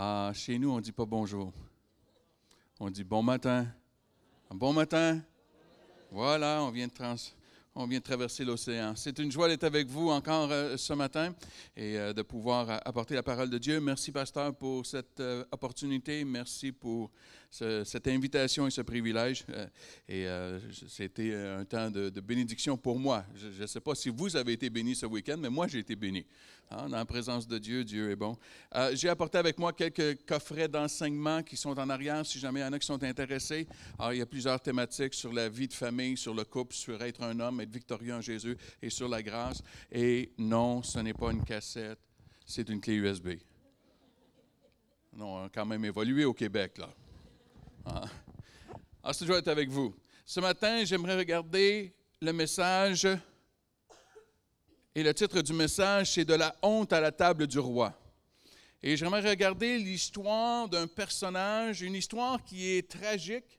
Ah, 0.00 0.30
chez 0.32 0.60
nous, 0.60 0.70
on 0.70 0.76
ne 0.76 0.80
dit 0.80 0.92
pas 0.92 1.04
bonjour. 1.04 1.52
On 2.78 2.88
dit 2.88 3.02
bon 3.02 3.20
matin. 3.20 3.66
Bon 4.48 4.72
matin. 4.72 5.20
Voilà, 6.12 6.62
on 6.62 6.70
vient 6.70 6.86
de 6.86 7.98
traverser 7.98 8.44
l'océan. 8.44 8.94
C'est 8.94 9.18
une 9.18 9.32
joie 9.32 9.48
d'être 9.48 9.64
avec 9.64 9.88
vous 9.88 10.10
encore 10.10 10.52
euh, 10.52 10.76
ce 10.76 10.92
matin 10.92 11.34
et 11.76 11.98
euh, 11.98 12.12
de 12.12 12.22
pouvoir 12.22 12.70
euh, 12.70 12.78
apporter 12.84 13.16
la 13.16 13.24
parole 13.24 13.50
de 13.50 13.58
Dieu. 13.58 13.80
Merci, 13.80 14.12
pasteur, 14.12 14.54
pour 14.54 14.86
cette 14.86 15.20
opportunité. 15.50 16.24
Merci 16.24 16.70
pour 16.70 17.10
cette 17.50 18.06
invitation 18.06 18.66
et 18.66 18.70
ce 18.70 18.82
privilège. 18.82 19.44
et 20.08 20.26
c'était 20.88 21.34
un 21.34 21.64
temps 21.64 21.90
de, 21.90 22.20
bénédiction 22.20 22.76
pour 22.76 22.98
moi. 22.98 23.24
Je 23.34 23.62
ne 23.62 23.66
sais 23.66 23.80
pas 23.80 23.94
si 23.94 24.08
vous 24.10 24.36
avez 24.36 24.52
été 24.52 24.68
béni 24.70 24.94
ce 24.94 25.06
week-end, 25.06 25.36
mais 25.38 25.48
moi, 25.48 25.66
j'ai 25.66 25.78
été 25.78 25.96
béni. 25.96 26.26
Hein, 26.70 26.88
dans 26.90 26.98
la 26.98 27.06
présence 27.06 27.48
de 27.48 27.56
Dieu, 27.56 27.82
Dieu 27.82 28.10
est 28.10 28.16
bon. 28.16 28.36
j'ai 28.92 29.08
apporté 29.08 29.38
avec 29.38 29.58
moi 29.58 29.72
quelques 29.72 30.26
coffrets 30.26 30.68
d'enseignement 30.68 31.42
qui 31.42 31.56
sont 31.56 31.78
en 31.78 31.88
arrière, 31.88 32.26
si 32.26 32.38
jamais 32.38 32.60
il 32.60 32.64
y 32.64 32.66
en 32.66 32.72
a 32.72 32.78
qui 32.78 32.86
sont 32.86 33.02
intéressés. 33.02 33.66
Alors, 33.98 34.12
il 34.12 34.18
y 34.18 34.22
a 34.22 34.26
plusieurs 34.26 34.60
thématiques 34.60 35.14
sur 35.14 35.32
la 35.32 35.48
vie 35.48 35.68
de 35.68 35.72
famille, 35.72 36.16
sur 36.16 36.34
le 36.34 36.44
couple, 36.44 36.74
sur 36.74 37.02
être 37.02 37.22
un 37.22 37.40
homme, 37.40 37.62
victorieux 37.64 38.14
en 38.14 38.20
Jésus 38.20 38.56
et 38.82 38.90
sur 38.90 39.08
la 39.08 39.22
grâce. 39.22 39.62
Et 39.90 40.32
non, 40.36 40.82
ce 40.82 40.98
n'est 40.98 41.14
pas 41.14 41.32
une 41.32 41.44
cassette, 41.44 41.98
c'est 42.44 42.68
une 42.68 42.80
clé 42.80 42.94
USB. 42.94 43.28
Non, 45.14 45.36
on 45.36 45.44
a 45.44 45.48
quand 45.48 45.66
même 45.66 45.84
évolué 45.84 46.24
au 46.24 46.34
Québec, 46.34 46.78
là. 46.78 46.94
Ah. 47.90 48.02
Alors, 49.02 49.14
c'est 49.14 49.20
toujours 49.20 49.36
être 49.36 49.48
avec 49.48 49.70
vous. 49.70 49.94
Ce 50.26 50.40
matin, 50.40 50.84
j'aimerais 50.84 51.16
regarder 51.16 51.94
le 52.20 52.32
message. 52.32 53.08
Et 54.94 55.02
le 55.02 55.14
titre 55.14 55.40
du 55.40 55.52
message, 55.52 56.12
c'est 56.12 56.24
De 56.24 56.34
la 56.34 56.54
honte 56.62 56.92
à 56.92 57.00
la 57.00 57.12
table 57.12 57.46
du 57.46 57.58
roi. 57.58 57.98
Et 58.82 58.96
j'aimerais 58.96 59.28
regarder 59.28 59.78
l'histoire 59.78 60.68
d'un 60.68 60.86
personnage, 60.86 61.80
une 61.80 61.94
histoire 61.94 62.44
qui 62.44 62.68
est 62.68 62.88
tragique, 62.88 63.58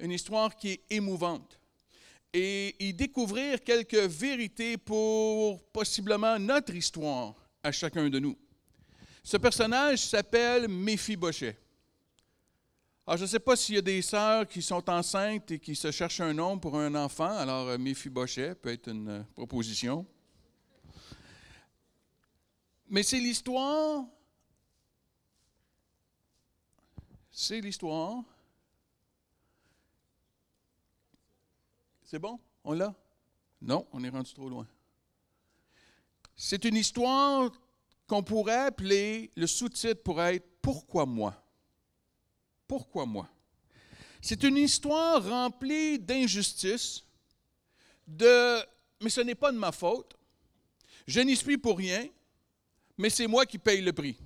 une 0.00 0.12
histoire 0.12 0.56
qui 0.56 0.70
est 0.70 0.80
émouvante 0.90 1.58
et 2.32 2.74
y 2.78 2.92
découvrir 2.92 3.62
quelques 3.62 3.94
vérités 3.94 4.76
pour 4.76 5.62
possiblement 5.70 6.38
notre 6.38 6.74
histoire 6.74 7.34
à 7.62 7.72
chacun 7.72 8.08
de 8.08 8.18
nous. 8.18 8.36
Ce 9.22 9.36
personnage 9.36 10.00
s'appelle 10.00 10.68
Méphi-Bochet. 10.68 11.56
Alors, 13.08 13.16
je 13.16 13.22
ne 13.22 13.28
sais 13.28 13.40
pas 13.40 13.56
s'il 13.56 13.74
y 13.76 13.78
a 13.78 13.80
des 13.80 14.02
sœurs 14.02 14.46
qui 14.46 14.60
sont 14.60 14.86
enceintes 14.90 15.50
et 15.50 15.58
qui 15.58 15.74
se 15.74 15.90
cherchent 15.90 16.20
un 16.20 16.34
nom 16.34 16.58
pour 16.58 16.76
un 16.76 16.94
enfant. 16.94 17.38
Alors, 17.38 17.66
euh, 17.68 17.78
Méphi-Bochet 17.78 18.54
peut 18.54 18.68
être 18.68 18.88
une 18.88 19.08
euh, 19.08 19.22
proposition. 19.34 20.04
Mais 22.86 23.02
c'est 23.02 23.18
l'histoire. 23.18 24.04
C'est 27.30 27.62
l'histoire 27.62 28.22
C'est 32.04 32.18
bon? 32.18 32.38
On 32.62 32.74
l'a? 32.74 32.94
Non, 33.62 33.86
on 33.94 34.04
est 34.04 34.10
rendu 34.10 34.34
trop 34.34 34.50
loin. 34.50 34.66
C'est 36.36 36.62
une 36.66 36.76
histoire 36.76 37.50
qu'on 38.06 38.22
pourrait 38.22 38.66
appeler, 38.66 39.32
le 39.34 39.46
sous-titre 39.46 40.02
pourrait 40.02 40.34
être 40.34 40.60
Pourquoi 40.60 41.06
moi? 41.06 41.47
Pourquoi 42.68 43.04
moi? 43.06 43.28
C'est 44.22 44.44
une 44.44 44.56
histoire 44.56 45.28
remplie 45.28 45.98
d'injustice, 45.98 47.02
de 48.06 48.60
mais 49.00 49.10
ce 49.10 49.20
n'est 49.20 49.34
pas 49.34 49.50
de 49.50 49.58
ma 49.58 49.72
faute, 49.72 50.16
je 51.06 51.20
n'y 51.20 51.34
suis 51.34 51.58
pour 51.58 51.78
rien, 51.78 52.06
mais 52.96 53.10
c'est 53.10 53.26
moi 53.26 53.46
qui 53.46 53.58
paye 53.58 53.80
le 53.80 53.92
prix. 53.92 54.16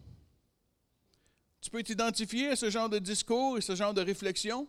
Tu 1.63 1.71
peux 1.71 1.83
t'identifier 1.83 2.49
à 2.49 2.57
ce 2.57 2.69
genre 2.69 2.91
de 2.91 2.99
discours 2.99 3.57
et 3.57 3.61
ce 3.63 3.75
genre 3.75 3.95
de 3.95 4.03
réflexion? 4.03 4.69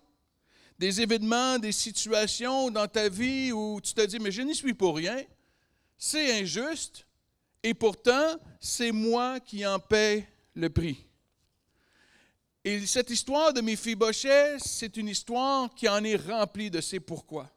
des 0.79 1.01
événements, 1.01 1.59
des 1.59 1.71
situations 1.71 2.69
dans 2.71 2.87
ta 2.87 3.09
vie 3.09 3.51
où 3.51 3.79
tu 3.81 3.93
te 3.93 4.05
dis, 4.05 4.19
mais 4.19 4.31
je 4.31 4.41
n'y 4.41 4.55
suis 4.55 4.73
pour 4.73 4.95
rien, 4.95 5.23
c'est 5.97 6.41
injuste, 6.41 7.05
et 7.61 7.73
pourtant, 7.73 8.35
c'est 8.59 8.91
moi 8.91 9.39
qui 9.39 9.65
en 9.65 9.79
paie 9.79 10.27
le 10.55 10.69
prix. 10.69 11.05
Et 12.65 12.85
cette 12.85 13.09
histoire 13.09 13.51
de 13.51 13.59
Méphi-Bochet, 13.59 14.57
c'est 14.57 14.95
une 14.95 15.09
histoire 15.09 15.73
qui 15.75 15.89
en 15.89 16.01
est 16.05 16.15
remplie 16.15 16.71
de 16.71 16.79
ses 16.79 17.01
pourquoi. 17.01 17.49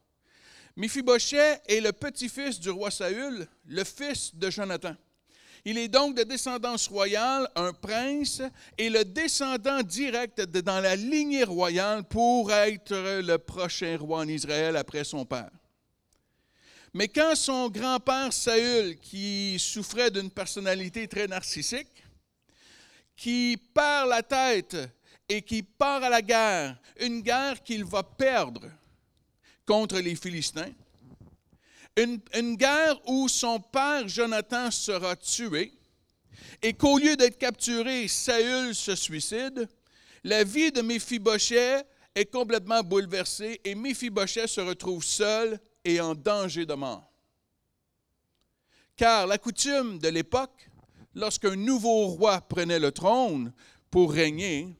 Méphi-Bochet 0.76 1.60
est 1.68 1.80
le 1.80 1.92
petit-fils 1.92 2.58
du 2.58 2.70
roi 2.70 2.90
Saül, 2.90 3.46
le 3.66 3.84
fils 3.84 4.34
de 4.34 4.50
Jonathan. 4.50 4.96
Il 5.64 5.78
est 5.78 5.86
donc 5.86 6.16
de 6.16 6.24
descendance 6.24 6.88
royale, 6.88 7.48
un 7.54 7.72
prince, 7.72 8.42
et 8.76 8.90
le 8.90 9.04
descendant 9.04 9.80
direct 9.82 10.40
dans 10.40 10.80
la 10.80 10.96
lignée 10.96 11.44
royale 11.44 12.02
pour 12.02 12.52
être 12.52 13.20
le 13.20 13.38
prochain 13.38 13.96
roi 13.96 14.18
en 14.18 14.28
Israël 14.28 14.76
après 14.76 15.04
son 15.04 15.24
père. 15.24 15.50
Mais 16.92 17.06
quand 17.06 17.36
son 17.36 17.68
grand-père 17.68 18.32
Saül, 18.32 18.98
qui 18.98 19.56
souffrait 19.60 20.10
d'une 20.10 20.30
personnalité 20.30 21.06
très 21.06 21.28
narcissique, 21.28 22.05
qui 23.16 23.56
perd 23.74 24.08
la 24.08 24.22
tête 24.22 24.76
et 25.28 25.42
qui 25.42 25.62
part 25.62 26.02
à 26.02 26.08
la 26.10 26.22
guerre, 26.22 26.78
une 27.00 27.20
guerre 27.22 27.62
qu'il 27.62 27.84
va 27.84 28.02
perdre 28.02 28.70
contre 29.64 29.98
les 29.98 30.14
Philistins, 30.14 30.72
une, 31.96 32.56
guerre 32.56 33.00
où 33.08 33.28
son 33.28 33.58
père 33.58 34.06
Jonathan 34.06 34.70
sera 34.70 35.16
tué 35.16 35.72
et 36.62 36.74
qu'au 36.74 36.98
lieu 36.98 37.16
d'être 37.16 37.38
capturé, 37.38 38.06
Saül 38.06 38.74
se 38.74 38.94
suicide, 38.94 39.68
la 40.22 40.44
vie 40.44 40.70
de 40.70 40.82
Méphi-Bochet 40.82 41.84
est 42.14 42.30
complètement 42.30 42.82
bouleversée 42.82 43.60
et 43.64 43.74
Méphi-Bochet 43.74 44.46
se 44.46 44.60
retrouve 44.60 45.04
seul 45.04 45.58
et 45.84 46.00
en 46.00 46.14
danger 46.14 46.66
de 46.66 46.74
mort. 46.74 47.10
Car 48.96 49.26
la 49.26 49.38
coutume 49.38 49.98
de 49.98 50.08
l'époque, 50.08 50.65
lorsqu'un 51.16 51.56
nouveau 51.56 52.06
roi 52.08 52.40
prenait 52.42 52.78
le 52.78 52.92
trône 52.92 53.52
pour 53.90 54.12
régner, 54.12 54.76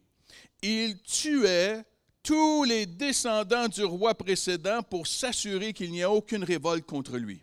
il 0.62 1.00
tuait 1.02 1.82
tous 2.22 2.64
les 2.64 2.86
descendants 2.86 3.68
du 3.68 3.84
roi 3.84 4.14
précédent 4.14 4.82
pour 4.82 5.06
s'assurer 5.06 5.72
qu'il 5.72 5.90
n'y 5.90 6.02
a 6.02 6.10
aucune 6.10 6.44
révolte 6.44 6.84
contre 6.84 7.16
lui. 7.16 7.42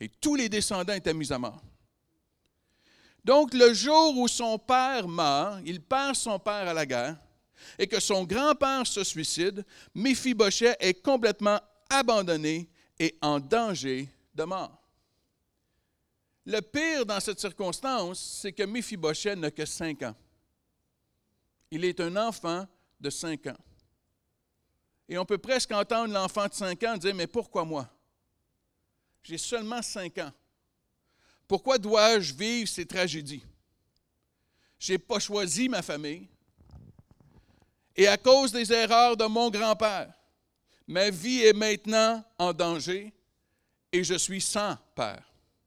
Et 0.00 0.08
tous 0.08 0.36
les 0.36 0.48
descendants 0.48 0.94
étaient 0.94 1.14
mis 1.14 1.32
à 1.32 1.38
mort. 1.38 1.62
Donc, 3.24 3.54
le 3.54 3.72
jour 3.72 4.16
où 4.18 4.28
son 4.28 4.58
père 4.58 5.08
meurt, 5.08 5.60
il 5.64 5.80
perd 5.80 6.14
son 6.14 6.38
père 6.38 6.68
à 6.68 6.74
la 6.74 6.86
guerre, 6.86 7.16
et 7.78 7.86
que 7.86 7.98
son 7.98 8.24
grand-père 8.24 8.86
se 8.86 9.02
suicide, 9.02 9.64
Méphi-Bochet 9.94 10.76
est 10.78 11.02
complètement 11.02 11.58
abandonné 11.88 12.68
et 12.98 13.16
en 13.22 13.40
danger 13.40 14.08
de 14.34 14.44
mort. 14.44 14.83
Le 16.46 16.60
pire 16.60 17.06
dans 17.06 17.20
cette 17.20 17.40
circonstance, 17.40 18.20
c'est 18.42 18.52
que 18.52 18.62
Méphi-Bochet 18.62 19.36
n'a 19.36 19.50
que 19.50 19.64
cinq 19.64 20.02
ans. 20.02 20.14
Il 21.70 21.84
est 21.84 22.00
un 22.00 22.16
enfant 22.16 22.66
de 23.00 23.10
cinq 23.10 23.46
ans. 23.46 23.56
Et 25.08 25.18
on 25.18 25.24
peut 25.24 25.38
presque 25.38 25.72
entendre 25.72 26.12
l'enfant 26.12 26.46
de 26.46 26.54
5 26.54 26.82
ans 26.84 26.96
dire, 26.96 27.14
mais 27.14 27.26
pourquoi 27.26 27.64
moi? 27.64 27.88
J'ai 29.22 29.38
seulement 29.38 29.82
5 29.82 30.18
ans. 30.18 30.32
Pourquoi 31.46 31.78
dois-je 31.78 32.32
vivre 32.32 32.68
ces 32.68 32.86
tragédies? 32.86 33.44
Je 34.78 34.92
n'ai 34.92 34.98
pas 34.98 35.18
choisi 35.18 35.68
ma 35.68 35.82
famille. 35.82 36.28
Et 37.96 38.08
à 38.08 38.16
cause 38.16 38.50
des 38.50 38.72
erreurs 38.72 39.16
de 39.16 39.24
mon 39.26 39.50
grand-père, 39.50 40.12
ma 40.86 41.10
vie 41.10 41.42
est 41.42 41.52
maintenant 41.52 42.24
en 42.38 42.52
danger 42.52 43.12
et 43.92 44.02
je 44.02 44.14
suis 44.14 44.40
sans 44.40 44.76
père. 44.94 45.22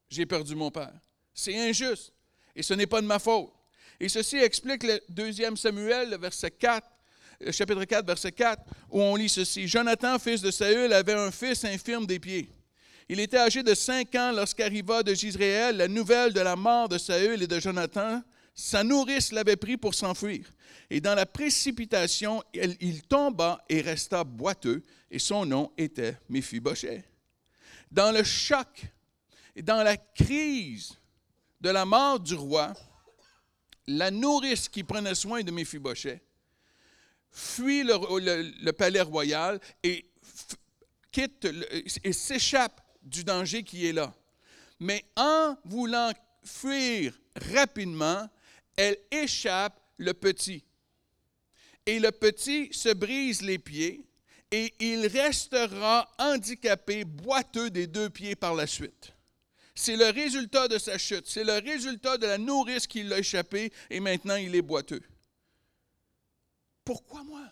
J'ai 0.08 0.26
perdu 0.26 0.54
mon 0.54 0.70
père. 0.70 0.92
C'est 1.34 1.56
injuste 1.56 2.12
et 2.54 2.62
ce 2.62 2.74
n'est 2.74 2.86
pas 2.86 3.00
de 3.00 3.06
ma 3.06 3.18
faute. 3.18 3.52
Et 4.00 4.08
ceci 4.08 4.36
explique 4.36 4.84
le 4.84 5.00
deuxième 5.08 5.56
Samuel, 5.56 6.10
le 6.10 6.18
verset 6.18 6.50
4, 6.50 6.86
euh, 7.42 7.52
chapitre 7.52 7.84
4, 7.84 8.06
verset 8.06 8.32
4, 8.32 8.62
où 8.90 9.00
on 9.00 9.16
lit 9.16 9.28
ceci. 9.28 9.66
Jonathan, 9.66 10.18
fils 10.18 10.40
de 10.40 10.50
Saül, 10.50 10.92
avait 10.92 11.14
un 11.14 11.30
fils 11.30 11.64
infirme 11.64 12.06
des 12.06 12.18
pieds. 12.18 12.50
Il 13.08 13.20
était 13.20 13.38
âgé 13.38 13.62
de 13.62 13.74
cinq 13.74 14.14
ans 14.14 14.32
lorsqu'arriva 14.32 15.02
de 15.02 15.14
Gisraël 15.14 15.76
la 15.76 15.88
nouvelle 15.88 16.32
de 16.32 16.40
la 16.40 16.56
mort 16.56 16.88
de 16.88 16.98
Saül 16.98 17.42
et 17.42 17.46
de 17.46 17.58
Jonathan. 17.58 18.22
Sa 18.54 18.84
nourrice 18.84 19.32
l'avait 19.32 19.56
pris 19.56 19.76
pour 19.76 19.94
s'enfuir. 19.94 20.52
Et 20.90 21.00
dans 21.00 21.14
la 21.14 21.26
précipitation, 21.26 22.42
il 22.52 23.02
tomba 23.02 23.64
et 23.68 23.80
resta 23.80 24.24
boiteux, 24.24 24.82
et 25.10 25.18
son 25.18 25.46
nom 25.46 25.70
était 25.78 26.16
Méphi-Bochet. 26.28 27.04
Dans 27.90 28.12
le 28.12 28.24
choc 28.24 28.86
dans 29.62 29.82
la 29.82 29.96
crise 29.96 30.98
de 31.60 31.70
la 31.70 31.84
mort 31.84 32.20
du 32.20 32.34
roi, 32.34 32.72
la 33.86 34.10
nourrice 34.10 34.68
qui 34.68 34.84
prenait 34.84 35.14
soin 35.14 35.42
de 35.42 35.50
Méphi-Bochet 35.50 36.20
fuit 37.30 37.82
le, 37.84 38.70
palais 38.72 39.00
royal 39.00 39.60
et 39.82 40.04
quitte 41.10 41.48
et 42.04 42.12
s'échappe 42.12 42.80
du 43.02 43.24
danger 43.24 43.62
qui 43.62 43.86
est 43.86 43.92
là. 43.92 44.14
Mais 44.80 45.04
en 45.16 45.56
voulant 45.64 46.12
fuir 46.44 47.18
rapidement, 47.54 48.28
elle 48.76 48.96
échappe 49.10 49.80
le 49.96 50.14
petit. 50.14 50.64
Et 51.86 51.98
le 51.98 52.12
petit 52.12 52.68
se 52.72 52.92
brise 52.92 53.42
les 53.42 53.58
pieds 53.58 54.04
et 54.50 54.74
il 54.78 55.06
restera 55.06 56.10
handicapé, 56.18 57.04
boiteux 57.04 57.70
des 57.70 57.86
deux 57.86 58.10
pieds 58.10 58.36
par 58.36 58.54
la 58.54 58.66
suite. 58.66 59.12
C'est 59.80 59.94
le 59.94 60.10
résultat 60.10 60.66
de 60.66 60.76
sa 60.76 60.98
chute, 60.98 61.28
c'est 61.28 61.44
le 61.44 61.52
résultat 61.52 62.18
de 62.18 62.26
la 62.26 62.36
nourrice 62.36 62.88
qui 62.88 63.04
l'a 63.04 63.20
échappé 63.20 63.72
et 63.88 64.00
maintenant 64.00 64.34
il 64.34 64.52
est 64.56 64.60
boiteux. 64.60 65.00
Pourquoi 66.84 67.22
moi? 67.22 67.44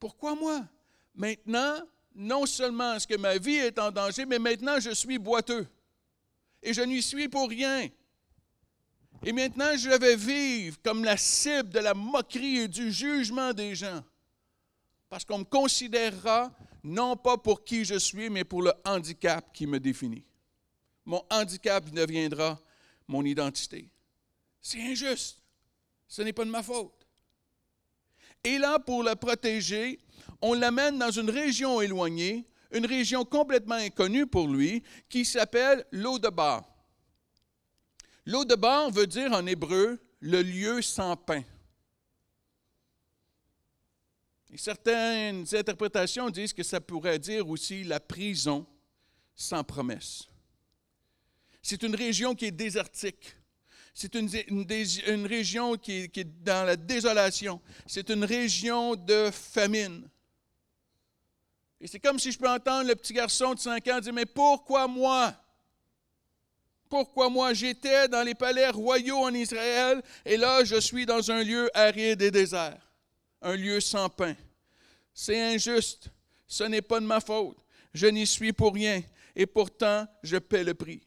Pourquoi 0.00 0.34
moi? 0.34 0.64
Maintenant, 1.14 1.76
non 2.14 2.46
seulement 2.46 2.94
est-ce 2.94 3.06
que 3.06 3.18
ma 3.18 3.36
vie 3.36 3.56
est 3.56 3.78
en 3.78 3.90
danger, 3.90 4.24
mais 4.24 4.38
maintenant 4.38 4.80
je 4.80 4.94
suis 4.94 5.18
boiteux 5.18 5.68
et 6.62 6.72
je 6.72 6.80
n'y 6.80 7.02
suis 7.02 7.28
pour 7.28 7.50
rien. 7.50 7.86
Et 9.22 9.32
maintenant, 9.32 9.76
je 9.76 9.90
vais 9.90 10.16
vivre 10.16 10.78
comme 10.82 11.04
la 11.04 11.18
cible 11.18 11.68
de 11.68 11.80
la 11.80 11.92
moquerie 11.92 12.60
et 12.60 12.68
du 12.68 12.90
jugement 12.90 13.52
des 13.52 13.74
gens. 13.74 14.02
Parce 15.10 15.26
qu'on 15.26 15.40
me 15.40 15.44
considérera 15.44 16.50
non 16.82 17.14
pas 17.14 17.36
pour 17.36 17.62
qui 17.62 17.84
je 17.84 17.98
suis, 17.98 18.30
mais 18.30 18.44
pour 18.44 18.62
le 18.62 18.72
handicap 18.86 19.52
qui 19.52 19.66
me 19.66 19.78
définit. 19.78 20.24
Mon 21.06 21.24
handicap 21.30 21.88
deviendra 21.90 22.60
mon 23.06 23.24
identité. 23.24 23.88
C'est 24.60 24.82
injuste. 24.82 25.38
Ce 26.08 26.22
n'est 26.22 26.32
pas 26.32 26.44
de 26.44 26.50
ma 26.50 26.62
faute. 26.62 27.06
Et 28.42 28.58
là, 28.58 28.78
pour 28.78 29.02
le 29.02 29.14
protéger, 29.14 29.98
on 30.42 30.54
l'amène 30.54 30.98
dans 30.98 31.10
une 31.10 31.30
région 31.30 31.80
éloignée, 31.80 32.44
une 32.72 32.86
région 32.86 33.24
complètement 33.24 33.76
inconnue 33.76 34.26
pour 34.26 34.48
lui, 34.48 34.82
qui 35.08 35.24
s'appelle 35.24 35.86
l'eau 35.92 36.18
de 36.18 36.28
bar. 36.28 36.64
L'eau 38.24 38.44
de 38.44 38.56
bar 38.56 38.90
veut 38.90 39.06
dire 39.06 39.32
en 39.32 39.46
hébreu 39.46 40.00
le 40.20 40.42
lieu 40.42 40.82
sans 40.82 41.16
pain. 41.16 41.42
Et 44.52 44.58
certaines 44.58 45.46
interprétations 45.54 46.30
disent 46.30 46.52
que 46.52 46.62
ça 46.62 46.80
pourrait 46.80 47.18
dire 47.18 47.48
aussi 47.48 47.84
la 47.84 48.00
prison 48.00 48.66
sans 49.34 49.62
promesse. 49.62 50.26
C'est 51.68 51.82
une 51.82 51.96
région 51.96 52.36
qui 52.36 52.44
est 52.44 52.52
désertique. 52.52 53.34
C'est 53.92 54.14
une, 54.14 55.26
région 55.26 55.76
qui 55.76 56.08
qui 56.08 56.20
est 56.20 56.42
dans 56.44 56.64
la 56.64 56.76
désolation. 56.76 57.60
C'est 57.88 58.08
une 58.08 58.24
région 58.24 58.94
de 58.94 59.32
famine. 59.32 60.08
Et 61.80 61.88
c'est 61.88 61.98
comme 61.98 62.20
si 62.20 62.30
je 62.30 62.38
peux 62.38 62.48
entendre 62.48 62.86
le 62.86 62.94
petit 62.94 63.12
garçon 63.12 63.52
de 63.52 63.58
5 63.58 63.88
ans 63.88 63.98
dire, 63.98 64.12
mais 64.12 64.26
pourquoi 64.26 64.86
moi? 64.86 65.34
Pourquoi 66.88 67.28
moi? 67.28 67.52
J'étais 67.52 68.06
dans 68.06 68.22
les 68.22 68.36
palais 68.36 68.70
royaux 68.70 69.24
en 69.24 69.34
Israël 69.34 70.00
et 70.24 70.36
là, 70.36 70.62
je 70.62 70.78
suis 70.78 71.04
dans 71.04 71.32
un 71.32 71.42
lieu 71.42 71.68
aride 71.74 72.22
et 72.22 72.30
désert, 72.30 72.78
un 73.42 73.56
lieu 73.56 73.80
sans 73.80 74.08
pain. 74.08 74.36
C'est 75.12 75.54
injuste. 75.54 76.10
Ce 76.46 76.62
n'est 76.62 76.82
pas 76.82 77.00
de 77.00 77.06
ma 77.06 77.18
faute. 77.18 77.56
Je 77.92 78.06
n'y 78.06 78.24
suis 78.24 78.52
pour 78.52 78.72
rien. 78.72 79.02
Et 79.34 79.46
pourtant, 79.46 80.06
je 80.22 80.36
paie 80.36 80.62
le 80.62 80.74
prix. 80.74 81.02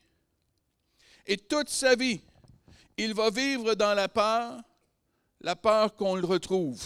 Et 1.29 1.37
toute 1.37 1.69
sa 1.69 1.95
vie, 1.95 2.19
il 2.97 3.13
va 3.13 3.29
vivre 3.29 3.75
dans 3.75 3.93
la 3.93 4.09
peur, 4.09 4.59
la 5.41 5.55
peur 5.55 5.95
qu'on 5.95 6.15
le 6.15 6.25
retrouve. 6.25 6.83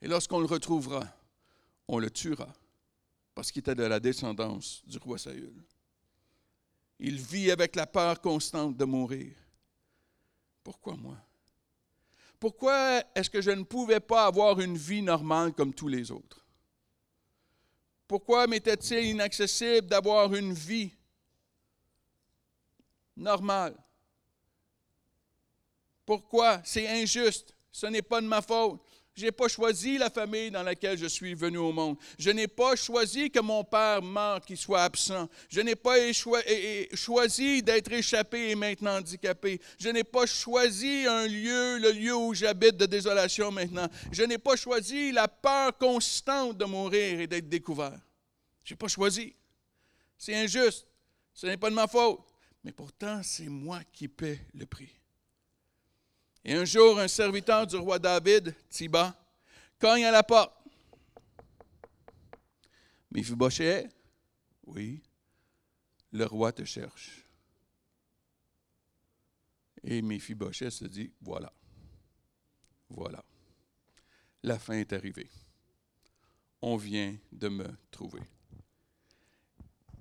Et 0.00 0.06
lorsqu'on 0.06 0.38
le 0.38 0.46
retrouvera, 0.46 1.04
on 1.88 1.98
le 1.98 2.12
tuera, 2.12 2.46
parce 3.34 3.50
qu'il 3.50 3.58
était 3.58 3.74
de 3.74 3.82
la 3.82 3.98
descendance 3.98 4.82
du 4.86 4.98
roi 4.98 5.18
Saül. 5.18 5.52
Il 7.00 7.20
vit 7.20 7.50
avec 7.50 7.74
la 7.74 7.88
peur 7.88 8.20
constante 8.20 8.76
de 8.76 8.84
mourir. 8.84 9.34
Pourquoi 10.62 10.94
moi? 10.94 11.16
Pourquoi 12.38 13.02
est-ce 13.16 13.30
que 13.30 13.40
je 13.40 13.50
ne 13.50 13.64
pouvais 13.64 13.98
pas 13.98 14.26
avoir 14.26 14.60
une 14.60 14.76
vie 14.76 15.02
normale 15.02 15.52
comme 15.54 15.74
tous 15.74 15.88
les 15.88 16.12
autres? 16.12 16.46
Pourquoi 18.06 18.46
m'était-il 18.46 19.06
inaccessible 19.06 19.88
d'avoir 19.88 20.32
une 20.36 20.52
vie 20.52 20.92
normale? 23.18 23.74
Pourquoi? 26.06 26.60
C'est 26.64 26.88
injuste. 26.88 27.54
Ce 27.70 27.86
n'est 27.86 28.02
pas 28.02 28.20
de 28.20 28.26
ma 28.26 28.40
faute. 28.40 28.80
Je 29.18 29.24
n'ai 29.24 29.32
pas 29.32 29.48
choisi 29.48 29.98
la 29.98 30.10
famille 30.10 30.48
dans 30.52 30.62
laquelle 30.62 30.96
je 30.96 31.06
suis 31.06 31.34
venu 31.34 31.58
au 31.58 31.72
monde. 31.72 31.96
Je 32.20 32.30
n'ai 32.30 32.46
pas 32.46 32.76
choisi 32.76 33.32
que 33.32 33.40
mon 33.40 33.64
père 33.64 34.00
meure, 34.00 34.40
qu'il 34.40 34.56
soit 34.56 34.84
absent. 34.84 35.28
Je 35.48 35.60
n'ai 35.60 35.74
pas 35.74 35.96
choisi 36.94 37.60
d'être 37.60 37.92
échappé 37.92 38.50
et 38.50 38.54
maintenant 38.54 38.98
handicapé. 38.98 39.60
Je 39.76 39.88
n'ai 39.88 40.04
pas 40.04 40.24
choisi 40.24 41.04
un 41.06 41.26
lieu, 41.26 41.78
le 41.78 41.90
lieu 41.90 42.14
où 42.14 42.32
j'habite 42.32 42.76
de 42.76 42.86
désolation 42.86 43.50
maintenant. 43.50 43.88
Je 44.12 44.22
n'ai 44.22 44.38
pas 44.38 44.54
choisi 44.54 45.10
la 45.10 45.26
peur 45.26 45.76
constante 45.76 46.56
de 46.56 46.64
mourir 46.64 47.18
et 47.18 47.26
d'être 47.26 47.48
découvert. 47.48 47.98
Je 48.62 48.74
n'ai 48.74 48.78
pas 48.78 48.86
choisi. 48.86 49.34
C'est 50.16 50.36
injuste. 50.36 50.86
Ce 51.34 51.46
n'est 51.46 51.56
pas 51.56 51.70
de 51.70 51.74
ma 51.74 51.88
faute. 51.88 52.20
Mais 52.64 52.72
pourtant, 52.72 53.22
c'est 53.22 53.48
moi 53.48 53.82
qui 53.92 54.08
paie 54.08 54.40
le 54.54 54.66
prix. 54.66 54.94
Et 56.44 56.54
un 56.54 56.64
jour, 56.64 56.98
un 56.98 57.08
serviteur 57.08 57.66
du 57.66 57.76
roi 57.76 57.98
David, 57.98 58.54
Tiba, 58.68 59.14
cogne 59.78 60.04
à 60.04 60.10
la 60.10 60.22
porte. 60.22 60.54
Mephibosheth, 63.10 63.94
oui, 64.66 65.02
le 66.12 66.24
roi 66.24 66.52
te 66.52 66.64
cherche. 66.64 67.24
Et 69.82 70.02
Mephibosheth 70.02 70.70
se 70.70 70.84
dit, 70.84 71.12
voilà, 71.20 71.52
voilà, 72.88 73.24
la 74.42 74.58
fin 74.58 74.74
est 74.74 74.92
arrivée. 74.92 75.30
On 76.60 76.76
vient 76.76 77.16
de 77.32 77.48
me 77.48 77.66
trouver. 77.90 78.22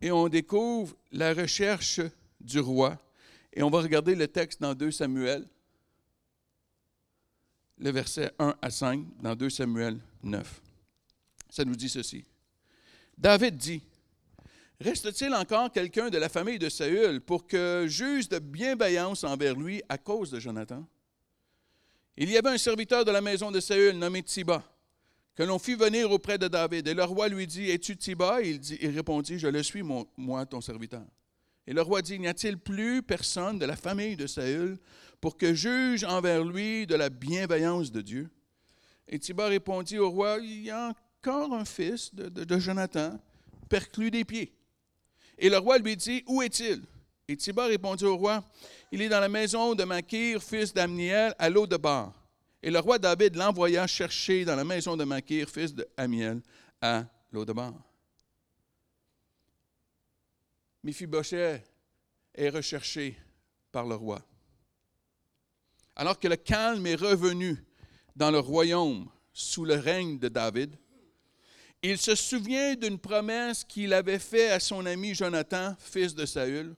Et 0.02 0.12
on 0.12 0.28
découvre 0.28 0.96
la 1.12 1.34
recherche 1.34 2.02
du 2.40 2.60
roi. 2.60 2.98
Et 3.54 3.64
on 3.64 3.70
va 3.70 3.82
regarder 3.82 4.16
le 4.16 4.28
texte 4.28 4.62
dans 4.62 4.74
2 4.74 4.92
Samuel 4.92 5.46
le 7.80 7.92
verset 7.92 8.32
1 8.40 8.56
à 8.62 8.70
5 8.70 9.06
dans 9.22 9.36
2 9.36 9.50
Samuel 9.50 10.00
9. 10.24 10.62
Ça 11.50 11.64
nous 11.64 11.76
dit 11.76 11.90
ceci. 11.90 12.26
David 13.18 13.58
dit, 13.58 13.82
Reste-t-il 14.80 15.34
encore 15.34 15.72
quelqu'un 15.72 16.10
de 16.10 16.20
la 16.20 16.30
famille 16.30 16.60
de 16.60 16.70
Saül 16.70 17.20
pour 17.22 17.48
que 17.48 17.86
juge 17.88 18.30
de 18.30 18.38
bienveillance 18.38 19.24
envers 19.24 19.56
lui 19.56 19.82
à 19.90 19.98
cause 19.98 20.30
de 20.30 20.40
Jonathan? 20.40 20.86
Il 22.16 22.30
y 22.30 22.38
avait 22.38 22.50
un 22.50 22.58
serviteur 22.58 23.04
de 23.04 23.12
la 23.12 23.22
maison 23.22 23.50
de 23.50 23.60
Saül 23.60 23.98
nommé 23.98 24.22
Tiba, 24.22 24.64
que 25.36 25.44
l'on 25.44 25.58
fit 25.58 25.76
venir 25.76 26.12
auprès 26.12 26.38
de 26.38 26.48
David. 26.48 26.88
Et 26.88 26.94
le 26.94 27.04
roi 27.04 27.28
lui 27.28 27.48
dit, 27.48 27.72
Es-tu 27.72 27.98
Tiba? 27.98 28.42
Il, 28.42 28.60
dit, 28.60 28.78
il 28.80 28.90
répondit, 28.90 29.40
Je 29.40 29.48
le 29.48 29.64
suis, 29.64 29.82
moi, 29.82 30.46
ton 30.46 30.62
serviteur. 30.62 31.06
Et 31.68 31.74
le 31.74 31.82
roi 31.82 32.02
dit, 32.02 32.18
N'y 32.18 32.28
a-t-il 32.28 32.58
plus 32.58 33.04
personne 33.04 33.60
de 33.60 33.66
la 33.66 33.76
famille 33.76 34.16
de 34.16 34.26
Saül 34.26 34.78
pour 35.20 35.38
que 35.38 35.54
juge 35.54 36.06
envers 36.06 36.44
lui 36.44 36.88
de 36.88 36.96
la 36.96 37.10
bienveillance 37.10 37.92
de 37.92 38.02
Dieu? 38.02 38.30
Et 39.08 39.20
Thibaut 39.20 39.48
répondit 39.48 40.00
au 40.00 40.10
roi, 40.10 40.38
il 40.42 40.64
y 40.64 40.72
a 40.72 40.94
encore 41.22 41.54
un 41.54 41.66
fils 41.66 42.14
de, 42.14 42.60
Jonathan, 42.60 43.20
perclus 43.70 44.12
des 44.12 44.26
pieds. 44.26 44.54
Et 45.38 45.50
le 45.50 45.58
roi 45.58 45.78
lui 45.78 45.96
dit, 45.96 46.24
où 46.28 46.42
est-il? 46.42 46.82
Et 47.28 47.36
Thibaut 47.36 47.68
répondit 47.68 48.06
au 48.06 48.18
roi, 48.18 48.44
il 48.92 49.02
est 49.02 49.10
dans 49.10 49.20
la 49.20 49.30
maison 49.30 49.76
de 49.76 49.84
Makir, 49.84 50.42
fils 50.42 50.74
d'Amniel, 50.74 51.34
à 51.38 51.50
l'eau 51.50 51.68
de 51.68 51.78
Bar. 51.78 52.14
Et 52.64 52.72
le 52.72 52.80
roi 52.80 52.98
David 52.98 53.36
l'envoya 53.36 53.86
chercher 53.88 54.46
dans 54.46 54.56
la 54.56 54.64
maison 54.64 54.98
de 54.98 55.04
Makir, 55.04 55.50
fils 55.50 55.74
d'Amiel, 55.74 56.42
à 56.82 57.06
l'eau 57.32 57.46
de 57.46 57.54
Bar. 57.54 57.74
Mephibosheth 60.88 61.62
est 62.34 62.50
recherché 62.50 63.18
par 63.72 63.86
le 63.86 63.96
roi 63.96 64.26
alors 65.98 66.20
que 66.20 66.28
le 66.28 66.36
calme 66.36 66.86
est 66.86 66.96
revenu 66.96 67.58
dans 68.16 68.30
le 68.30 68.40
royaume 68.40 69.10
sous 69.34 69.66
le 69.66 69.74
règne 69.74 70.20
de 70.20 70.30
David, 70.30 70.78
il 71.82 71.98
se 71.98 72.14
souvient 72.16 72.76
d'une 72.76 73.00
promesse 73.00 73.64
qu'il 73.64 73.94
avait 73.94 74.20
faite 74.20 74.52
à 74.52 74.60
son 74.60 74.86
ami 74.86 75.16
Jonathan, 75.16 75.76
fils 75.80 76.14
de 76.14 76.26
Saül, 76.26 76.76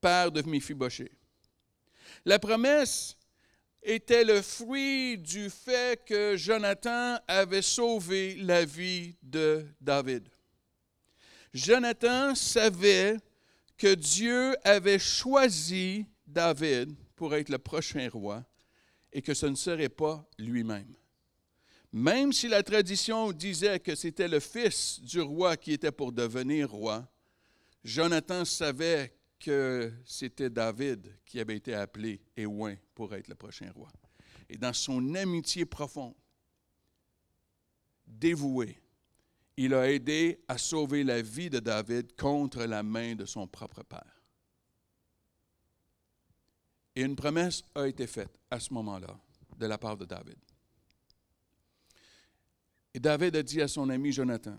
père 0.00 0.32
de 0.32 0.42
Mephibosheth. 0.42 1.12
La 2.24 2.38
promesse 2.38 3.16
était 3.82 4.24
le 4.24 4.42
fruit 4.42 5.16
du 5.16 5.48
fait 5.48 6.04
que 6.04 6.36
Jonathan 6.36 7.16
avait 7.28 7.62
sauvé 7.62 8.34
la 8.36 8.64
vie 8.64 9.14
de 9.22 9.64
David. 9.80 10.28
Jonathan 11.52 12.34
savait 12.34 13.16
que 13.76 13.94
Dieu 13.94 14.54
avait 14.64 14.98
choisi 14.98 16.06
David 16.26 16.94
pour 17.16 17.34
être 17.34 17.48
le 17.48 17.58
prochain 17.58 18.08
roi 18.10 18.44
et 19.12 19.22
que 19.22 19.34
ce 19.34 19.46
ne 19.46 19.54
serait 19.54 19.88
pas 19.88 20.24
lui-même. 20.38 20.94
Même 21.92 22.32
si 22.32 22.46
la 22.46 22.62
tradition 22.62 23.32
disait 23.32 23.80
que 23.80 23.96
c'était 23.96 24.28
le 24.28 24.38
fils 24.38 25.00
du 25.00 25.20
roi 25.20 25.56
qui 25.56 25.72
était 25.72 25.90
pour 25.90 26.12
devenir 26.12 26.70
roi, 26.70 27.08
Jonathan 27.82 28.44
savait 28.44 29.12
que 29.40 29.92
c'était 30.04 30.50
David 30.50 31.16
qui 31.24 31.40
avait 31.40 31.56
été 31.56 31.74
appelé 31.74 32.20
et 32.36 32.44
pour 32.94 33.14
être 33.14 33.28
le 33.28 33.34
prochain 33.34 33.70
roi. 33.74 33.90
et 34.48 34.56
dans 34.56 34.72
son 34.72 35.14
amitié 35.14 35.64
profonde, 35.64 36.14
dévouée, 38.06 38.80
il 39.62 39.74
a 39.74 39.92
aidé 39.92 40.42
à 40.48 40.56
sauver 40.56 41.04
la 41.04 41.20
vie 41.20 41.50
de 41.50 41.58
David 41.58 42.16
contre 42.16 42.64
la 42.64 42.82
main 42.82 43.14
de 43.14 43.26
son 43.26 43.46
propre 43.46 43.82
père. 43.82 44.22
Et 46.96 47.02
une 47.02 47.14
promesse 47.14 47.62
a 47.74 47.86
été 47.86 48.06
faite 48.06 48.34
à 48.50 48.58
ce 48.58 48.72
moment-là 48.72 49.20
de 49.58 49.66
la 49.66 49.76
part 49.76 49.98
de 49.98 50.06
David. 50.06 50.38
Et 52.94 53.00
David 53.00 53.36
a 53.36 53.42
dit 53.42 53.60
à 53.60 53.68
son 53.68 53.90
ami 53.90 54.12
Jonathan, 54.12 54.56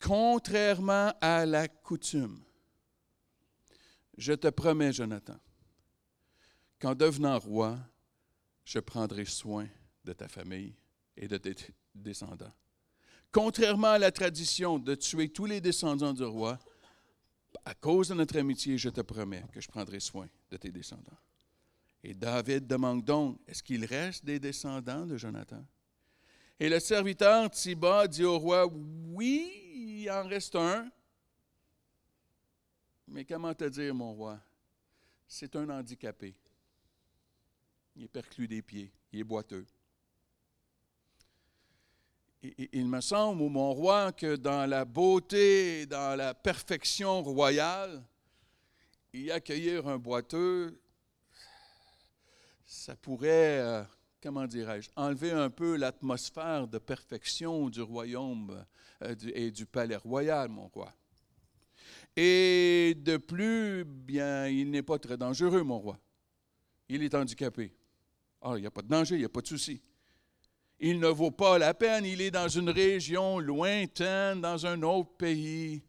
contrairement 0.00 1.12
à 1.20 1.44
la 1.44 1.68
coutume, 1.68 2.42
je 4.16 4.32
te 4.32 4.48
promets, 4.48 4.94
Jonathan, 4.94 5.38
qu'en 6.78 6.94
devenant 6.94 7.38
roi, 7.38 7.78
je 8.64 8.78
prendrai 8.78 9.26
soin 9.26 9.68
de 10.02 10.14
ta 10.14 10.28
famille 10.28 10.74
et 11.14 11.28
de 11.28 11.36
tes 11.36 11.54
descendants. 11.94 12.54
Contrairement 13.34 13.88
à 13.88 13.98
la 13.98 14.12
tradition 14.12 14.78
de 14.78 14.94
tuer 14.94 15.28
tous 15.28 15.44
les 15.44 15.60
descendants 15.60 16.12
du 16.12 16.22
roi, 16.22 16.56
à 17.64 17.74
cause 17.74 18.10
de 18.10 18.14
notre 18.14 18.38
amitié, 18.38 18.78
je 18.78 18.88
te 18.88 19.00
promets 19.00 19.44
que 19.52 19.60
je 19.60 19.66
prendrai 19.66 19.98
soin 19.98 20.28
de 20.52 20.56
tes 20.56 20.70
descendants. 20.70 21.18
Et 22.04 22.14
David 22.14 22.68
demande 22.68 23.02
donc, 23.02 23.40
est-ce 23.48 23.60
qu'il 23.60 23.84
reste 23.86 24.24
des 24.24 24.38
descendants 24.38 25.04
de 25.04 25.16
Jonathan? 25.16 25.66
Et 26.60 26.68
le 26.68 26.78
serviteur 26.78 27.50
Tiba 27.50 28.06
dit 28.06 28.22
au 28.22 28.38
roi, 28.38 28.68
oui, 28.68 30.04
il 30.04 30.10
en 30.12 30.28
reste 30.28 30.54
un. 30.54 30.88
Mais 33.08 33.24
comment 33.24 33.52
te 33.52 33.64
dire, 33.64 33.92
mon 33.96 34.14
roi? 34.14 34.38
C'est 35.26 35.56
un 35.56 35.68
handicapé. 35.70 36.36
Il 37.96 38.04
est 38.04 38.08
perclus 38.08 38.46
des 38.46 38.62
pieds, 38.62 38.92
il 39.12 39.18
est 39.18 39.24
boiteux. 39.24 39.66
Il 42.72 42.86
me 42.86 43.00
semble, 43.00 43.42
mon 43.42 43.72
roi, 43.72 44.12
que 44.12 44.36
dans 44.36 44.66
la 44.66 44.84
beauté, 44.84 45.86
dans 45.86 46.16
la 46.16 46.34
perfection 46.34 47.22
royale, 47.22 48.02
y 49.12 49.30
accueillir 49.30 49.86
un 49.88 49.98
boiteux, 49.98 50.78
ça 52.66 52.96
pourrait, 52.96 53.60
euh, 53.60 53.82
comment 54.22 54.46
dirais-je, 54.46 54.90
enlever 54.96 55.30
un 55.30 55.50
peu 55.50 55.76
l'atmosphère 55.76 56.66
de 56.66 56.78
perfection 56.78 57.68
du 57.68 57.80
royaume 57.80 58.64
euh, 59.02 59.14
et 59.34 59.50
du 59.50 59.66
palais 59.66 59.96
royal, 59.96 60.48
mon 60.48 60.68
roi. 60.68 60.92
Et 62.16 62.94
de 62.98 63.16
plus, 63.16 63.84
bien, 63.84 64.46
il 64.48 64.70
n'est 64.70 64.82
pas 64.82 64.98
très 64.98 65.16
dangereux, 65.16 65.62
mon 65.62 65.78
roi. 65.78 65.98
Il 66.88 67.02
est 67.02 67.14
handicapé. 67.14 67.72
Ah, 68.40 68.54
il 68.56 68.60
n'y 68.60 68.66
a 68.66 68.70
pas 68.70 68.82
de 68.82 68.88
danger, 68.88 69.16
il 69.16 69.20
n'y 69.20 69.24
a 69.24 69.30
pas 69.30 69.40
de 69.40 69.46
souci. 69.46 69.80
Il 70.80 70.98
ne 70.98 71.08
vaut 71.08 71.30
pas 71.30 71.58
la 71.58 71.72
peine, 71.72 72.04
il 72.04 72.20
est 72.20 72.30
dans 72.30 72.48
une 72.48 72.70
région 72.70 73.38
lointaine, 73.38 74.40
dans 74.40 74.66
un 74.66 74.82
autre 74.82 75.16
pays. 75.16 75.82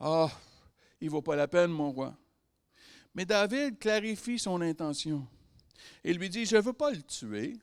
Ah, 0.00 0.30
il 1.00 1.06
ne 1.06 1.10
vaut 1.10 1.22
pas 1.22 1.36
la 1.36 1.48
peine, 1.48 1.70
mon 1.70 1.90
roi. 1.90 2.16
Mais 3.14 3.24
David 3.24 3.78
clarifie 3.78 4.38
son 4.38 4.60
intention. 4.60 5.26
Il 6.04 6.18
lui 6.18 6.28
dit, 6.28 6.46
je 6.46 6.56
ne 6.56 6.62
veux 6.62 6.72
pas 6.72 6.90
le 6.90 7.02
tuer. 7.02 7.56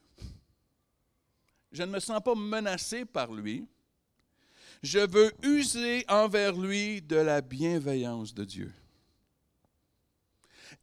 Je 1.72 1.84
ne 1.84 1.92
me 1.92 2.00
sens 2.00 2.22
pas 2.24 2.36
menacé 2.36 3.06
par 3.06 3.32
lui 3.32 3.68
je 4.86 5.00
veux 5.00 5.34
user 5.44 6.06
envers 6.08 6.54
lui 6.54 7.02
de 7.02 7.16
la 7.16 7.42
bienveillance 7.42 8.34
de 8.34 8.46
Dieu. 8.46 8.72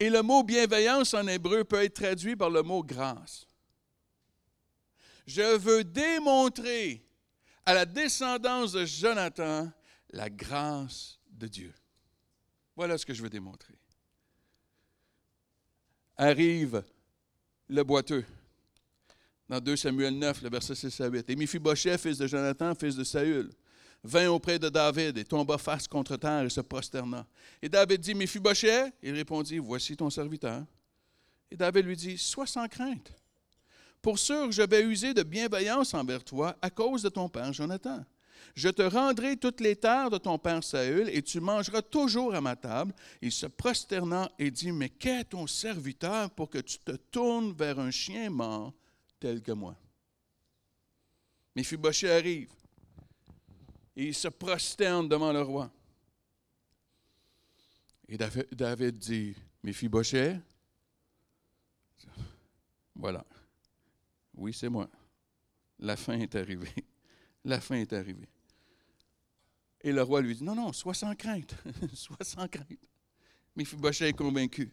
Et 0.01 0.11
le 0.11 0.23
mot 0.23 0.43
bienveillance 0.43 1.15
en 1.15 1.27
hébreu 1.29 1.65
peut 1.65 1.85
être 1.85 1.95
traduit 1.95 2.35
par 2.35 2.51
le 2.51 2.63
mot 2.63 2.83
grâce. 2.83 3.47
Je 5.27 5.57
veux 5.57 5.85
démontrer 5.85 7.05
à 7.65 7.75
la 7.75 7.85
descendance 7.85 8.73
de 8.73 8.85
Jonathan 8.85 9.71
la 10.11 10.29
grâce 10.29 11.19
de 11.31 11.47
Dieu. 11.47 11.73
Voilà 12.77 12.99
ce 12.99 13.07
que 13.07 13.15
je 13.15 13.23
veux 13.23 13.31
démontrer. 13.31 13.75
Arrive 16.17 16.83
le 17.69 17.85
boiteux 17.85 18.25
dans 19.49 19.61
2 19.61 19.77
Samuel 19.77 20.19
9, 20.19 20.43
le 20.43 20.51
verset 20.51 20.75
6 20.75 21.01
à 21.01 21.09
8. 21.09 21.29
Et 21.31 21.37
Mephibosheth, 21.37 22.01
fils 22.01 22.19
de 22.19 22.27
Jonathan, 22.27 22.75
fils 22.75 22.97
de 22.97 23.05
Saül, 23.05 23.51
vint 24.03 24.29
auprès 24.29 24.59
de 24.59 24.69
David 24.69 25.19
et 25.19 25.25
tomba 25.25 25.59
face 25.59 25.87
contre 25.87 26.17
terre 26.17 26.45
et 26.45 26.51
se 26.51 26.61
prosterna. 26.61 27.27
Et 27.61 27.69
David 27.69 28.01
dit, 28.01 28.15
Mephibosheth, 28.15 28.95
il 29.03 29.15
répondit, 29.15 29.59
voici 29.59 29.97
ton 29.97 30.11
serviteur. 30.11 30.65
Et 31.51 31.57
David 31.57 31.85
lui 31.85 31.97
dit, 31.97 32.19
sois 32.19 32.47
sans 32.47 32.67
crainte. 32.67 33.13
Pour 34.03 34.19
sûr, 34.19 34.51
je 34.51 34.63
vais 34.63 34.83
user 34.83 35.15
de 35.15 35.23
bienveillance 35.23 35.95
envers 35.95 36.25
toi 36.25 36.57
à 36.61 36.71
cause 36.71 37.05
de 37.05 37.09
ton 37.09 37.29
père 37.29 37.53
Jonathan. 37.53 38.05
Je 38.57 38.69
te 38.69 38.83
rendrai 38.83 39.37
toutes 39.37 39.61
les 39.61 39.77
terres 39.77 40.11
de 40.11 40.19
ton 40.19 40.37
père 40.39 40.63
Saül, 40.63 41.09
et 41.09 41.23
tu 41.23 41.41
mangeras 41.41 41.81
toujours 41.81 42.35
à 42.35 42.41
ma 42.41 42.57
table. 42.57 42.93
Il 43.23 43.31
se 43.31 43.47
prosterna 43.47 44.31
et 44.39 44.51
dit, 44.51 44.73
Mais 44.73 44.89
qu'est 44.89 45.25
ton 45.25 45.47
serviteur 45.47 46.31
pour 46.31 46.51
que 46.51 46.59
tu 46.59 46.79
te 46.79 46.93
tournes 46.93 47.53
vers 47.53 47.79
un 47.79 47.93
chien 47.93 48.29
mort 48.29 48.75
tel 49.21 49.41
que 49.41 49.53
moi? 49.53 49.77
Mephibosheth 51.55 52.11
arrive 52.11 52.51
et 53.95 54.09
il 54.09 54.15
se 54.15 54.29
prosterne 54.29 55.09
devant 55.09 55.33
le 55.33 55.43
roi. 55.43 55.71
Et 58.09 58.19
David 58.19 58.99
dit, 58.99 59.35
Mephibosheth, 59.63 60.41
voilà, 62.95 63.25
oui, 64.35 64.53
c'est 64.53 64.69
moi. 64.69 64.89
La 65.79 65.97
fin 65.97 66.19
est 66.19 66.35
arrivée. 66.35 66.73
La 67.45 67.61
fin 67.61 67.75
est 67.77 67.93
arrivée. 67.93 68.29
Et 69.81 69.91
le 69.91 70.03
roi 70.03 70.21
lui 70.21 70.37
dit, 70.37 70.45
non, 70.45 70.55
non, 70.55 70.73
sois 70.73 70.95
sans 70.95 71.15
crainte, 71.17 71.57
sois 71.93 72.17
sans 72.23 72.47
crainte. 72.47 72.69
Mephibosheth 73.57 74.09
est 74.09 74.13
convaincu. 74.13 74.73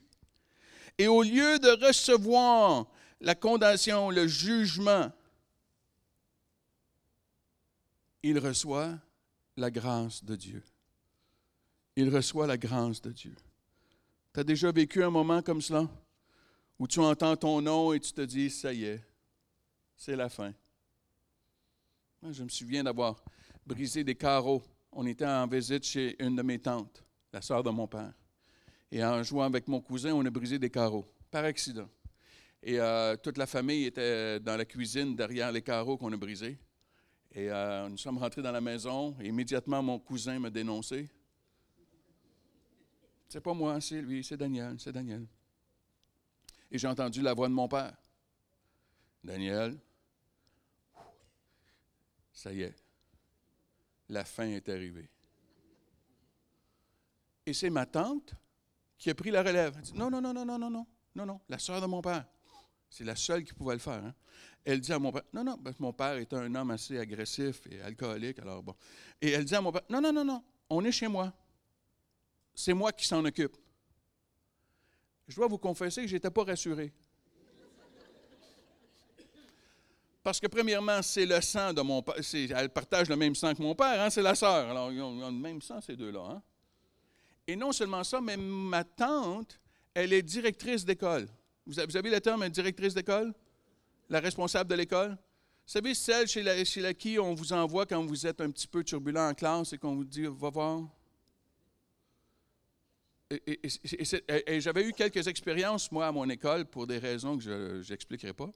Et 0.97 1.07
au 1.07 1.23
lieu 1.23 1.57
de 1.57 1.85
recevoir 1.87 2.85
la 3.19 3.33
condamnation, 3.33 4.11
le 4.11 4.27
jugement, 4.27 5.11
il 8.21 8.37
reçoit 8.37 8.99
la 9.57 9.71
grâce 9.71 10.23
de 10.23 10.35
Dieu. 10.35 10.63
Il 11.95 12.13
reçoit 12.13 12.47
la 12.47 12.57
grâce 12.57 13.01
de 13.01 13.11
Dieu. 13.11 13.35
Tu 14.33 14.39
as 14.39 14.43
déjà 14.43 14.71
vécu 14.71 15.03
un 15.03 15.09
moment 15.09 15.41
comme 15.41 15.61
cela 15.61 15.89
où 16.77 16.87
tu 16.87 16.99
entends 16.99 17.35
ton 17.35 17.61
nom 17.61 17.93
et 17.93 17.99
tu 17.99 18.13
te 18.13 18.21
dis, 18.21 18.49
ça 18.49 18.71
y 18.71 18.85
est, 18.85 19.08
c'est 19.99 20.15
la 20.15 20.29
fin. 20.29 20.53
Je 22.23 22.43
me 22.43 22.49
souviens 22.49 22.83
d'avoir 22.83 23.21
brisé 23.65 24.03
des 24.03 24.15
carreaux. 24.15 24.63
On 24.93 25.05
était 25.05 25.25
en 25.25 25.45
visite 25.45 25.83
chez 25.83 26.15
une 26.23 26.37
de 26.37 26.41
mes 26.41 26.57
tantes, 26.57 27.03
la 27.33 27.41
sœur 27.41 27.61
de 27.61 27.69
mon 27.69 27.85
père. 27.85 28.13
Et 28.91 29.03
en 29.03 29.21
jouant 29.21 29.43
avec 29.43 29.67
mon 29.67 29.81
cousin, 29.81 30.13
on 30.13 30.25
a 30.25 30.29
brisé 30.29 30.57
des 30.57 30.69
carreaux, 30.69 31.05
par 31.29 31.43
accident. 31.43 31.87
Et 32.63 32.79
euh, 32.79 33.15
toute 33.17 33.37
la 33.37 33.45
famille 33.45 33.85
était 33.85 34.39
dans 34.39 34.55
la 34.55 34.65
cuisine 34.65 35.15
derrière 35.15 35.51
les 35.51 35.61
carreaux 35.61 35.97
qu'on 35.97 36.11
a 36.13 36.17
brisés. 36.17 36.57
Et 37.33 37.51
euh, 37.51 37.89
nous 37.89 37.97
sommes 37.97 38.17
rentrés 38.17 38.41
dans 38.41 38.51
la 38.51 38.61
maison 38.61 39.15
et 39.19 39.27
immédiatement 39.27 39.83
mon 39.83 39.99
cousin 39.99 40.39
m'a 40.39 40.49
dénoncé. 40.49 41.09
C'est 43.27 43.41
pas 43.41 43.53
moi, 43.53 43.79
c'est 43.81 44.01
lui, 44.01 44.23
c'est 44.23 44.37
Daniel, 44.37 44.75
c'est 44.79 44.93
Daniel. 44.93 45.27
Et 46.71 46.77
j'ai 46.77 46.87
entendu 46.87 47.21
la 47.21 47.33
voix 47.33 47.49
de 47.49 47.53
mon 47.53 47.67
père. 47.67 47.95
Daniel, 49.23 49.77
ça 52.39 52.53
y 52.53 52.61
est, 52.61 52.73
la 54.07 54.23
fin 54.23 54.47
est 54.47 54.69
arrivée. 54.69 55.09
Et 57.45 57.51
c'est 57.51 57.69
ma 57.69 57.85
tante 57.85 58.33
qui 58.97 59.09
a 59.09 59.15
pris 59.15 59.29
la 59.29 59.43
relève. 59.43 59.73
Elle 59.75 59.81
dit, 59.81 59.93
non, 59.93 60.09
non, 60.09 60.21
non, 60.21 60.33
non, 60.33 60.45
non, 60.45 60.57
non, 60.57 60.69
non, 60.69 60.87
non, 61.15 61.25
non, 61.25 61.41
la 61.49 61.59
soeur 61.59 61.81
de 61.81 61.85
mon 61.85 62.01
père. 62.01 62.25
C'est 62.89 63.03
la 63.03 63.17
seule 63.17 63.43
qui 63.43 63.53
pouvait 63.53 63.73
le 63.73 63.79
faire. 63.79 64.05
Hein. 64.05 64.15
Elle 64.63 64.79
dit 64.79 64.93
à 64.93 64.99
mon 64.99 65.11
père, 65.11 65.23
non, 65.33 65.43
non, 65.43 65.57
parce 65.57 65.75
que 65.75 65.83
mon 65.83 65.91
père 65.91 66.15
était 66.15 66.37
un 66.37 66.55
homme 66.55 66.71
assez 66.71 66.97
agressif 66.97 67.61
et 67.69 67.81
alcoolique, 67.81 68.39
alors 68.39 68.63
bon. 68.63 68.75
Et 69.21 69.31
elle 69.31 69.43
dit 69.43 69.55
à 69.55 69.59
mon 69.59 69.73
père, 69.73 69.83
non, 69.89 69.99
non, 69.99 70.13
non, 70.13 70.23
non, 70.23 70.41
on 70.69 70.85
est 70.85 70.93
chez 70.93 71.09
moi. 71.09 71.33
C'est 72.55 72.73
moi 72.73 72.93
qui 72.93 73.05
s'en 73.05 73.23
occupe. 73.25 73.57
Je 75.27 75.35
dois 75.35 75.47
vous 75.47 75.57
confesser 75.57 76.03
que 76.03 76.07
je 76.07 76.15
n'étais 76.15 76.31
pas 76.31 76.45
rassuré. 76.45 76.93
Parce 80.21 80.39
que, 80.39 80.47
premièrement, 80.47 81.01
c'est 81.01 81.25
le 81.25 81.39
sang 81.41 81.73
de 81.73 81.81
mon 81.81 82.01
père. 82.01 82.15
Elle 82.33 82.69
partage 82.69 83.09
le 83.09 83.15
même 83.15 83.35
sang 83.35 83.53
que 83.53 83.61
mon 83.61 83.73
père, 83.73 84.01
hein, 84.01 84.09
c'est 84.09 84.21
la 84.21 84.35
sœur. 84.35 84.69
Alors, 84.69 84.91
ils 84.91 85.01
ont, 85.01 85.27
le 85.27 85.31
même 85.31 85.61
sang, 85.61 85.79
ces 85.81 85.95
deux-là. 85.95 86.23
Hein. 86.29 86.41
Et 87.47 87.55
non 87.55 87.71
seulement 87.71 88.03
ça, 88.03 88.19
mais 88.19 88.37
ma 88.37 88.83
tante, 88.83 89.59
elle 89.93 90.13
est 90.13 90.21
directrice 90.21 90.83
d'école. 90.83 91.27
Vous 91.65 91.79
avez 91.79 92.09
le 92.09 92.19
terme 92.19 92.47
directrice 92.49 92.93
d'école? 92.93 93.33
La 94.09 94.19
responsable 94.19 94.69
de 94.69 94.75
l'école? 94.75 95.11
Vous 95.11 95.73
savez, 95.73 95.93
celle 95.93 96.27
chez, 96.27 96.43
la, 96.43 96.63
chez 96.65 96.93
qui 96.95 97.17
on 97.19 97.33
vous 97.33 97.53
envoie 97.53 97.85
quand 97.85 98.03
vous 98.03 98.27
êtes 98.27 98.41
un 98.41 98.49
petit 98.49 98.67
peu 98.67 98.83
turbulent 98.83 99.29
en 99.29 99.33
classe 99.33 99.73
et 99.73 99.77
qu'on 99.77 99.95
vous 99.95 100.03
dit 100.03 100.25
Va 100.25 100.49
voir? 100.49 100.81
et, 103.31 104.59
j'avais 104.59 104.83
eu 104.83 104.91
quelques 104.91 105.27
expériences, 105.27 105.91
moi, 105.91 106.07
à 106.07 106.11
mon 106.11 106.27
école, 106.29 106.65
pour 106.65 106.87
des 106.87 106.97
raisons 106.97 107.37
que 107.37 107.43
je 107.43 107.91
n'expliquerai 107.91 108.33
pas. 108.33 108.49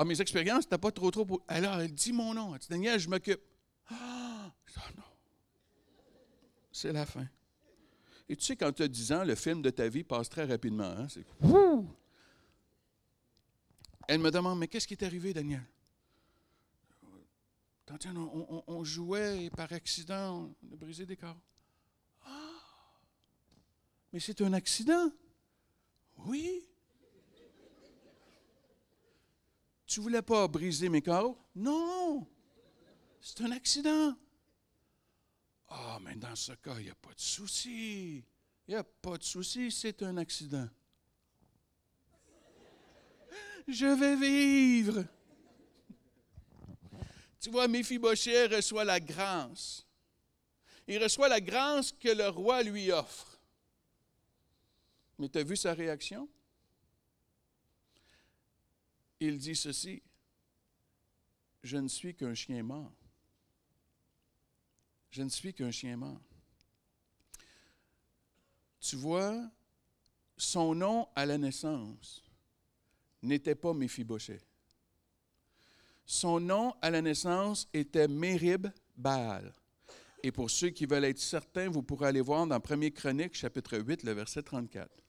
Ah, 0.00 0.04
mes 0.06 0.18
expériences, 0.18 0.64
n'étaient 0.64 0.78
pas 0.78 0.92
trop 0.92 1.10
trop. 1.10 1.26
Pour... 1.26 1.42
Alors, 1.46 1.78
elle 1.78 1.92
dit 1.92 2.14
mon 2.14 2.32
nom. 2.32 2.54
Elle 2.54 2.60
dit 2.60 2.68
Daniel, 2.70 2.98
je 2.98 3.06
m'occupe. 3.06 3.42
Ah, 3.90 4.50
non. 4.96 5.02
C'est 6.72 6.90
la 6.90 7.04
fin. 7.04 7.28
Et 8.26 8.34
tu 8.34 8.42
sais, 8.42 8.56
quand 8.56 8.72
tu 8.72 8.82
as 8.82 8.88
10 8.88 9.12
ans, 9.12 9.24
le 9.24 9.34
film 9.34 9.60
de 9.60 9.68
ta 9.68 9.90
vie 9.90 10.02
passe 10.02 10.30
très 10.30 10.46
rapidement. 10.46 10.90
Hein? 10.96 11.06
Elle 14.08 14.20
me 14.20 14.30
demande 14.30 14.58
Mais 14.58 14.68
qu'est-ce 14.68 14.88
qui 14.88 14.94
est 14.94 15.04
arrivé, 15.04 15.34
Daniel? 15.34 15.66
On, 18.06 18.64
on, 18.68 18.84
jouait 18.84 19.44
et 19.44 19.50
par 19.50 19.70
accident, 19.70 20.50
on 20.62 20.72
a 20.72 20.76
brisé 20.76 21.04
des 21.04 21.16
corps. 21.16 21.36
Ah! 22.24 22.52
Mais 24.14 24.20
c'est 24.20 24.40
un 24.40 24.54
accident? 24.54 25.12
Oui. 26.24 26.69
Tu 29.90 29.98
ne 29.98 30.04
voulais 30.04 30.22
pas 30.22 30.46
briser 30.46 30.88
mes 30.88 31.02
corps? 31.02 31.36
Non. 31.52 32.24
C'est 33.20 33.40
un 33.40 33.50
accident. 33.50 34.14
Ah, 35.68 35.98
mais 36.00 36.14
dans 36.14 36.36
ce 36.36 36.52
cas, 36.52 36.76
il 36.78 36.84
n'y 36.84 36.90
a 36.90 36.94
pas 36.94 37.12
de 37.12 37.20
souci. 37.20 38.24
Il 38.68 38.70
n'y 38.70 38.76
a 38.76 38.84
pas 38.84 39.18
de 39.18 39.24
souci, 39.24 39.72
c'est 39.72 40.00
un 40.04 40.16
accident. 40.16 40.68
Je 43.66 43.86
vais 43.86 44.14
vivre. 44.14 45.04
Tu 47.40 47.50
vois, 47.50 47.66
Méphibochet 47.66 48.46
reçoit 48.46 48.84
la 48.84 49.00
grâce. 49.00 49.84
Il 50.86 51.02
reçoit 51.02 51.28
la 51.28 51.40
grâce 51.40 51.90
que 51.90 52.10
le 52.10 52.28
roi 52.28 52.62
lui 52.62 52.92
offre. 52.92 53.40
Mais 55.18 55.28
tu 55.28 55.38
as 55.38 55.42
vu 55.42 55.56
sa 55.56 55.74
réaction? 55.74 56.28
Il 59.20 59.36
dit 59.36 59.54
ceci, 59.54 60.02
je 61.62 61.76
ne 61.76 61.88
suis 61.88 62.14
qu'un 62.14 62.34
chien 62.34 62.62
mort. 62.62 62.92
Je 65.10 65.22
ne 65.22 65.28
suis 65.28 65.52
qu'un 65.52 65.70
chien 65.70 65.96
mort. 65.96 66.20
Tu 68.80 68.96
vois, 68.96 69.50
son 70.38 70.74
nom 70.74 71.06
à 71.14 71.26
la 71.26 71.36
naissance 71.36 72.24
n'était 73.22 73.54
pas 73.54 73.74
Méphibochet. 73.74 74.40
Son 76.06 76.40
nom 76.40 76.74
à 76.80 76.90
la 76.90 77.02
naissance 77.02 77.68
était 77.74 78.08
Mérib 78.08 78.68
Baal. 78.96 79.52
Et 80.22 80.32
pour 80.32 80.50
ceux 80.50 80.70
qui 80.70 80.86
veulent 80.86 81.04
être 81.04 81.18
certains, 81.18 81.68
vous 81.68 81.82
pourrez 81.82 82.08
aller 82.08 82.20
voir 82.20 82.46
dans 82.46 82.56
1 82.56 82.90
Chronique, 82.90 83.34
chapitre 83.34 83.78
8, 83.78 84.02
le 84.02 84.12
verset 84.12 84.42
34. 84.42 84.99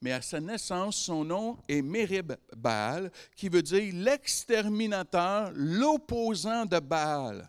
Mais 0.00 0.12
à 0.12 0.22
sa 0.22 0.40
naissance, 0.40 0.96
son 0.96 1.24
nom 1.24 1.58
est 1.68 1.82
Mérib 1.82 2.32
Baal, 2.56 3.10
qui 3.34 3.48
veut 3.48 3.62
dire 3.62 3.92
l'exterminateur, 3.94 5.50
l'opposant 5.54 6.66
de 6.66 6.78
Baal. 6.78 7.48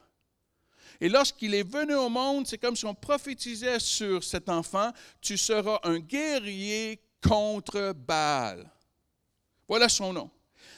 Et 1.01 1.07
lorsqu'il 1.09 1.53
est 1.53 1.67
venu 1.67 1.95
au 1.95 2.09
monde, 2.09 2.47
c'est 2.47 2.57
comme 2.57 2.75
si 2.75 2.85
on 2.85 2.95
prophétisait 2.95 3.79
sur 3.79 4.23
cet 4.23 4.49
enfant, 4.49 4.91
tu 5.21 5.37
seras 5.37 5.79
un 5.83 5.99
guerrier 5.99 6.99
contre 7.25 7.93
Baal. 7.93 8.69
Voilà 9.67 9.87
son 9.87 10.11
nom. 10.11 10.31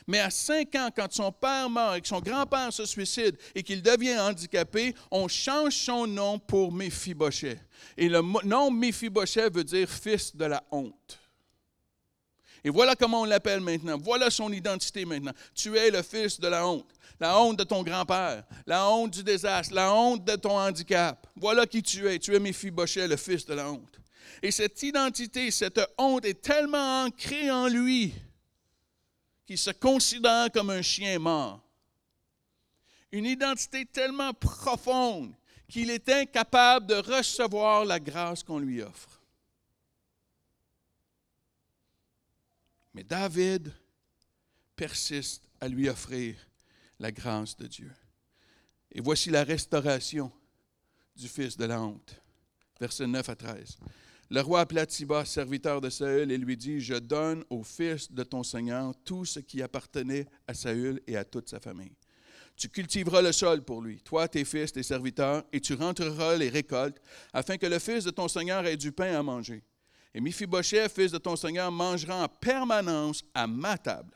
Mais 0.08 0.20
à 0.20 0.30
cinq 0.30 0.75
ans, 0.75 0.90
quand 0.94 1.12
son 1.12 1.32
père 1.32 1.70
meurt 1.70 1.98
et 1.98 2.01
que 2.01 2.08
son 2.08 2.20
grand-père 2.20 2.74
se 2.74 2.86
suicide 2.86 3.38
et 3.56 3.63
qu'il 3.63 3.82
devient 3.82 4.20
handicapé, 4.20 4.94
on 5.10 5.28
change 5.28 5.74
son 5.74 6.06
nom 6.06 6.38
pour 6.38 6.72
Méphibochet. 6.72 7.60
Et 7.98 8.10
le 8.10 8.22
nom 8.44 8.70
Méphibochet 8.72 9.50
veut 9.50 9.63
dire 9.63 9.90
fils 9.90 10.36
de 10.36 10.46
la 10.46 10.63
honte. 10.72 11.21
Et 12.63 12.70
voilà 12.70 12.96
comment 12.96 13.22
on 13.22 13.25
l'appelle 13.25 13.60
maintenant. 13.60 13.98
Voilà 13.98 14.30
son 14.30 14.51
identité 14.51 15.06
maintenant. 15.06 15.34
Tu 15.56 15.75
es 15.77 15.89
le 15.89 16.01
fils 16.01 16.39
de 16.39 16.48
la 16.48 16.68
honte. 16.68 16.88
La 17.20 17.40
honte 17.40 17.59
de 17.59 17.64
ton 17.64 17.83
grand-père, 17.83 18.44
la 18.66 18.90
honte 18.90 19.12
du 19.12 19.24
désastre, 19.24 19.75
la 19.75 19.94
honte 19.94 20.25
de 20.25 20.36
ton 20.36 20.57
handicap. 20.57 21.27
Voilà 21.36 21.68
qui 21.68 21.83
tu 21.83 22.07
es. 22.07 22.18
Tu 22.18 22.36
es 22.36 22.40
Méphibochet, 22.40 23.07
le 23.07 23.16
fils 23.16 23.46
de 23.46 23.53
la 23.53 23.72
honte. 23.72 24.00
Et 24.42 24.50
cette 24.50 24.81
identité, 24.81 25.51
cette 25.51 25.79
honte 26.00 26.25
est 26.25 26.42
tellement 26.42 27.03
ancrée 27.03 27.51
en 27.51 27.68
lui 27.68 28.14
qui 29.46 29.55
se 29.55 29.70
considère 29.70 30.51
comme 30.51 30.72
un 30.72 30.81
chien 30.81 31.20
mort. 31.20 31.62
Une 33.12 33.25
identité 33.25 33.86
tellement 33.86 34.33
profonde 34.33 35.33
qu'il 35.68 35.90
est 35.90 36.09
incapable 36.09 36.88
de 36.88 36.96
recevoir 36.96 37.86
la 37.86 38.00
grâce 38.00 38.44
qu'on 38.44 38.59
lui 38.59 38.81
offre. 38.81 39.21
Mais 42.94 43.04
David 43.04 43.72
persiste 44.75 45.50
à 45.60 45.68
lui 45.68 45.88
offrir 45.90 46.36
la 47.00 47.12
grâce 47.12 47.56
de 47.58 47.68
Dieu. 47.68 47.92
Et 48.92 49.01
voici 49.01 49.30
la 49.30 49.44
restauration 49.44 50.32
du 51.16 51.27
fils 51.27 51.58
de 51.58 51.66
la 51.66 51.82
honte. 51.82 52.22
Versets 52.80 53.08
9 53.08 53.30
à 53.30 53.36
13. 53.36 53.77
Le 54.30 54.42
roi 54.42 54.62
appela 54.62 54.86
Tiba, 54.86 55.25
serviteur 55.25 55.82
de 55.82 55.90
Saül, 55.90 56.32
et 56.32 56.38
lui 56.38 56.56
dit, 56.56 56.80
Je 56.80 56.96
donne 56.96 57.44
au 57.50 57.64
fils 57.64 58.12
de 58.12 58.24
ton 58.24 58.44
Seigneur 58.44 58.94
tout 59.04 59.25
ce 59.25 59.40
qui 59.40 59.62
appartenait 59.62 60.25
à 60.48 60.54
Saül 60.54 61.01
et 61.06 61.18
à 61.18 61.25
toute 61.25 61.50
sa 61.50 61.60
famille. 61.60 61.96
Tu 62.56 62.70
cultiveras 62.70 63.22
le 63.22 63.32
sol 63.32 63.64
pour 63.64 63.82
lui, 63.82 64.01
toi, 64.01 64.27
tes 64.27 64.46
fils, 64.46 64.72
tes 64.72 64.84
serviteurs, 64.84 65.44
et 65.51 65.60
tu 65.60 65.74
rentreras 65.74 66.38
les 66.38 66.50
récoltes, 66.50 67.01
afin 67.34 67.58
que 67.58 67.66
le 67.66 67.80
fils 67.80 68.04
de 68.04 68.12
ton 68.12 68.27
Seigneur 68.27 68.66
ait 68.66 68.77
du 68.77 68.92
pain 68.92 69.18
à 69.18 69.24
manger. 69.24 69.64
Et 70.14 70.20
Mephibosheth, 70.20 70.92
fils 70.92 71.12
de 71.12 71.18
ton 71.18 71.36
Seigneur, 71.36 71.72
mangera 71.72 72.24
en 72.24 72.28
permanence 72.28 73.24
à 73.34 73.48
ma 73.48 73.78
table. 73.78 74.12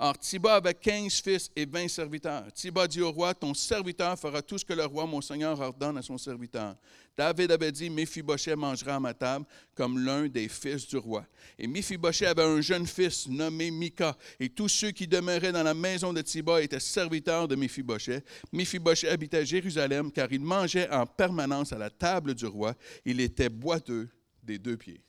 Or, 0.00 0.16
Thiba 0.16 0.54
avait 0.54 0.74
quinze 0.74 1.20
fils 1.20 1.50
et 1.56 1.66
vingt 1.66 1.88
serviteurs. 1.88 2.52
Thiba 2.52 2.86
dit 2.86 3.00
au 3.00 3.10
roi, 3.10 3.34
ton 3.34 3.52
serviteur 3.52 4.16
fera 4.16 4.40
tout 4.40 4.56
ce 4.56 4.64
que 4.64 4.72
le 4.72 4.84
roi, 4.84 5.04
mon 5.06 5.20
Seigneur, 5.20 5.58
ordonne 5.58 5.98
à 5.98 6.02
son 6.02 6.16
serviteur. 6.16 6.76
David 7.16 7.50
avait 7.50 7.72
dit, 7.72 7.90
Mephibosheth 7.90 8.56
mangera 8.56 8.94
à 8.94 9.00
ma 9.00 9.12
table 9.12 9.44
comme 9.74 9.98
l'un 9.98 10.28
des 10.28 10.48
fils 10.48 10.86
du 10.86 10.98
roi. 10.98 11.26
Et 11.58 11.66
Mephibosheth 11.66 12.28
avait 12.28 12.44
un 12.44 12.60
jeune 12.60 12.86
fils 12.86 13.26
nommé 13.26 13.72
Mika, 13.72 14.16
et 14.38 14.48
tous 14.48 14.68
ceux 14.68 14.92
qui 14.92 15.08
demeuraient 15.08 15.50
dans 15.50 15.64
la 15.64 15.74
maison 15.74 16.12
de 16.12 16.22
Thiba 16.22 16.62
étaient 16.62 16.78
serviteurs 16.78 17.48
de 17.48 17.56
Mephibosheth. 17.56 18.24
Mephibosheth 18.52 19.10
habitait 19.10 19.38
à 19.38 19.44
Jérusalem, 19.44 20.12
car 20.12 20.30
il 20.30 20.42
mangeait 20.42 20.88
en 20.90 21.06
permanence 21.06 21.72
à 21.72 21.78
la 21.78 21.90
table 21.90 22.36
du 22.36 22.46
roi. 22.46 22.72
Il 23.04 23.20
était 23.20 23.48
boiteux 23.48 24.08
des 24.44 24.60
deux 24.60 24.76
pieds. 24.76 25.02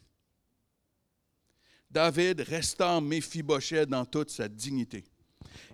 David 1.89 2.41
restaure 2.41 3.02
Méphibosheth 3.02 3.89
dans 3.89 4.06
toute 4.06 4.30
sa 4.30 4.47
dignité. 4.47 5.04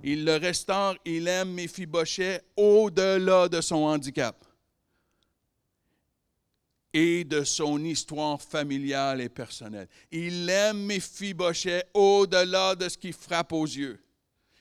Il 0.04 0.24
le 0.24 0.38
restaure, 0.38 0.96
il 1.04 1.28
aime 1.28 1.52
Méphibosheth 1.54 2.44
au-delà 2.56 3.50
de 3.50 3.60
son 3.60 3.84
handicap 3.84 4.46
et 6.94 7.26
de 7.26 7.44
son 7.44 7.84
histoire 7.84 8.42
familiale 8.42 9.20
et 9.20 9.28
personnelle. 9.28 9.90
Il 10.12 10.50
aime 10.50 10.86
Méphibosheth 10.86 11.88
au-delà 11.94 12.76
de 12.76 12.88
ce 12.88 12.98
qui 12.98 13.12
frappe 13.12 13.52
aux 13.52 13.66
yeux. 13.66 14.00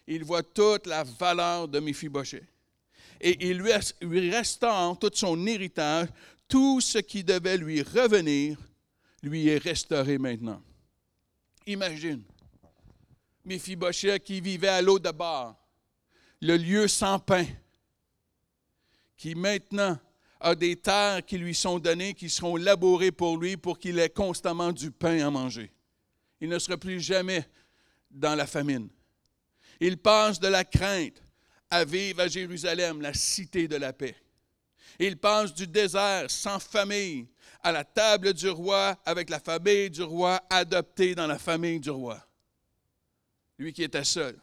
Il 0.06 0.24
voit 0.24 0.42
toute 0.42 0.86
la 0.86 1.04
valeur 1.04 1.68
de 1.68 1.78
Méphibosheth. 1.78 2.48
Et 3.20 3.48
il 3.48 3.58
lui, 3.58 4.30
restaure 4.30 4.98
tout 4.98 5.10
son 5.14 5.46
héritage, 5.46 6.08
tout 6.48 6.80
ce 6.80 6.98
qui 6.98 7.22
devait 7.22 7.56
lui 7.56 7.82
revenir, 7.82 8.58
lui 9.22 9.48
est 9.48 9.58
restauré 9.58 10.18
maintenant. 10.18 10.60
Imagine. 11.66 12.22
Mephibosheth 13.44 14.24
qui 14.24 14.40
vivait 14.40 14.68
à 14.68 14.82
l'eau 14.82 14.98
de 14.98 15.10
bord, 15.10 15.54
le 16.40 16.56
lieu 16.56 16.88
sans 16.88 17.18
pain, 17.18 17.46
qui 19.16 19.34
maintenant 19.34 19.98
a 20.40 20.54
des 20.54 20.76
terres 20.76 21.24
qui 21.24 21.38
lui 21.38 21.54
sont 21.54 21.78
données, 21.78 22.14
qui 22.14 22.28
seront 22.28 22.56
labourées 22.56 23.12
pour 23.12 23.38
lui 23.38 23.56
pour 23.56 23.78
qu'il 23.78 23.98
ait 23.98 24.10
constamment 24.10 24.72
du 24.72 24.90
pain 24.90 25.26
à 25.26 25.30
manger. 25.30 25.72
Il 26.40 26.48
ne 26.48 26.58
sera 26.58 26.76
plus 26.76 27.00
jamais 27.00 27.46
dans 28.10 28.34
la 28.34 28.46
famine. 28.46 28.88
Il 29.80 29.96
passe 29.96 30.38
de 30.38 30.48
la 30.48 30.64
crainte 30.64 31.22
à 31.70 31.84
vivre 31.84 32.20
à 32.20 32.28
Jérusalem, 32.28 33.00
la 33.00 33.14
cité 33.14 33.68
de 33.68 33.76
la 33.76 33.92
paix. 33.92 34.16
Il 34.98 35.16
passe 35.16 35.52
du 35.54 35.66
désert 35.66 36.30
sans 36.30 36.60
famille 36.60 37.26
à 37.64 37.72
la 37.72 37.82
table 37.82 38.34
du 38.34 38.50
roi 38.50 39.00
avec 39.06 39.30
la 39.30 39.40
famille 39.40 39.90
du 39.90 40.02
roi, 40.02 40.40
adopté 40.50 41.14
dans 41.14 41.26
la 41.26 41.38
famille 41.38 41.80
du 41.80 41.90
roi. 41.90 42.22
Lui 43.58 43.72
qui 43.72 43.82
était 43.82 44.04
seul. 44.04 44.38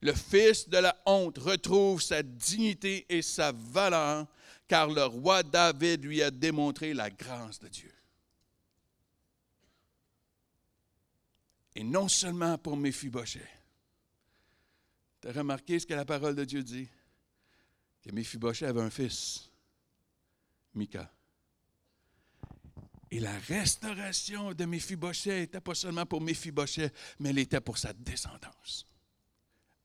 Le 0.00 0.14
fils 0.14 0.66
de 0.68 0.78
la 0.78 0.96
honte 1.04 1.36
retrouve 1.36 2.00
sa 2.00 2.22
dignité 2.22 3.04
et 3.10 3.20
sa 3.20 3.52
valeur 3.52 4.26
car 4.66 4.88
le 4.88 5.04
roi 5.04 5.42
David 5.42 6.04
lui 6.04 6.22
a 6.22 6.30
démontré 6.30 6.94
la 6.94 7.10
grâce 7.10 7.58
de 7.58 7.68
Dieu. 7.68 7.92
Et 11.74 11.84
non 11.84 12.08
seulement 12.08 12.56
pour 12.56 12.76
Méphibosheth. 12.76 13.42
Tu 15.20 15.28
as 15.28 15.32
remarqué 15.32 15.78
ce 15.78 15.86
que 15.86 15.92
la 15.92 16.06
parole 16.06 16.34
de 16.34 16.44
Dieu 16.44 16.62
dit? 16.62 16.88
Que 18.02 18.10
Méphibosheth 18.10 18.70
avait 18.70 18.80
un 18.80 18.90
fils, 18.90 19.50
Mika. 20.72 21.12
Et 23.10 23.18
la 23.18 23.36
restauration 23.40 24.52
de 24.52 24.64
Méphibochet 24.64 25.40
n'était 25.40 25.60
pas 25.60 25.74
seulement 25.74 26.06
pour 26.06 26.20
Méphibochet, 26.20 26.92
mais 27.18 27.30
elle 27.30 27.38
était 27.38 27.60
pour 27.60 27.76
sa 27.76 27.92
descendance. 27.92 28.86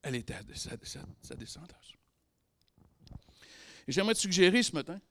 Elle 0.04 0.16
était 0.16 0.44
de 0.44 0.54
sa, 0.54 0.78
descendance. 1.36 1.94
Et 3.88 3.92
j'aimerais 3.92 4.14
te 4.14 4.20
suggérer 4.20 4.62
ce 4.62 4.74
matin 4.74 5.02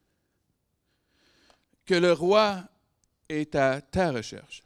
que 1.85 1.95
le 1.95 2.13
roi 2.13 2.65
est 3.29 3.55
à 3.57 3.81
ta 3.81 4.13
recherche. 4.13 4.63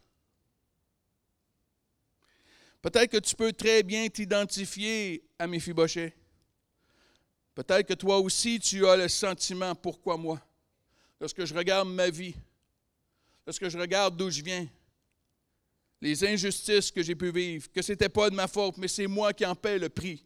Peut-être 2.82 3.10
que 3.10 3.18
tu 3.18 3.34
peux 3.34 3.52
très 3.52 3.82
bien 3.82 4.08
t'identifier 4.08 5.24
à 5.38 5.46
Méphibochet. 5.46 6.14
Peut-être 7.54 7.88
que 7.88 7.94
toi 7.94 8.18
aussi, 8.18 8.60
tu 8.60 8.86
as 8.86 8.96
le 8.96 9.08
sentiment, 9.08 9.74
pourquoi 9.74 10.16
moi? 10.16 10.40
Lorsque 11.18 11.44
je 11.44 11.54
regarde 11.54 11.88
ma 11.88 12.08
vie, 12.08 12.34
lorsque 13.48 13.66
je 13.70 13.78
regarde 13.78 14.14
d'où 14.14 14.28
je 14.28 14.42
viens, 14.42 14.68
les 16.02 16.22
injustices 16.22 16.90
que 16.90 17.02
j'ai 17.02 17.14
pu 17.14 17.32
vivre, 17.32 17.66
que 17.72 17.80
ce 17.80 17.92
n'était 17.92 18.10
pas 18.10 18.28
de 18.28 18.34
ma 18.34 18.46
faute, 18.46 18.76
mais 18.76 18.88
c'est 18.88 19.06
moi 19.06 19.32
qui 19.32 19.46
en 19.46 19.54
paie 19.54 19.78
le 19.78 19.88
prix. 19.88 20.22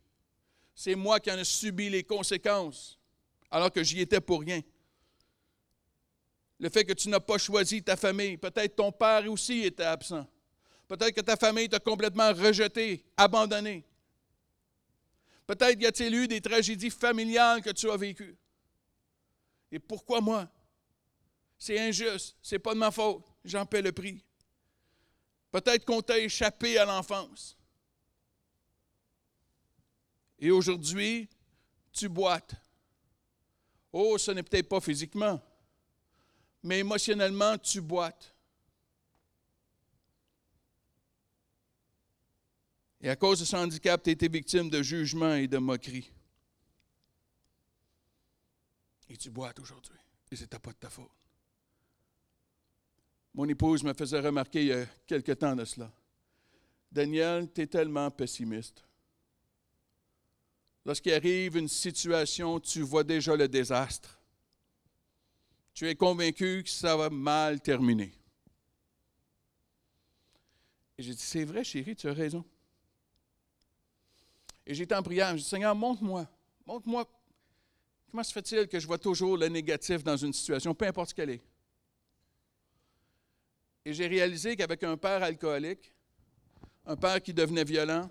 C'est 0.75 0.97
moi 0.97 1.21
qui 1.21 1.31
en 1.31 1.39
ai 1.39 1.45
subi 1.45 1.89
les 1.89 2.03
conséquences, 2.03 2.99
alors 3.49 3.71
que 3.71 3.81
j'y 3.85 4.01
étais 4.01 4.21
pour 4.21 4.41
rien. 4.41 4.61
Le 6.59 6.69
fait 6.69 6.85
que 6.85 6.95
tu 6.95 7.09
n'as 7.11 7.21
pas 7.21 7.39
choisi 7.39 7.81
ta 7.81 7.95
famille, 7.95 8.39
peut-être 8.39 8.75
ton 8.75 8.91
père 8.91 9.31
aussi 9.31 9.61
était 9.61 9.85
absent. 9.85 10.27
Peut-être 10.89 11.15
que 11.15 11.21
ta 11.21 11.37
famille 11.37 11.69
t'a 11.69 11.79
complètement 11.79 12.33
rejeté, 12.33 13.05
abandonné. 13.17 13.85
Peut-être 15.47 15.81
y 15.81 15.87
a-t-il 15.87 16.13
eu 16.13 16.27
des 16.27 16.41
tragédies 16.41 16.91
familiales 16.91 17.63
que 17.63 17.71
tu 17.71 17.89
as 17.89 17.97
vécues. 17.97 18.37
Et 19.71 19.79
pourquoi 19.79 20.21
moi? 20.21 20.51
C'est 21.63 21.79
injuste, 21.79 22.37
c'est 22.43 22.59
pas 22.59 22.75
de 22.75 22.81
ma 22.81 22.91
faute, 22.91 23.23
j'en 23.45 23.65
paie 23.65 23.83
le 23.83 23.93
prix. 23.93 24.21
Peut-être 25.53 25.85
qu'on 25.85 26.03
t'a 26.03 26.19
échappé 26.19 26.77
à 26.77 26.85
l'enfance. 26.85 27.57
Et 30.41 30.51
aujourd'hui, 30.51 31.29
tu 31.93 32.09
boites. 32.09 32.57
Oh, 33.93 34.19
ce 34.19 34.33
n'est 34.33 34.43
peut-être 34.43 34.69
pas 34.69 34.81
physiquement, 34.81 35.41
mais 36.65 36.81
émotionnellement, 36.81 37.57
tu 37.59 37.81
boites. 37.81 38.35
Et 43.01 43.09
à 43.09 43.15
cause 43.15 43.39
de 43.39 43.45
ce 43.45 43.55
handicap, 43.55 44.03
tu 44.03 44.11
as 44.11 44.15
été 44.15 44.27
victime 44.27 44.69
de 44.69 44.83
jugement 44.83 45.35
et 45.35 45.47
de 45.47 45.59
moquerie. 45.59 46.11
Et 49.09 49.17
tu 49.17 49.31
boites 49.31 49.61
aujourd'hui. 49.61 49.95
Et 50.29 50.35
ce 50.35 50.43
n'était 50.43 50.59
pas 50.59 50.73
de 50.73 50.79
ta 50.79 50.91
faute. 50.91 51.22
Mon 53.35 53.49
épouse 53.49 53.83
me 53.83 53.95
faisait 53.95 54.21
remarquer 54.21 54.63
il 54.63 54.69
y 54.69 54.73
a 54.73 54.85
quelque 55.07 55.33
temps 55.33 55.57
de 55.57 55.65
cela. 55.65 55.91
Daniel, 56.91 57.51
tu 57.53 57.63
es 57.63 57.67
tellement 57.67 58.11
pessimiste. 58.11 58.85
Lorsqu'il 60.85 61.13
arrive 61.13 61.57
une 61.57 61.69
situation, 61.69 62.61
tu 62.61 62.83
vois 62.83 63.05
déjà 63.05 63.35
le 63.35 63.49
désastre. 63.49 64.19
Tu 65.73 65.89
es 65.89 65.95
convaincu 65.95 66.63
que 66.65 66.71
ça 66.71 66.97
va 66.97 67.09
mal 67.09 67.61
terminer. 67.61 68.13
Et 70.99 71.03
j'ai 71.03 71.15
dit, 71.15 71.23
c'est 71.23 71.45
vrai, 71.45 71.65
chérie, 71.65 71.97
tu 71.97 72.09
as 72.09 72.13
raison. 72.13 72.45
Et 74.67 74.75
j'étais 74.75 74.95
en 74.95 75.03
prière. 75.03 75.31
J'ai 75.31 75.43
dit, 75.43 75.49
Seigneur, 75.49 75.75
montre-moi, 75.75 76.29
montre-moi, 76.67 77.09
comment 78.11 78.23
se 78.23 78.33
fait-il 78.33 78.69
que 78.69 78.79
je 78.79 78.87
vois 78.87 78.99
toujours 78.99 79.39
le 79.39 79.49
négatif 79.49 80.05
dans 80.05 80.17
une 80.17 80.35
situation, 80.35 80.75
peu 80.75 80.87
importe 80.87 81.11
ce 81.11 81.15
qu'elle 81.15 81.31
est. 81.31 81.43
Et 83.85 83.93
j'ai 83.93 84.07
réalisé 84.07 84.57
qu'avec 84.57 84.83
un 84.85 84.97
père 84.97 85.23
alcoolique, 85.23 85.93
un 86.87 86.97
père 86.97 87.21
qui 87.23 87.33
devenait 87.33 87.65
violent, 87.65 88.09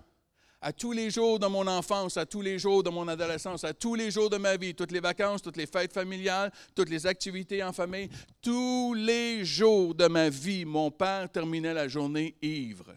à 0.64 0.72
tous 0.72 0.92
les 0.92 1.10
jours 1.10 1.40
de 1.40 1.46
mon 1.46 1.66
enfance, 1.66 2.16
à 2.16 2.24
tous 2.24 2.40
les 2.40 2.58
jours 2.58 2.84
de 2.84 2.90
mon 2.90 3.08
adolescence, 3.08 3.64
à 3.64 3.74
tous 3.74 3.96
les 3.96 4.12
jours 4.12 4.30
de 4.30 4.36
ma 4.36 4.56
vie, 4.56 4.74
toutes 4.74 4.92
les 4.92 5.00
vacances, 5.00 5.42
toutes 5.42 5.56
les 5.56 5.66
fêtes 5.66 5.92
familiales, 5.92 6.52
toutes 6.74 6.88
les 6.88 7.04
activités 7.04 7.64
en 7.64 7.72
famille, 7.72 8.08
tous 8.40 8.94
les 8.94 9.44
jours 9.44 9.92
de 9.94 10.06
ma 10.06 10.28
vie, 10.28 10.64
mon 10.64 10.92
père 10.92 11.30
terminait 11.30 11.74
la 11.74 11.88
journée 11.88 12.36
ivre. 12.42 12.96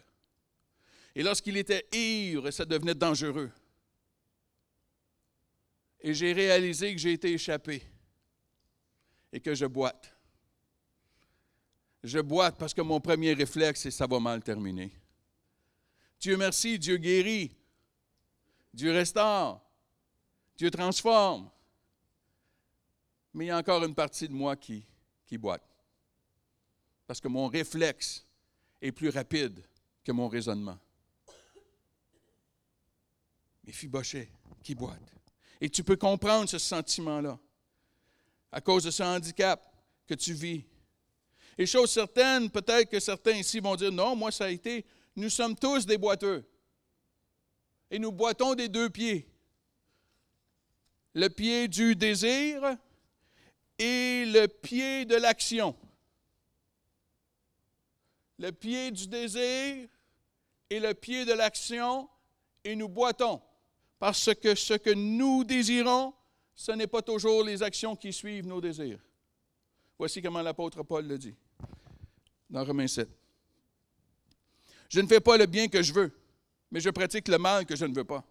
Et 1.16 1.24
lorsqu'il 1.24 1.56
était 1.56 1.86
ivre, 1.92 2.52
ça 2.52 2.64
devenait 2.64 2.94
dangereux. 2.94 3.50
Et 6.00 6.14
j'ai 6.14 6.32
réalisé 6.32 6.92
que 6.92 7.00
j'ai 7.00 7.14
été 7.14 7.32
échappé 7.32 7.82
et 9.32 9.40
que 9.40 9.56
je 9.56 9.66
boite. 9.66 10.15
Je 12.06 12.20
boite 12.20 12.56
parce 12.56 12.72
que 12.72 12.82
mon 12.82 13.00
premier 13.00 13.32
réflexe, 13.32 13.80
c'est 13.80 13.90
ça 13.90 14.06
va 14.06 14.20
mal 14.20 14.40
terminer. 14.40 14.92
Dieu 16.20 16.36
merci, 16.36 16.78
Dieu 16.78 16.98
guérit, 16.98 17.50
Dieu 18.72 18.92
restaure, 18.92 19.60
Dieu 20.56 20.70
transforme. 20.70 21.50
Mais 23.34 23.46
il 23.46 23.48
y 23.48 23.50
a 23.50 23.58
encore 23.58 23.82
une 23.82 23.94
partie 23.94 24.28
de 24.28 24.32
moi 24.32 24.54
qui, 24.54 24.86
qui 25.26 25.36
boite. 25.36 25.68
Parce 27.08 27.20
que 27.20 27.26
mon 27.26 27.48
réflexe 27.48 28.24
est 28.80 28.92
plus 28.92 29.08
rapide 29.08 29.64
que 30.04 30.12
mon 30.12 30.28
raisonnement. 30.28 30.78
Mais 33.64 33.72
Fibochet 33.72 34.30
qui 34.62 34.76
boite. 34.76 35.12
Et 35.60 35.68
tu 35.68 35.82
peux 35.82 35.96
comprendre 35.96 36.48
ce 36.48 36.58
sentiment-là 36.58 37.36
à 38.52 38.60
cause 38.60 38.84
de 38.84 38.92
ce 38.92 39.02
handicap 39.02 39.60
que 40.06 40.14
tu 40.14 40.34
vis. 40.34 40.64
Et 41.58 41.66
chose 41.66 41.90
certaine, 41.90 42.50
peut-être 42.50 42.90
que 42.90 43.00
certains 43.00 43.32
ici 43.32 43.60
vont 43.60 43.76
dire, 43.76 43.90
non, 43.90 44.14
moi 44.14 44.30
ça 44.30 44.44
a 44.44 44.50
été, 44.50 44.84
nous 45.14 45.30
sommes 45.30 45.56
tous 45.56 45.86
des 45.86 45.96
boiteux. 45.96 46.44
Et 47.90 47.98
nous 47.98 48.12
boitons 48.12 48.54
des 48.54 48.68
deux 48.68 48.90
pieds. 48.90 49.26
Le 51.14 51.28
pied 51.28 51.66
du 51.68 51.96
désir 51.96 52.76
et 53.78 54.24
le 54.26 54.46
pied 54.46 55.06
de 55.06 55.16
l'action. 55.16 55.74
Le 58.38 58.50
pied 58.50 58.90
du 58.90 59.06
désir 59.06 59.88
et 60.68 60.80
le 60.80 60.92
pied 60.92 61.24
de 61.24 61.32
l'action, 61.32 62.08
et 62.64 62.74
nous 62.74 62.88
boitons. 62.88 63.40
Parce 63.98 64.34
que 64.34 64.54
ce 64.54 64.74
que 64.74 64.90
nous 64.90 65.44
désirons, 65.44 66.12
ce 66.54 66.72
n'est 66.72 66.86
pas 66.86 67.02
toujours 67.02 67.44
les 67.44 67.62
actions 67.62 67.96
qui 67.96 68.12
suivent 68.12 68.46
nos 68.46 68.60
désirs. 68.60 69.00
Voici 69.98 70.20
comment 70.20 70.42
l'apôtre 70.42 70.82
Paul 70.82 71.06
le 71.06 71.16
dit 71.16 71.34
dans 72.48 72.64
Romains 72.64 72.86
7. 72.86 73.08
Je 74.88 75.00
ne 75.00 75.06
fais 75.06 75.20
pas 75.20 75.36
le 75.36 75.46
bien 75.46 75.68
que 75.68 75.82
je 75.82 75.92
veux, 75.92 76.12
mais 76.70 76.80
je 76.80 76.90
pratique 76.90 77.28
le 77.28 77.38
mal 77.38 77.66
que 77.66 77.76
je 77.76 77.84
ne 77.84 77.94
veux 77.94 78.04
pas. 78.04 78.24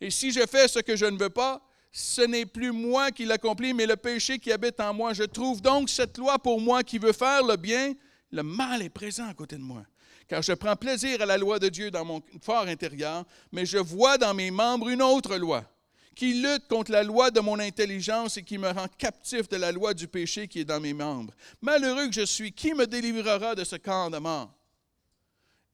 Et 0.00 0.10
si 0.10 0.32
je 0.32 0.46
fais 0.46 0.68
ce 0.68 0.80
que 0.80 0.96
je 0.96 1.06
ne 1.06 1.16
veux 1.16 1.30
pas, 1.30 1.62
ce 1.90 2.22
n'est 2.22 2.46
plus 2.46 2.72
moi 2.72 3.10
qui 3.10 3.24
l'accomplis, 3.24 3.72
mais 3.72 3.86
le 3.86 3.96
péché 3.96 4.38
qui 4.38 4.52
habite 4.52 4.80
en 4.80 4.92
moi. 4.92 5.12
Je 5.12 5.22
trouve 5.22 5.62
donc 5.62 5.88
cette 5.88 6.18
loi 6.18 6.38
pour 6.38 6.60
moi 6.60 6.82
qui 6.82 6.98
veut 6.98 7.12
faire 7.12 7.44
le 7.44 7.56
bien. 7.56 7.94
Le 8.32 8.42
mal 8.42 8.82
est 8.82 8.90
présent 8.90 9.28
à 9.28 9.34
côté 9.34 9.56
de 9.56 9.62
moi 9.62 9.84
car 10.26 10.42
je 10.42 10.52
prends 10.52 10.76
plaisir 10.76 11.20
à 11.20 11.26
la 11.26 11.36
loi 11.36 11.58
de 11.58 11.68
Dieu 11.68 11.90
dans 11.90 12.04
mon 12.04 12.22
fort 12.40 12.66
intérieur, 12.66 13.24
mais 13.52 13.66
je 13.66 13.78
vois 13.78 14.18
dans 14.18 14.34
mes 14.34 14.50
membres 14.50 14.88
une 14.88 15.02
autre 15.02 15.36
loi 15.36 15.64
qui 16.14 16.34
lutte 16.34 16.68
contre 16.68 16.92
la 16.92 17.02
loi 17.02 17.30
de 17.30 17.40
mon 17.40 17.58
intelligence 17.58 18.36
et 18.36 18.42
qui 18.42 18.58
me 18.58 18.70
rend 18.70 18.86
captif 18.98 19.48
de 19.48 19.56
la 19.56 19.72
loi 19.72 19.94
du 19.94 20.08
péché 20.08 20.48
qui 20.48 20.60
est 20.60 20.64
dans 20.64 20.80
mes 20.80 20.94
membres. 20.94 21.34
Malheureux 21.60 22.06
que 22.06 22.14
je 22.14 22.24
suis, 22.24 22.52
qui 22.52 22.74
me 22.74 22.86
délivrera 22.86 23.54
de 23.54 23.64
ce 23.64 23.76
corps 23.76 24.10
de 24.10 24.18
mort? 24.18 24.52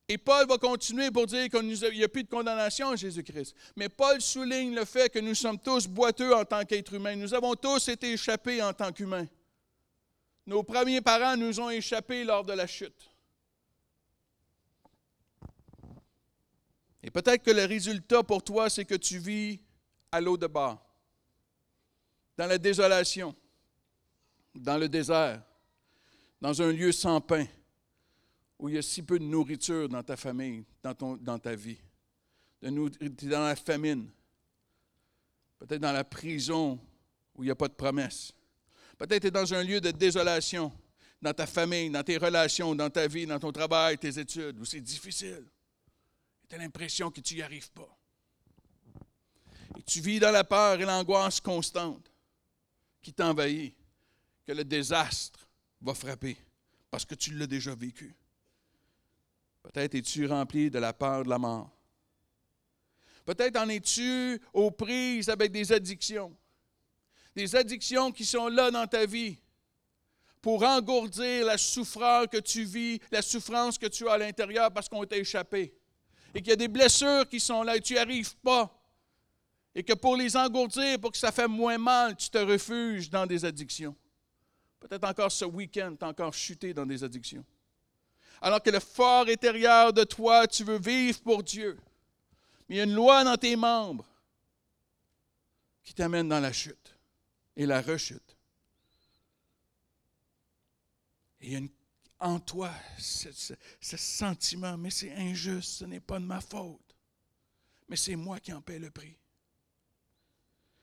Et 0.08 0.18
Paul 0.18 0.44
va 0.48 0.58
continuer 0.58 1.12
pour 1.12 1.26
dire 1.26 1.48
qu'il 1.48 1.62
n'y 1.62 2.02
a 2.02 2.08
plus 2.08 2.24
de 2.24 2.28
condamnation 2.28 2.88
en 2.88 2.96
Jésus-Christ. 2.96 3.54
Mais 3.76 3.88
Paul 3.88 4.20
souligne 4.20 4.74
le 4.74 4.84
fait 4.84 5.08
que 5.08 5.20
nous 5.20 5.36
sommes 5.36 5.58
tous 5.58 5.86
boiteux 5.86 6.34
en 6.34 6.44
tant 6.44 6.64
qu'êtres 6.64 6.94
humains. 6.94 7.14
Nous 7.14 7.32
avons 7.32 7.54
tous 7.54 7.88
été 7.88 8.12
échappés 8.12 8.60
en 8.60 8.72
tant 8.72 8.90
qu'humains. 8.90 9.28
Nos 10.46 10.64
premiers 10.64 11.00
parents 11.00 11.36
nous 11.36 11.60
ont 11.60 11.70
échappés 11.70 12.24
lors 12.24 12.44
de 12.44 12.52
la 12.54 12.66
chute. 12.66 13.08
Et 17.04 17.10
peut-être 17.10 17.44
que 17.44 17.52
le 17.52 17.64
résultat 17.64 18.24
pour 18.24 18.42
toi, 18.42 18.68
c'est 18.68 18.84
que 18.84 18.96
tu 18.96 19.18
vis 19.18 19.60
à 20.12 20.20
l'eau 20.20 20.36
de 20.36 20.46
bas, 20.46 20.82
dans 22.36 22.46
la 22.46 22.58
désolation, 22.58 23.34
dans 24.54 24.78
le 24.78 24.88
désert, 24.88 25.42
dans 26.40 26.60
un 26.62 26.72
lieu 26.72 26.92
sans 26.92 27.20
pain, 27.20 27.46
où 28.58 28.68
il 28.68 28.74
y 28.74 28.78
a 28.78 28.82
si 28.82 29.02
peu 29.02 29.18
de 29.18 29.24
nourriture 29.24 29.88
dans 29.88 30.02
ta 30.02 30.16
famille, 30.16 30.64
dans, 30.82 31.38
ta 31.38 31.54
vie. 31.54 31.78
Tu 32.60 32.66
es 32.66 33.28
dans 33.28 33.44
la 33.44 33.56
famine, 33.56 34.10
peut-être 35.58 35.80
dans 35.80 35.92
la 35.92 36.04
prison 36.04 36.78
où 37.34 37.42
il 37.42 37.46
n'y 37.46 37.52
a 37.52 37.56
pas 37.56 37.68
de 37.68 37.74
promesse. 37.74 38.32
Peut-être 38.98 39.22
tu 39.22 39.28
es 39.28 39.30
dans 39.30 39.54
un 39.54 39.62
lieu 39.62 39.80
de 39.80 39.90
désolation, 39.90 40.72
dans 41.22 41.32
ta 41.32 41.46
famille, 41.46 41.90
dans 41.90 42.02
tes 42.02 42.18
relations, 42.18 42.74
dans 42.74 42.90
ta 42.90 43.06
vie, 43.06 43.26
dans 43.26 43.38
ton 43.38 43.52
travail, 43.52 43.98
tes 43.98 44.18
études, 44.18 44.58
où 44.58 44.64
c'est 44.64 44.80
difficile. 44.80 45.44
Tu 46.48 46.54
as 46.54 46.58
l'impression 46.58 47.10
que 47.10 47.20
tu 47.20 47.34
n'y 47.34 47.42
arrives 47.42 47.70
pas. 47.70 47.99
Et 49.78 49.82
tu 49.82 50.00
vis 50.00 50.20
dans 50.20 50.30
la 50.30 50.44
peur 50.44 50.80
et 50.80 50.84
l'angoisse 50.84 51.40
constante 51.40 52.10
qui 53.02 53.12
t'envahit, 53.12 53.74
que 54.46 54.52
le 54.52 54.64
désastre 54.64 55.48
va 55.80 55.94
frapper. 55.94 56.36
parce 56.90 57.04
que 57.04 57.14
tu 57.14 57.32
l'as 57.34 57.46
déjà 57.46 57.74
vécu. 57.74 58.14
Peut-être 59.62 59.94
es-tu 59.94 60.26
rempli 60.26 60.70
de 60.70 60.78
la 60.78 60.92
peur 60.92 61.22
de 61.22 61.28
la 61.28 61.38
mort. 61.38 61.70
Peut-être 63.24 63.56
en 63.56 63.68
es-tu 63.68 64.40
aux 64.52 64.70
prises 64.70 65.28
avec 65.28 65.52
des 65.52 65.70
addictions. 65.70 66.36
Des 67.36 67.54
addictions 67.54 68.10
qui 68.10 68.24
sont 68.24 68.48
là 68.48 68.70
dans 68.70 68.86
ta 68.88 69.06
vie 69.06 69.38
pour 70.42 70.64
engourdir 70.64 71.44
la 71.44 71.58
souffrance 71.58 72.26
que 72.26 72.38
tu 72.38 72.64
vis, 72.64 73.00
la 73.12 73.22
souffrance 73.22 73.78
que 73.78 73.86
tu 73.86 74.08
as 74.08 74.14
à 74.14 74.18
l'intérieur 74.18 74.72
parce 74.72 74.88
qu'on 74.88 75.04
t'a 75.04 75.18
échappé. 75.18 75.72
Et 76.34 76.40
qu'il 76.40 76.50
y 76.50 76.52
a 76.52 76.56
des 76.56 76.68
blessures 76.68 77.28
qui 77.28 77.38
sont 77.38 77.62
là 77.62 77.76
et 77.76 77.80
tu 77.80 77.92
n'y 77.92 77.98
arrives 77.98 78.36
pas. 78.38 78.79
Et 79.74 79.82
que 79.82 79.92
pour 79.92 80.16
les 80.16 80.36
engourdir, 80.36 80.98
pour 81.00 81.12
que 81.12 81.18
ça 81.18 81.30
fait 81.30 81.46
moins 81.46 81.78
mal, 81.78 82.16
tu 82.16 82.28
te 82.28 82.38
refuges 82.38 83.08
dans 83.08 83.26
des 83.26 83.44
addictions. 83.44 83.94
Peut-être 84.80 85.04
encore 85.04 85.30
ce 85.30 85.44
week-end, 85.44 85.94
tu 85.98 86.04
encore 86.04 86.34
chuté 86.34 86.74
dans 86.74 86.86
des 86.86 87.04
addictions. 87.04 87.44
Alors 88.40 88.62
que 88.62 88.70
le 88.70 88.80
fort 88.80 89.26
intérieur 89.28 89.92
de 89.92 90.04
toi, 90.04 90.46
tu 90.46 90.64
veux 90.64 90.78
vivre 90.78 91.20
pour 91.20 91.42
Dieu. 91.42 91.78
Mais 92.68 92.76
il 92.76 92.78
y 92.78 92.80
a 92.80 92.84
une 92.84 92.94
loi 92.94 93.22
dans 93.22 93.36
tes 93.36 93.54
membres 93.54 94.06
qui 95.82 95.94
t'amène 95.94 96.28
dans 96.28 96.40
la 96.40 96.52
chute 96.52 96.96
et 97.56 97.66
la 97.66 97.82
rechute. 97.82 98.36
Et 101.40 101.46
il 101.48 101.52
y 101.52 101.56
a 101.56 101.60
en 102.20 102.38
toi 102.38 102.70
ce, 102.98 103.28
ce 103.80 103.96
sentiment, 103.96 104.76
mais 104.76 104.90
c'est 104.90 105.12
injuste, 105.12 105.78
ce 105.78 105.84
n'est 105.84 106.00
pas 106.00 106.18
de 106.18 106.24
ma 106.24 106.40
faute, 106.40 106.94
mais 107.88 107.96
c'est 107.96 108.16
moi 108.16 108.38
qui 108.40 108.52
en 108.52 108.60
paie 108.60 108.78
le 108.78 108.90
prix. 108.90 109.16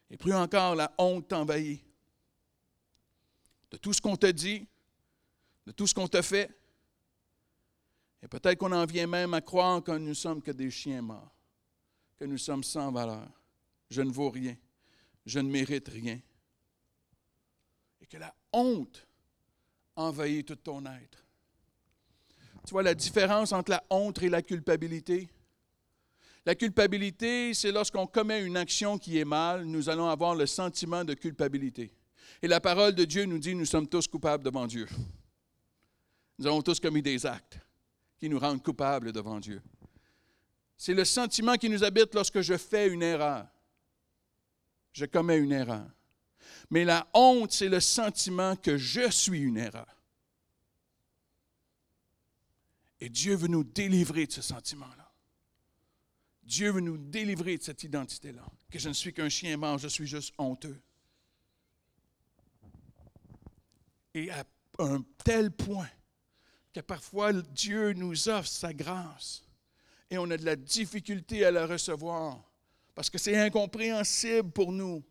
Et 0.10 0.18
plus 0.18 0.34
encore, 0.34 0.76
la 0.76 0.94
honte 0.98 1.28
t'envahit 1.28 1.84
de 3.72 3.78
tout 3.78 3.94
ce 3.94 4.02
qu'on 4.02 4.16
te 4.16 4.28
dit, 4.28 4.66
de 5.66 5.72
tout 5.72 5.88
ce 5.88 5.94
qu'on 5.94 6.08
te 6.08 6.22
fait. 6.22 6.50
Et 8.22 8.28
peut-être 8.28 8.58
qu'on 8.58 8.72
en 8.72 8.86
vient 8.86 9.08
même 9.08 9.34
à 9.34 9.42
croire 9.42 9.84
que 9.84 9.92
nous 9.92 10.14
sommes 10.14 10.42
que 10.42 10.52
des 10.52 10.72
chiens 10.72 11.02
morts, 11.02 11.36
que 12.18 12.26
nous 12.26 12.38
sommes 12.38 12.64
sans 12.64 12.92
valeur. 12.92 13.30
Je 13.90 14.02
ne 14.02 14.12
vaux 14.12 14.30
rien, 14.30 14.56
je 15.26 15.40
ne 15.40 15.50
mérite 15.50 15.88
rien. 15.90 16.20
Et 18.02 18.06
que 18.06 18.18
la 18.18 18.34
honte 18.54 19.06
envahit 19.96 20.48
tout 20.48 20.56
ton 20.56 20.86
être. 20.86 21.26
Tu 22.66 22.72
vois 22.72 22.84
la 22.84 22.96
différence 22.96 23.52
entre 23.52 23.72
la 23.72 23.84
honte 23.90 24.22
et 24.22 24.30
la 24.30 24.42
culpabilité? 24.42 25.30
La 26.48 26.56
culpabilité, 26.56 27.54
c'est 27.54 27.74
lorsqu'on 27.74 28.08
commet 28.08 28.42
une 28.42 28.56
action 28.56 28.98
qui 28.98 29.20
est 29.20 29.26
mal, 29.26 29.66
nous 29.66 29.90
allons 29.90 30.08
avoir 30.08 30.34
le 30.34 30.46
sentiment 30.46 31.04
de 31.04 31.14
culpabilité. 31.14 31.94
Et 32.42 32.48
la 32.48 32.62
parole 32.62 32.96
de 32.96 33.04
Dieu 33.04 33.26
nous 33.26 33.38
dit, 33.38 33.54
nous 33.54 33.66
sommes 33.66 33.90
tous 33.90 34.08
coupables 34.08 34.46
devant 34.46 34.66
Dieu. 34.66 34.88
Nous 36.40 36.48
avons 36.48 36.62
tous 36.62 36.80
commis 36.80 37.02
des 37.02 37.26
actes 37.26 37.60
qui 38.18 38.30
nous 38.30 38.40
rendent 38.40 38.64
coupables 38.64 39.12
devant 39.12 39.42
Dieu. 39.42 39.62
C'est 40.78 40.94
le 40.94 41.04
sentiment 41.04 41.56
qui 41.56 41.70
nous 41.70 41.84
habite 41.84 42.16
lorsque 42.16 42.40
je 42.40 42.56
fais 42.56 42.88
une 42.88 43.04
erreur. 43.04 43.46
Je 44.94 45.04
commets 45.04 45.40
une 45.40 45.52
erreur. 45.52 45.90
Mais 46.70 46.86
la 46.86 47.10
honte, 47.14 47.52
c'est 47.52 47.68
le 47.68 47.82
sentiment 47.82 48.56
que 48.56 48.78
je 48.78 49.12
suis 49.12 49.42
une 49.42 49.58
erreur. 49.58 50.02
Et 53.02 53.10
Dieu 53.10 53.36
veut 53.36 53.50
nous 53.50 53.66
délivrer 53.66 54.28
de 54.28 54.32
ce 54.32 54.42
sentiment-là. 54.42 55.07
Dieu 56.48 56.72
veut 56.72 56.80
nous 56.80 56.98
délivrer 56.98 57.58
de 57.58 57.64
cette 57.64 57.84
identité-là, 57.84 58.46
que 58.72 58.80
je 58.80 58.88
ne 58.88 58.94
suis 58.94 59.14
qu'un 59.14 59.28
chien 59.28 59.58
mort, 59.58 59.78
je 59.78 59.90
suis 59.90 60.08
juste 60.08 60.34
honteux. 60.38 60.80
Et 64.14 64.32
à 64.32 64.46
un 64.80 65.04
tel 65.26 65.52
point 65.52 65.90
que 66.74 66.80
parfois 66.80 67.34
Dieu 67.34 67.92
nous 67.92 68.30
offre 68.30 68.48
sa 68.48 68.74
grâce 68.74 69.44
et 70.10 70.18
on 70.18 70.32
a 70.32 70.38
de 70.38 70.46
la 70.46 70.56
difficulté 70.56 71.44
à 71.44 71.52
la 71.52 71.68
recevoir 71.68 72.42
parce 72.96 73.10
que 73.10 73.18
c'est 73.18 73.38
incompréhensible 73.38 74.50
pour 74.50 74.72
nous, 74.72 75.04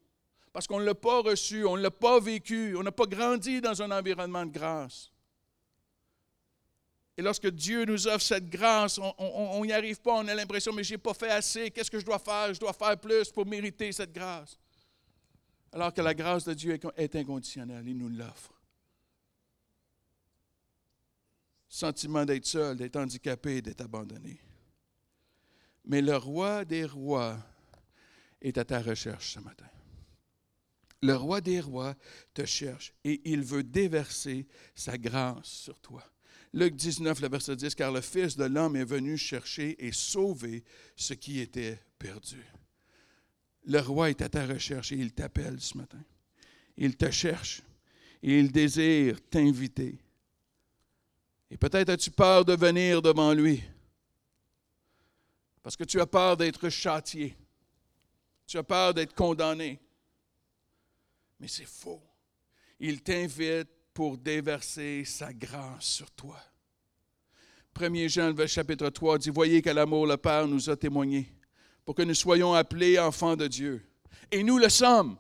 parce 0.53 0.67
qu'on 0.67 0.81
ne 0.81 0.85
l'a 0.85 0.95
pas 0.95 1.21
reçu, 1.21 1.65
on 1.67 1.77
ne 1.77 1.83
l'a 1.83 1.91
pas 1.91 2.19
vécu, 2.19 2.75
on 2.77 2.83
n'a 2.83 2.91
pas 2.91 3.07
grandi 3.07 3.61
dans 3.61 3.81
un 3.83 3.91
environnement 3.91 4.45
de 4.47 4.51
grâce. 4.51 5.13
Et 7.17 7.23
lorsque 7.23 7.49
Dieu 7.49 7.85
nous 7.85 8.07
offre 8.07 8.23
cette 8.23 8.49
grâce, 8.49 8.99
on 8.99 9.65
n'y 9.65 9.73
arrive 9.73 10.01
pas, 10.01 10.15
on 10.15 10.29
a 10.29 10.35
l'impression, 10.35 10.73
mais 10.73 10.85
je 10.85 10.95
n'ai 10.95 10.99
pas 10.99 11.15
fait 11.15 11.31
assez, 11.31 11.71
qu'est-ce 11.71 11.91
que 11.91 11.99
je 11.99 12.05
dois 12.05 12.19
faire? 12.19 12.53
Je 12.53 12.61
dois 12.61 12.75
faire 12.75 12.99
plus 12.99 13.31
pour 13.31 13.47
mériter 13.47 13.91
cette 13.93 14.13
grâce. 14.13 14.59
Alors 15.73 15.95
que 15.95 16.03
la 16.03 16.15
grâce 16.15 16.45
de 16.45 16.55
Dieu 16.55 16.79
est 16.97 17.17
inconditionnelle, 17.17 17.89
il 17.89 17.97
nous 17.97 18.11
l'offre. 18.11 18.57
sentiment 21.77 22.25
d'être 22.25 22.47
seul, 22.47 22.77
d'être 22.77 22.97
handicapé, 22.97 23.61
d'être 23.61 23.83
abandonné. 23.83 24.41
Mais 25.85 26.01
le 26.01 26.17
roi 26.17 26.65
des 26.65 26.85
rois 26.85 27.39
est 28.41 28.59
à 28.59 28.65
ta 28.65 28.81
recherche 28.81 29.35
ce 29.35 29.41
matin. 29.41 29.67
Le 31.03 31.15
roi 31.15 31.41
des 31.41 31.61
rois 31.61 31.95
te 32.33 32.45
cherche 32.45 32.93
et 33.05 33.21
il 33.31 33.43
veut 33.43 33.63
déverser 33.63 34.47
sa 34.75 34.97
grâce 34.97 35.47
sur 35.47 35.79
toi. 35.81 36.03
Luc 36.57 36.75
19, 36.75 37.21
le 37.21 37.29
verset 37.29 37.55
10, 37.55 37.75
car 37.75 37.93
le 37.93 38.01
Fils 38.01 38.37
de 38.37 38.45
l'homme 38.45 38.77
est 38.77 38.85
venu 38.85 39.17
chercher 39.17 39.77
et 39.79 39.93
sauver 39.93 40.65
ce 40.97 41.15
qui 41.15 41.39
était 41.39 41.79
perdu. 41.99 42.43
Le 43.67 43.79
roi 43.81 44.11
est 44.11 44.23
à 44.23 44.29
ta 44.29 44.47
recherche 44.47 44.91
et 44.91 44.97
il 44.97 45.13
t'appelle 45.13 45.61
ce 45.61 45.77
matin. 45.77 46.03
Il 46.77 46.97
te 46.97 47.11
cherche 47.11 47.63
et 48.23 48.39
il 48.39 48.51
désire 48.51 49.21
t'inviter 49.29 49.99
et 51.51 51.57
peut-être 51.57 51.91
as-tu 51.91 52.11
peur 52.11 52.45
de 52.45 52.55
venir 52.55 53.01
devant 53.01 53.33
lui. 53.33 53.63
Parce 55.63 55.77
que 55.77 55.85
tu 55.85 56.01
as 56.01 56.07
peur 56.07 56.37
d'être 56.37 56.69
châtié. 56.69 57.37
Tu 58.47 58.59
as 58.59 58.63
peur 58.63 58.95
d'être 58.95 59.15
condamné. 59.15 59.79
Mais 61.39 61.49
c'est 61.49 61.67
faux. 61.67 62.03
Il 62.79 63.03
t'invite 63.03 63.69
pour 63.97 64.19
déverser 64.19 65.07
sa 65.07 65.33
grâce 65.33 65.87
sur 65.87 66.11
toi. 66.11 66.39
1 67.81 68.09
Jean, 68.09 68.31
le 68.37 68.47
chapitre 68.47 68.91
3 68.91 69.17
dit, 69.17 69.31
Voyez 69.31 69.63
quel 69.63 69.79
amour 69.79 70.07
le 70.07 70.19
Père 70.19 70.47
nous 70.47 70.69
a 70.69 70.77
témoigné 70.77 71.33
pour 71.83 71.95
que 71.95 72.03
nous 72.03 72.13
soyons 72.13 72.53
appelés 72.53 72.99
enfants 72.99 73.37
de 73.37 73.47
Dieu. 73.47 73.83
Et 74.31 74.43
nous 74.43 74.59
le 74.59 74.69
sommes. 74.69 75.17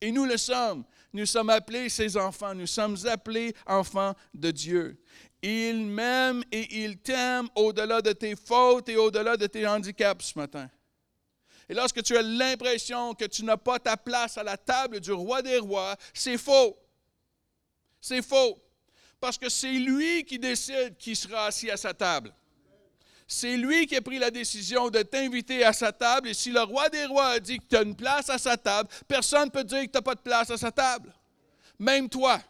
Et 0.00 0.12
nous 0.12 0.26
le 0.26 0.36
sommes. 0.36 0.84
Nous 1.12 1.26
sommes 1.26 1.50
appelés 1.50 1.88
ses 1.88 2.16
enfants. 2.16 2.54
Nous 2.54 2.68
sommes 2.68 2.98
appelés 3.04 3.52
enfants 3.66 4.14
de 4.32 4.52
Dieu. 4.52 5.02
Il 5.42 5.86
m'aime 5.86 6.44
et 6.52 6.84
il 6.84 6.98
t'aime 6.98 7.48
au-delà 7.56 8.00
de 8.00 8.12
tes 8.12 8.36
fautes 8.36 8.88
et 8.88 8.96
au-delà 8.96 9.36
de 9.36 9.48
tes 9.48 9.66
handicaps 9.66 10.24
ce 10.24 10.38
matin. 10.38 10.70
Et 11.68 11.74
lorsque 11.74 12.00
tu 12.04 12.16
as 12.16 12.22
l'impression 12.22 13.12
que 13.14 13.24
tu 13.24 13.44
n'as 13.44 13.56
pas 13.56 13.80
ta 13.80 13.96
place 13.96 14.38
à 14.38 14.44
la 14.44 14.56
table 14.56 15.00
du 15.00 15.10
roi 15.10 15.42
des 15.42 15.58
rois, 15.58 15.96
c'est 16.14 16.38
faux. 16.38 16.76
C'est 18.06 18.22
faux. 18.22 18.56
Parce 19.18 19.36
que 19.36 19.48
c'est 19.48 19.72
lui 19.72 20.22
qui 20.24 20.38
décide 20.38 20.96
qui 20.96 21.16
sera 21.16 21.46
assis 21.46 21.68
à 21.68 21.76
sa 21.76 21.92
table. 21.92 22.32
C'est 23.26 23.56
lui 23.56 23.84
qui 23.88 23.96
a 23.96 24.00
pris 24.00 24.20
la 24.20 24.30
décision 24.30 24.90
de 24.90 25.02
t'inviter 25.02 25.64
à 25.64 25.72
sa 25.72 25.90
table. 25.90 26.28
Et 26.28 26.34
si 26.34 26.52
le 26.52 26.62
roi 26.62 26.88
des 26.88 27.04
rois 27.06 27.30
a 27.30 27.40
dit 27.40 27.58
que 27.58 27.64
tu 27.64 27.76
as 27.76 27.82
une 27.82 27.96
place 27.96 28.30
à 28.30 28.38
sa 28.38 28.56
table, 28.56 28.88
personne 29.08 29.46
ne 29.46 29.50
peut 29.50 29.64
dire 29.64 29.80
que 29.80 29.86
tu 29.86 29.96
n'as 29.96 30.02
pas 30.02 30.14
de 30.14 30.20
place 30.20 30.48
à 30.52 30.56
sa 30.56 30.70
table. 30.70 31.12
Même 31.80 32.08
toi. 32.08 32.40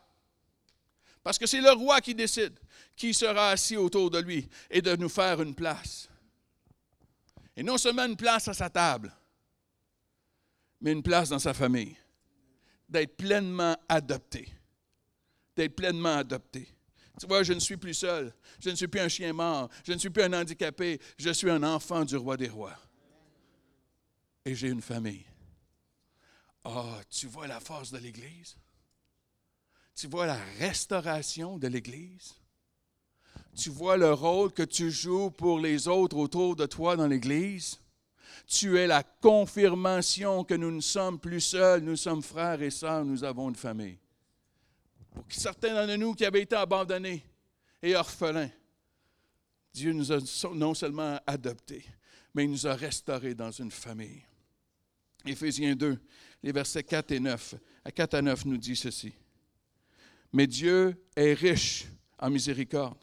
Parce 1.23 1.39
que 1.39 1.47
c'est 1.47 1.63
le 1.63 1.73
roi 1.73 2.03
qui 2.03 2.15
décide 2.15 2.59
qui 2.95 3.15
sera 3.15 3.53
assis 3.53 3.79
autour 3.79 4.11
de 4.11 4.19
lui 4.19 4.47
et 4.69 4.83
de 4.83 4.95
nous 4.95 5.09
faire 5.09 5.41
une 5.41 5.55
place. 5.55 6.11
Et 7.57 7.63
non 7.63 7.79
seulement 7.79 8.05
une 8.05 8.17
place 8.17 8.47
à 8.49 8.53
sa 8.53 8.69
table, 8.69 9.11
mais 10.83 10.93
une 10.93 11.03
place 11.03 11.31
dans 11.31 11.39
sa 11.39 11.55
famille. 11.55 11.97
D'être 12.91 13.17
pleinement 13.17 13.75
adopté. 13.89 14.56
D'être 15.57 15.75
pleinement 15.75 16.17
adopté. 16.17 16.69
Tu 17.19 17.27
vois, 17.27 17.43
je 17.43 17.55
ne 17.55 17.61
suis 17.61 17.79
plus 17.79 17.95
seul. 17.95 18.33
Je 18.61 18.71
ne 18.71 18.75
suis 18.75 18.89
plus 18.89 19.01
un 19.01 19.09
chien 19.09 19.33
mort. 19.33 19.71
Je 19.85 19.93
ne 19.93 19.99
suis 19.99 20.11
plus 20.11 20.23
un 20.23 20.33
handicapé. 20.35 21.01
Je 21.19 21.31
suis 21.31 21.51
un 21.51 21.63
enfant 21.63 22.05
du 22.05 22.17
roi 22.17 22.37
des 22.37 22.49
rois. 22.49 22.77
Et 24.45 24.55
j'ai 24.55 24.69
une 24.69 24.83
famille. 24.83 25.25
Ah, 26.63 26.71
oh, 26.75 27.03
tu 27.09 27.27
vois 27.27 27.47
la 27.47 27.59
force 27.59 27.91
de 27.91 27.99
l'Église? 27.99 28.57
Tu 29.95 30.09
vois 30.09 30.27
la 30.27 30.39
restauration 30.59 31.57
de 31.57 31.69
l'Église? 31.69 32.35
Tu 33.57 33.71
vois 33.71 33.97
le 33.97 34.13
rôle 34.13 34.53
que 34.53 34.63
tu 34.63 34.91
joues 34.91 35.31
pour 35.31 35.59
les 35.59 35.89
autres 35.89 36.19
autour 36.19 36.55
de 36.55 36.67
toi 36.67 36.97
dans 36.97 37.07
l'Église? 37.07 37.81
Tu 38.47 38.79
es 38.79 38.87
la 38.87 39.03
confirmation 39.03 40.45
que 40.45 40.55
nous 40.55 40.71
ne 40.71 40.83
sommes 40.83 41.19
plus 41.19 41.41
seuls, 41.41 41.83
nous 41.83 41.97
sommes 41.97 42.23
frères 42.23 42.61
et 42.61 42.71
sœurs, 42.71 43.05
nous 43.05 43.25
avons 43.25 43.49
une 43.49 43.57
famille. 43.57 43.99
Certains 45.29 45.87
de 45.87 45.97
nous 45.97 46.15
qui 46.15 46.25
avaient 46.25 46.43
été 46.43 46.57
abandonnés 46.57 47.25
et 47.83 47.95
orphelins, 47.97 48.51
Dieu 49.73 49.93
nous 49.93 50.13
a 50.13 50.19
non 50.55 50.75
seulement 50.75 51.21
adoptés, 51.27 51.85
mais 52.35 52.45
il 52.45 52.51
nous 52.51 52.67
a 52.67 52.75
restaurés 52.75 53.35
dans 53.35 53.51
une 53.51 53.71
famille. 53.71 54.23
Éphésiens 55.27 55.75
2, 55.75 55.99
les 56.43 56.53
versets 56.53 56.85
4 56.85 57.13
et 57.13 57.21
9, 57.21 57.55
à 57.85 57.91
4 57.91 58.15
à 58.15 58.23
9 58.23 58.45
nous 58.47 58.57
dit 58.57 58.77
ceci. 58.77 59.13
Mais 60.33 60.47
Dieu 60.47 61.03
est 61.17 61.35
riche 61.35 61.87
en 62.19 62.31
miséricorde. 62.31 62.99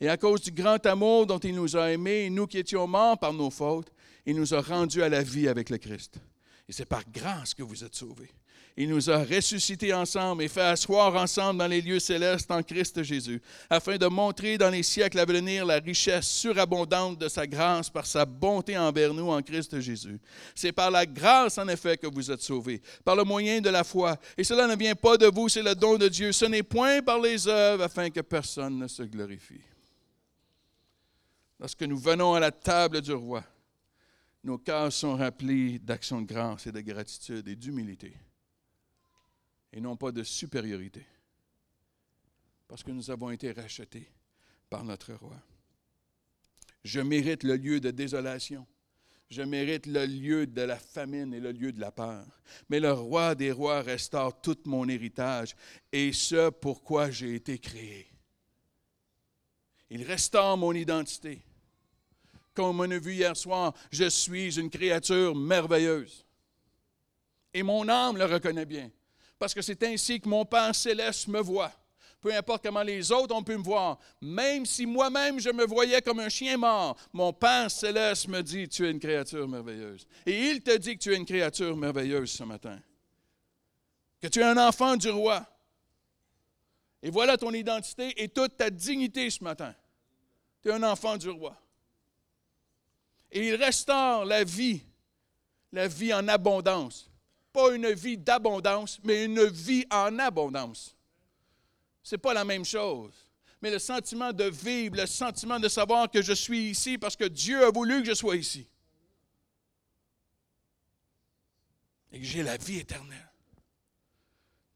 Et 0.00 0.08
à 0.08 0.16
cause 0.16 0.42
du 0.42 0.50
grand 0.50 0.84
amour 0.86 1.26
dont 1.26 1.38
il 1.38 1.54
nous 1.54 1.76
a 1.76 1.90
aimés, 1.90 2.28
nous 2.30 2.46
qui 2.46 2.58
étions 2.58 2.86
morts 2.86 3.18
par 3.18 3.32
nos 3.32 3.50
fautes, 3.50 3.90
il 4.26 4.36
nous 4.36 4.54
a 4.54 4.60
rendus 4.60 5.02
à 5.02 5.08
la 5.08 5.22
vie 5.22 5.48
avec 5.48 5.70
le 5.70 5.78
Christ. 5.78 6.18
Et 6.68 6.72
c'est 6.72 6.86
par 6.86 7.02
grâce 7.10 7.54
que 7.54 7.62
vous 7.62 7.84
êtes 7.84 7.94
sauvés. 7.94 8.30
Il 8.78 8.90
nous 8.90 9.08
a 9.08 9.24
ressuscités 9.24 9.94
ensemble 9.94 10.42
et 10.42 10.48
fait 10.48 10.60
asseoir 10.60 11.14
ensemble 11.16 11.60
dans 11.60 11.66
les 11.66 11.80
lieux 11.80 11.98
célestes 11.98 12.50
en 12.50 12.62
Christ 12.62 13.02
Jésus, 13.02 13.40
afin 13.70 13.96
de 13.96 14.06
montrer 14.06 14.58
dans 14.58 14.68
les 14.68 14.82
siècles 14.82 15.18
à 15.18 15.24
venir 15.24 15.64
la 15.64 15.78
richesse 15.78 16.28
surabondante 16.28 17.18
de 17.18 17.26
sa 17.26 17.46
grâce 17.46 17.88
par 17.88 18.04
sa 18.04 18.26
bonté 18.26 18.76
envers 18.76 19.14
nous 19.14 19.30
en 19.30 19.40
Christ 19.40 19.80
Jésus. 19.80 20.20
C'est 20.54 20.72
par 20.72 20.90
la 20.90 21.06
grâce, 21.06 21.56
en 21.56 21.66
effet, 21.68 21.96
que 21.96 22.06
vous 22.06 22.30
êtes 22.30 22.42
sauvés, 22.42 22.82
par 23.02 23.16
le 23.16 23.24
moyen 23.24 23.62
de 23.62 23.70
la 23.70 23.82
foi. 23.82 24.18
Et 24.36 24.44
cela 24.44 24.66
ne 24.66 24.76
vient 24.76 24.94
pas 24.94 25.16
de 25.16 25.26
vous, 25.26 25.48
c'est 25.48 25.62
le 25.62 25.74
don 25.74 25.96
de 25.96 26.08
Dieu. 26.08 26.32
Ce 26.32 26.44
n'est 26.44 26.62
point 26.62 27.00
par 27.00 27.18
les 27.18 27.48
œuvres, 27.48 27.84
afin 27.84 28.10
que 28.10 28.20
personne 28.20 28.78
ne 28.78 28.88
se 28.88 29.04
glorifie. 29.04 29.64
Lorsque 31.58 31.82
nous 31.82 31.96
venons 31.96 32.34
à 32.34 32.40
la 32.40 32.50
table 32.50 33.00
du 33.00 33.14
roi, 33.14 33.42
nos 34.44 34.58
cœurs 34.58 34.92
sont 34.92 35.16
remplis 35.16 35.78
d'action 35.78 36.20
de 36.20 36.26
grâce 36.26 36.66
et 36.66 36.72
de 36.72 36.80
gratitude 36.82 37.48
et 37.48 37.56
d'humilité 37.56 38.12
et 39.76 39.80
non 39.80 39.94
pas 39.94 40.10
de 40.10 40.22
supériorité. 40.22 41.06
Parce 42.66 42.82
que 42.82 42.90
nous 42.90 43.10
avons 43.10 43.30
été 43.30 43.52
rachetés 43.52 44.10
par 44.70 44.82
notre 44.82 45.12
roi. 45.12 45.36
Je 46.82 47.00
mérite 47.00 47.42
le 47.42 47.56
lieu 47.56 47.78
de 47.78 47.90
désolation. 47.90 48.66
Je 49.28 49.42
mérite 49.42 49.84
le 49.86 50.06
lieu 50.06 50.46
de 50.46 50.62
la 50.62 50.78
famine 50.78 51.34
et 51.34 51.40
le 51.40 51.52
lieu 51.52 51.72
de 51.72 51.80
la 51.80 51.92
peur. 51.92 52.24
Mais 52.70 52.80
le 52.80 52.90
roi 52.90 53.34
des 53.34 53.52
rois 53.52 53.82
restaure 53.82 54.40
tout 54.40 54.56
mon 54.64 54.88
héritage 54.88 55.54
et 55.92 56.10
ce 56.14 56.48
pourquoi 56.48 57.10
j'ai 57.10 57.34
été 57.34 57.58
créé. 57.58 58.06
Il 59.90 60.04
restaure 60.04 60.56
mon 60.56 60.72
identité. 60.72 61.42
Comme 62.54 62.80
on 62.80 62.90
a 62.90 62.98
vu 62.98 63.12
hier 63.12 63.36
soir, 63.36 63.74
je 63.90 64.08
suis 64.08 64.58
une 64.58 64.70
créature 64.70 65.36
merveilleuse. 65.36 66.24
Et 67.52 67.62
mon 67.62 67.86
âme 67.90 68.16
le 68.16 68.24
reconnaît 68.24 68.64
bien 68.64 68.90
parce 69.38 69.54
que 69.54 69.62
c'est 69.62 69.82
ainsi 69.82 70.20
que 70.20 70.28
mon 70.28 70.44
Père 70.44 70.74
céleste 70.74 71.28
me 71.28 71.40
voit. 71.40 71.72
Peu 72.20 72.34
importe 72.34 72.64
comment 72.64 72.82
les 72.82 73.12
autres 73.12 73.34
ont 73.34 73.42
pu 73.42 73.56
me 73.56 73.62
voir, 73.62 73.98
même 74.20 74.66
si 74.66 74.86
moi-même 74.86 75.38
je 75.38 75.50
me 75.50 75.64
voyais 75.64 76.00
comme 76.00 76.20
un 76.20 76.28
chien 76.28 76.56
mort, 76.56 76.96
mon 77.12 77.32
Père 77.32 77.70
céleste 77.70 78.28
me 78.28 78.42
dit, 78.42 78.68
tu 78.68 78.86
es 78.86 78.90
une 78.90 78.98
créature 78.98 79.46
merveilleuse. 79.46 80.06
Et 80.24 80.50
il 80.50 80.62
te 80.62 80.76
dit 80.76 80.96
que 80.96 81.02
tu 81.02 81.12
es 81.12 81.16
une 81.16 81.26
créature 81.26 81.76
merveilleuse 81.76 82.30
ce 82.30 82.44
matin. 82.44 82.80
Que 84.20 84.28
tu 84.28 84.40
es 84.40 84.44
un 84.44 84.56
enfant 84.56 84.96
du 84.96 85.10
roi. 85.10 85.46
Et 87.02 87.10
voilà 87.10 87.36
ton 87.36 87.52
identité 87.52 88.20
et 88.22 88.28
toute 88.28 88.56
ta 88.56 88.70
dignité 88.70 89.28
ce 89.30 89.44
matin. 89.44 89.74
Tu 90.62 90.70
es 90.70 90.72
un 90.72 90.82
enfant 90.82 91.16
du 91.16 91.28
roi. 91.28 91.56
Et 93.30 93.48
il 93.48 93.54
restaure 93.54 94.24
la 94.24 94.42
vie, 94.42 94.80
la 95.70 95.86
vie 95.86 96.14
en 96.14 96.26
abondance 96.26 97.10
pas 97.56 97.74
une 97.74 97.90
vie 97.92 98.18
d'abondance, 98.18 99.00
mais 99.02 99.24
une 99.24 99.46
vie 99.46 99.86
en 99.90 100.18
abondance. 100.18 100.94
Ce 102.02 102.14
n'est 102.14 102.18
pas 102.18 102.34
la 102.34 102.44
même 102.44 102.66
chose. 102.66 103.14
Mais 103.62 103.70
le 103.70 103.78
sentiment 103.78 104.30
de 104.30 104.44
vivre, 104.44 104.96
le 104.96 105.06
sentiment 105.06 105.58
de 105.58 105.70
savoir 105.70 106.10
que 106.10 106.20
je 106.20 106.34
suis 106.34 106.68
ici 106.68 106.98
parce 106.98 107.16
que 107.16 107.24
Dieu 107.24 107.64
a 107.64 107.70
voulu 107.70 108.02
que 108.02 108.08
je 108.08 108.14
sois 108.14 108.36
ici. 108.36 108.68
Et 112.12 112.20
que 112.20 112.26
j'ai 112.26 112.42
la 112.42 112.58
vie 112.58 112.80
éternelle. 112.80 113.32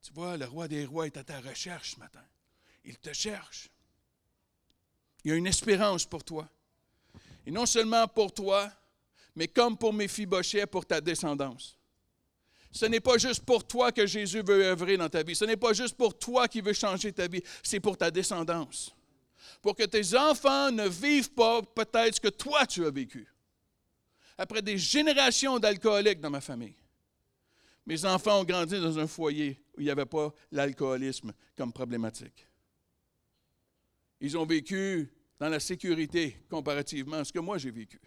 Tu 0.01 0.15
vois, 0.15 0.39
le 0.39 0.47
roi 0.47 0.67
des 0.67 0.87
rois 0.87 1.07
est 1.07 1.19
à 1.19 1.25
ta 1.25 1.39
recherche 1.39 1.97
ce 1.97 1.99
matin. 1.99 2.25
Il 2.87 2.97
te 2.97 3.13
cherche. 3.13 3.69
Il 5.23 5.31
y 5.31 5.35
a 5.35 5.37
une 5.37 5.47
espérance 5.47 6.07
pour 6.07 6.25
toi. 6.25 6.49
Et 7.45 7.51
non 7.51 7.67
seulement 7.67 8.09
pour 8.09 8.33
toi, 8.33 8.73
mais 9.37 9.49
comme 9.49 9.77
pour 9.77 9.93
mes 9.93 10.09
fibochets, 10.09 10.67
pour 10.67 10.87
ta 10.87 11.03
descendance. 11.03 11.77
Ce 12.73 12.87
n'est 12.87 13.01
pas 13.01 13.19
juste 13.19 13.45
pour 13.45 13.67
toi 13.67 13.91
que 13.91 14.07
Jésus 14.07 14.43
veut 14.43 14.63
œuvrer 14.65 14.97
dans 14.97 15.09
ta 15.09 15.23
vie. 15.23 15.35
Ce 15.35 15.45
n'est 15.45 15.57
pas 15.57 15.73
juste 15.73 15.97
pour 15.97 16.17
toi 16.17 16.47
qu'il 16.47 16.63
veut 16.63 16.73
changer 16.73 17.13
ta 17.13 17.27
vie. 17.27 17.43
C'est 17.63 17.81
pour 17.81 17.97
ta 17.97 18.11
descendance. 18.11 18.95
Pour 19.61 19.75
que 19.75 19.85
tes 19.85 20.17
enfants 20.17 20.71
ne 20.71 20.89
vivent 20.89 21.33
pas 21.33 21.63
peut-être 21.63 22.17
ce 22.17 22.21
que 22.21 22.29
toi 22.29 22.67
tu 22.67 22.87
as 22.87 22.91
vécu. 22.91 23.27
Après 24.39 24.63
des 24.63 24.79
générations 24.79 25.59
d'alcooliques 25.59 26.21
dans 26.21 26.31
ma 26.31 26.41
famille, 26.41 26.77
mes 27.85 28.05
enfants 28.05 28.41
ont 28.41 28.45
grandi 28.45 28.81
dans 28.81 28.99
un 28.99 29.07
foyer 29.07 29.61
où 29.77 29.81
il 29.81 29.85
n'y 29.85 29.91
avait 29.91 30.07
pas 30.07 30.33
l'alcoolisme 30.53 31.33
comme 31.57 31.73
problématique. 31.73 32.47
Ils 34.21 34.39
ont 34.39 34.47
vécu 34.47 35.11
dans 35.39 35.49
la 35.49 35.59
sécurité 35.59 36.37
comparativement 36.49 37.17
à 37.17 37.25
ce 37.25 37.33
que 37.33 37.39
moi 37.39 37.59
j'ai 37.59 37.71
vécu. 37.71 38.01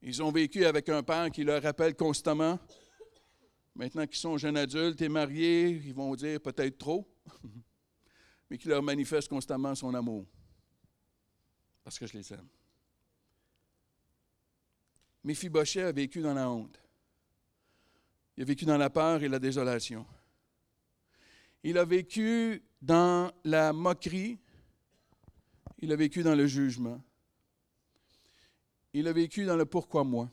Ils 0.00 0.22
ont 0.22 0.32
vécu 0.32 0.64
avec 0.64 0.88
un 0.88 1.02
père 1.02 1.30
qui 1.30 1.44
leur 1.44 1.62
rappelle 1.62 1.94
constamment 1.94 2.58
maintenant 3.74 4.06
qu'ils 4.06 4.18
sont 4.18 4.36
jeunes 4.36 4.56
adultes 4.56 5.00
et 5.02 5.08
mariés, 5.08 5.70
ils 5.70 5.94
vont 5.94 6.14
dire 6.14 6.40
peut-être 6.40 6.78
trop, 6.78 7.08
mais 8.50 8.58
qui 8.58 8.68
leur 8.68 8.82
manifeste 8.82 9.28
constamment 9.28 9.74
son 9.74 9.92
amour. 9.94 10.26
Parce 11.82 11.98
que 11.98 12.06
je 12.06 12.16
les 12.16 12.32
aime. 12.32 12.48
Méphibosheth 15.22 15.86
a 15.86 15.92
vécu 15.92 16.20
dans 16.20 16.34
la 16.34 16.48
honte. 16.50 16.80
Il 18.36 18.42
a 18.42 18.46
vécu 18.46 18.64
dans 18.64 18.76
la 18.76 18.90
peur 18.90 19.22
et 19.22 19.28
la 19.28 19.38
désolation. 19.38 20.06
Il 21.62 21.78
a 21.78 21.84
vécu 21.84 22.62
dans 22.82 23.32
la 23.44 23.72
moquerie. 23.72 24.38
Il 25.78 25.92
a 25.92 25.96
vécu 25.96 26.22
dans 26.22 26.34
le 26.34 26.46
jugement. 26.46 27.02
Il 28.92 29.08
a 29.08 29.12
vécu 29.12 29.44
dans 29.44 29.56
le 29.56 29.64
pourquoi 29.64 30.04
moi. 30.04 30.30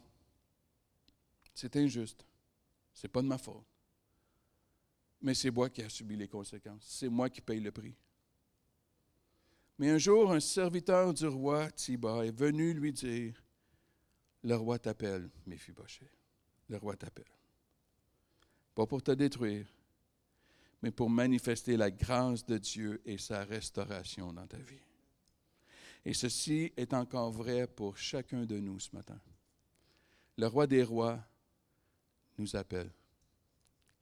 C'est 1.53 1.75
injuste. 1.75 2.25
Ce 3.01 3.07
n'est 3.07 3.11
pas 3.11 3.23
de 3.23 3.27
ma 3.27 3.39
faute. 3.39 3.65
Mais 5.21 5.33
c'est 5.33 5.49
moi 5.49 5.71
qui 5.71 5.81
ai 5.81 5.89
subi 5.89 6.15
les 6.15 6.27
conséquences. 6.27 6.83
C'est 6.85 7.09
moi 7.09 7.31
qui 7.31 7.41
paye 7.41 7.59
le 7.59 7.71
prix. 7.71 7.95
Mais 9.79 9.89
un 9.89 9.97
jour, 9.97 10.31
un 10.31 10.39
serviteur 10.39 11.11
du 11.11 11.25
roi 11.25 11.71
Tiba 11.71 12.23
est 12.23 12.37
venu 12.37 12.73
lui 12.73 12.93
dire 12.93 13.43
Le 14.43 14.55
roi 14.55 14.77
t'appelle, 14.77 15.31
Méphibosheth. 15.47 16.11
Le 16.69 16.77
roi 16.77 16.95
t'appelle. 16.95 17.25
Pas 18.75 18.85
pour 18.85 19.01
te 19.01 19.09
détruire, 19.09 19.65
mais 20.83 20.91
pour 20.91 21.09
manifester 21.09 21.77
la 21.77 21.89
grâce 21.89 22.45
de 22.45 22.59
Dieu 22.59 23.01
et 23.03 23.17
sa 23.17 23.43
restauration 23.43 24.31
dans 24.31 24.45
ta 24.45 24.57
vie. 24.57 24.85
Et 26.05 26.13
ceci 26.13 26.71
est 26.77 26.93
encore 26.93 27.31
vrai 27.31 27.65
pour 27.65 27.97
chacun 27.97 28.45
de 28.45 28.59
nous 28.59 28.79
ce 28.79 28.95
matin. 28.95 29.19
Le 30.37 30.45
roi 30.45 30.67
des 30.67 30.83
rois 30.83 31.19
nous 32.41 32.55
appelle. 32.55 32.89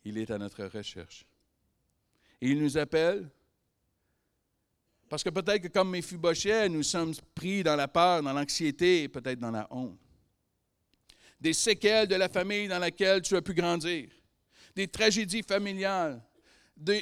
Il 0.06 0.18
est 0.18 0.32
à 0.32 0.38
notre 0.38 0.64
recherche. 0.66 1.26
Il 2.42 2.62
nous 2.62 2.78
appelle 2.78 3.30
parce 5.10 5.24
que 5.24 5.30
peut-être 5.30 5.64
que 5.64 5.68
comme 5.70 5.90
Méphibosheth, 5.90 6.72
nous 6.72 6.84
sommes 6.84 7.14
pris 7.34 7.64
dans 7.64 7.76
la 7.76 7.88
peur, 7.88 8.22
dans 8.22 8.32
l'anxiété 8.32 9.10
peut-être 9.10 9.40
dans 9.40 9.52
la 9.52 9.68
honte. 9.72 10.00
Des 11.42 11.54
séquelles 11.54 12.08
de 12.08 12.16
la 12.16 12.30
famille 12.30 12.68
dans 12.68 12.80
laquelle 12.80 13.22
tu 13.22 13.36
as 13.36 13.42
pu 13.42 13.54
grandir. 13.54 14.10
Des 14.76 14.88
tragédies 14.88 15.42
familiales. 15.42 16.22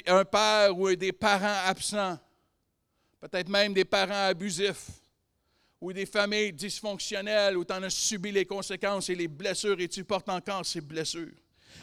un 0.06 0.24
père 0.24 0.76
ou 0.76 0.94
des 0.94 1.12
parents 1.12 1.66
absents. 1.66 2.18
Peut-être 3.20 3.48
même 3.48 3.74
des 3.74 3.84
parents 3.84 4.28
abusifs 4.28 4.90
ou 5.80 5.92
des 5.92 6.06
familles 6.06 6.52
dysfonctionnelles 6.52 7.56
où 7.56 7.64
tu 7.64 7.72
en 7.72 7.82
as 7.82 7.90
subi 7.90 8.32
les 8.32 8.44
conséquences 8.44 9.08
et 9.10 9.14
les 9.14 9.28
blessures 9.28 9.80
et 9.80 9.88
tu 9.88 10.04
portes 10.04 10.28
encore 10.28 10.66
ces 10.66 10.80
blessures. 10.80 11.34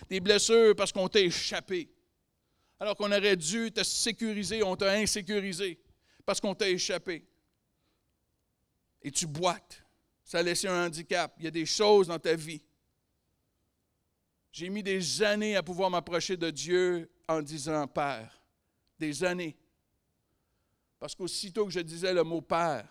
Des 0.10 0.20
blessures 0.20 0.76
parce 0.76 0.92
qu'on 0.92 1.08
t'a 1.08 1.22
échappé. 1.22 1.90
Alors 2.80 2.96
qu'on 2.96 3.12
aurait 3.12 3.38
dû 3.38 3.72
te 3.72 3.84
sécuriser, 3.84 4.62
on 4.64 4.76
t'a 4.76 4.92
insécurisé 4.92 5.80
parce 6.26 6.42
qu'on 6.42 6.54
t'a 6.54 6.70
échappé. 6.70 7.26
Et 9.02 9.12
tu 9.12 9.28
boites. 9.28 9.82
Ça 10.24 10.40
a 10.40 10.42
laissé 10.42 10.68
un 10.68 10.88
handicap. 10.88 11.34
Il 11.38 11.46
y 11.46 11.48
a 11.48 11.52
des 11.52 11.66
choses 11.66 12.08
dans 12.08 12.20
ta 12.20 12.36
vie. 12.36 12.62
J'ai 14.52 14.70
mis 14.70 14.82
des 14.82 15.22
années 15.22 15.56
à 15.56 15.64
pouvoir 15.64 15.90
m'approcher 15.90 16.36
de 16.36 16.50
Dieu 16.50 17.10
en 17.28 17.42
disant 17.42 17.88
Père. 17.88 18.42
Des 18.98 19.24
années. 19.24 19.56
Parce 21.00 21.14
qu'aussitôt 21.14 21.66
que 21.66 21.72
je 21.72 21.82
disais 21.82 22.14
le 22.14 22.24
mot 22.24 22.42
Père, 22.42 22.88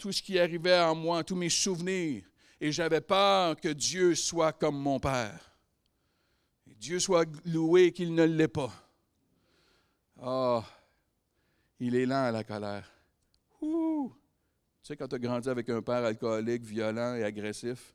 tout 0.00 0.12
ce 0.12 0.22
qui 0.22 0.38
arrivait 0.38 0.80
en 0.80 0.94
moi, 0.94 1.22
tous 1.22 1.36
mes 1.36 1.50
souvenirs, 1.50 2.24
et 2.60 2.72
j'avais 2.72 3.00
peur 3.00 3.54
que 3.56 3.68
Dieu 3.68 4.14
soit 4.14 4.52
comme 4.52 4.78
mon 4.78 4.98
Père. 4.98 5.40
Dieu 6.66 6.98
soit 6.98 7.28
loué 7.44 7.92
qu'il 7.92 8.14
ne 8.14 8.24
l'est 8.24 8.48
pas. 8.48 8.72
Ah, 10.22 10.64
il 11.78 11.94
est 11.94 12.06
lent 12.06 12.24
à 12.24 12.30
la 12.32 12.42
colère. 12.42 12.90
Ouh. 13.60 14.12
Tu 14.82 14.88
sais, 14.88 14.96
quand 14.96 15.08
tu 15.08 15.16
as 15.16 15.18
grandi 15.18 15.48
avec 15.48 15.68
un 15.68 15.82
père 15.82 16.04
alcoolique, 16.04 16.62
violent 16.64 17.14
et 17.14 17.22
agressif, 17.24 17.94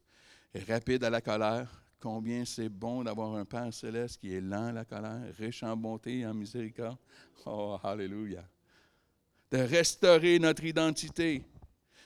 et 0.54 0.60
rapide 0.60 1.04
à 1.04 1.10
la 1.10 1.22
colère, 1.22 1.84
combien 2.00 2.46
c'est 2.46 2.70
bon 2.70 3.04
d'avoir 3.04 3.34
un 3.36 3.46
Père 3.46 3.74
céleste 3.74 4.20
qui 4.20 4.34
est 4.34 4.42
lent 4.42 4.68
à 4.68 4.72
la 4.72 4.86
colère, 4.86 5.34
riche 5.38 5.64
en 5.64 5.76
bonté 5.76 6.20
et 6.20 6.28
en 6.28 6.34
miséricorde. 6.36 6.98
Oh, 7.48 7.78
Alléluia. 7.84 8.44
de 9.52 9.58
restaurer 9.58 10.38
notre 10.40 10.64
identité, 10.64 11.44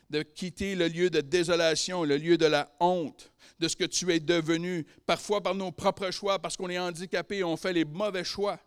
de 0.09 0.23
quitter 0.23 0.75
le 0.75 0.87
lieu 0.87 1.09
de 1.09 1.21
désolation, 1.21 2.03
le 2.03 2.17
lieu 2.17 2.37
de 2.37 2.45
la 2.45 2.71
honte, 2.79 3.31
de 3.59 3.67
ce 3.67 3.75
que 3.75 3.83
tu 3.83 4.11
es 4.11 4.19
devenu, 4.19 4.85
parfois 5.05 5.41
par 5.41 5.53
nos 5.53 5.71
propres 5.71 6.11
choix, 6.11 6.39
parce 6.39 6.57
qu'on 6.57 6.69
est 6.69 6.79
handicapé, 6.79 7.43
on 7.43 7.57
fait 7.57 7.73
les 7.73 7.85
mauvais 7.85 8.23
choix, 8.23 8.59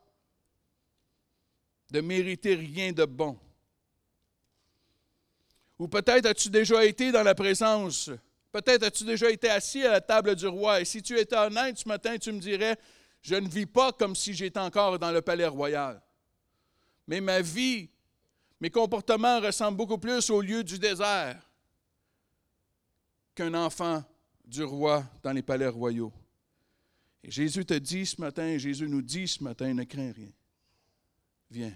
de 1.90 2.00
mériter 2.00 2.54
rien 2.54 2.92
de 2.92 3.04
bon. 3.04 3.38
Ou 5.78 5.88
peut-être 5.88 6.26
as-tu 6.26 6.48
déjà 6.48 6.84
été 6.84 7.10
dans 7.10 7.24
la 7.24 7.34
présence, 7.34 8.10
peut-être 8.52 8.84
as-tu 8.84 9.04
déjà 9.04 9.30
été 9.30 9.50
assis 9.50 9.82
à 9.84 9.90
la 9.90 10.00
table 10.00 10.36
du 10.36 10.46
roi, 10.46 10.80
et 10.80 10.84
si 10.84 11.02
tu 11.02 11.18
étais 11.18 11.36
honnête 11.36 11.78
ce 11.78 11.88
matin, 11.88 12.16
tu 12.18 12.30
me 12.30 12.38
dirais, 12.38 12.76
je 13.22 13.34
ne 13.34 13.48
vis 13.48 13.66
pas 13.66 13.92
comme 13.92 14.14
si 14.14 14.34
j'étais 14.34 14.60
encore 14.60 14.98
dans 14.98 15.10
le 15.10 15.22
palais 15.22 15.46
royal. 15.46 16.00
Mais 17.06 17.20
ma 17.20 17.40
vie, 17.40 17.88
mes 18.62 18.70
comportements 18.70 19.40
ressemblent 19.40 19.76
beaucoup 19.76 19.98
plus 19.98 20.30
au 20.30 20.40
lieu 20.40 20.62
du 20.62 20.78
désert 20.78 21.42
qu'un 23.34 23.52
enfant 23.54 24.04
du 24.44 24.62
roi 24.62 25.04
dans 25.20 25.32
les 25.32 25.42
palais 25.42 25.66
royaux. 25.66 26.12
Et 27.24 27.30
Jésus 27.32 27.66
te 27.66 27.74
dit 27.74 28.06
ce 28.06 28.20
matin, 28.20 28.56
Jésus 28.58 28.88
nous 28.88 29.02
dit 29.02 29.26
ce 29.26 29.42
matin, 29.42 29.74
ne 29.74 29.82
crains 29.82 30.12
rien. 30.12 30.30
Viens, 31.50 31.72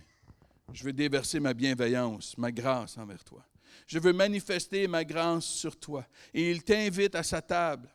je 0.73 0.85
veux 0.85 0.93
déverser 0.93 1.41
ma 1.41 1.55
bienveillance, 1.55 2.39
ma 2.39 2.53
grâce 2.53 2.97
envers 2.99 3.25
toi. 3.25 3.45
Je 3.89 3.99
veux 3.99 4.13
manifester 4.13 4.87
ma 4.87 5.05
grâce 5.05 5.45
sur 5.45 5.77
toi. 5.77 6.07
Et 6.33 6.53
il 6.53 6.63
t'invite 6.63 7.17
à 7.17 7.25
sa 7.25 7.43
table 7.43 7.93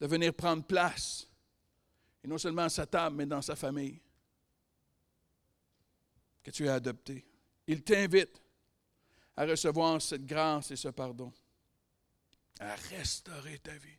de 0.00 0.08
venir 0.08 0.34
prendre 0.34 0.64
place. 0.64 1.28
Et 2.24 2.26
non 2.26 2.36
seulement 2.36 2.62
à 2.62 2.68
sa 2.68 2.84
table, 2.84 3.14
mais 3.14 3.26
dans 3.26 3.42
sa 3.42 3.54
famille 3.54 4.00
que 6.42 6.50
tu 6.50 6.68
as 6.68 6.74
adopté. 6.74 7.24
Il 7.66 7.82
t'invite 7.82 8.42
à 9.36 9.46
recevoir 9.46 10.00
cette 10.00 10.26
grâce 10.26 10.70
et 10.70 10.76
ce 10.76 10.88
pardon, 10.88 11.32
à 12.60 12.74
restaurer 12.74 13.58
ta 13.58 13.72
vie, 13.72 13.98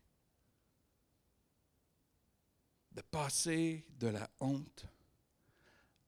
de 2.91 3.01
passer 3.01 3.85
de 3.97 4.07
la 4.07 4.29
honte 4.39 4.85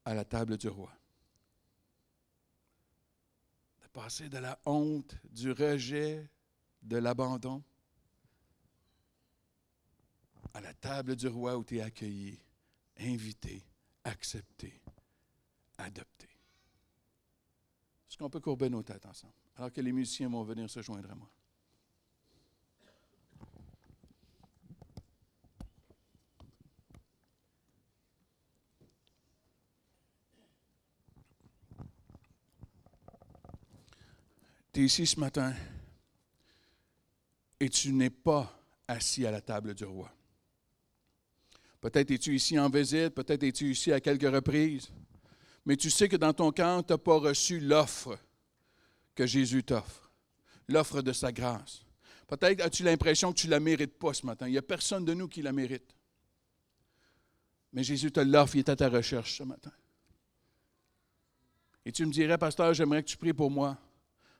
à 0.04 0.14
la 0.14 0.24
table 0.24 0.58
du 0.58 0.68
roi 0.68 0.96
passer 3.96 4.28
de 4.28 4.40
la 4.40 4.60
honte, 4.66 5.16
du 5.32 5.54
rejet, 5.54 6.30
de 6.82 6.98
l'abandon, 6.98 7.64
à 10.54 10.60
la 10.60 10.74
table 10.74 11.16
du 11.16 11.30
roi 11.30 11.58
où 11.58 11.64
tu 11.64 11.78
es 11.78 11.82
accueilli, 11.82 12.38
invité, 13.00 13.66
accepté, 14.04 14.82
adopté. 15.78 16.28
Est-ce 18.16 18.24
qu'on 18.24 18.30
peut 18.30 18.40
courber 18.40 18.70
nos 18.70 18.82
têtes 18.82 19.06
ensemble, 19.06 19.34
alors 19.58 19.74
que 19.74 19.82
les 19.82 19.92
musiciens 19.92 20.30
vont 20.30 20.44
venir 20.46 20.70
se 20.70 20.82
joindre 20.82 21.12
à 21.12 21.16
moi? 21.16 21.30
Tu 34.72 34.80
es 34.80 34.86
ici 34.86 35.06
ce 35.06 35.20
matin 35.20 35.54
et 37.60 37.70
tu 37.70 37.92
n'es 37.92 38.10
pas 38.10 38.58
assis 38.88 39.26
à 39.26 39.32
la 39.32 39.42
table 39.42 39.74
du 39.74 39.84
roi. 39.84 40.10
Peut-être 41.82 42.12
es-tu 42.12 42.34
ici 42.34 42.58
en 42.58 42.70
visite, 42.70 43.10
peut-être 43.10 43.44
es-tu 43.44 43.72
ici 43.72 43.92
à 43.92 44.00
quelques 44.00 44.34
reprises, 44.34 44.90
mais 45.66 45.78
tu 45.78 45.90
sais 45.90 46.08
que 46.08 46.16
dans 46.16 46.34
ton 46.34 46.52
cœur, 46.52 46.86
tu 46.86 46.94
n'as 46.94 46.98
pas 46.98 47.18
reçu 47.18 47.60
l'offre 47.60 48.18
que 49.16 49.26
Jésus 49.26 49.64
t'offre, 49.64 50.12
l'offre 50.68 51.02
de 51.02 51.12
sa 51.12 51.32
grâce. 51.32 51.86
Peut-être 52.28 52.62
as-tu 52.62 52.84
l'impression 52.84 53.32
que 53.32 53.38
tu 53.38 53.48
ne 53.48 53.52
la 53.52 53.60
mérites 53.60 53.98
pas 53.98 54.14
ce 54.14 54.26
matin. 54.26 54.48
Il 54.48 54.52
n'y 54.52 54.58
a 54.58 54.64
personne 54.64 55.06
de 55.06 55.14
nous 55.14 55.28
qui 55.28 55.42
la 55.42 55.52
mérite. 55.52 55.96
Mais 57.74 57.84
Jésus 57.84 58.12
te 58.12 58.20
l'offre, 58.20 58.56
il 58.56 58.60
est 58.60 58.70
à 58.70 58.76
ta 58.76 58.90
recherche 58.90 59.38
ce 59.38 59.44
matin. 59.44 59.72
Et 61.86 61.92
tu 61.92 62.06
me 62.06 62.12
dirais, 62.12 62.38
pasteur, 62.38 62.74
j'aimerais 62.74 63.04
que 63.04 63.10
tu 63.10 63.18
pries 63.18 63.34
pour 63.34 63.52
moi 63.52 63.78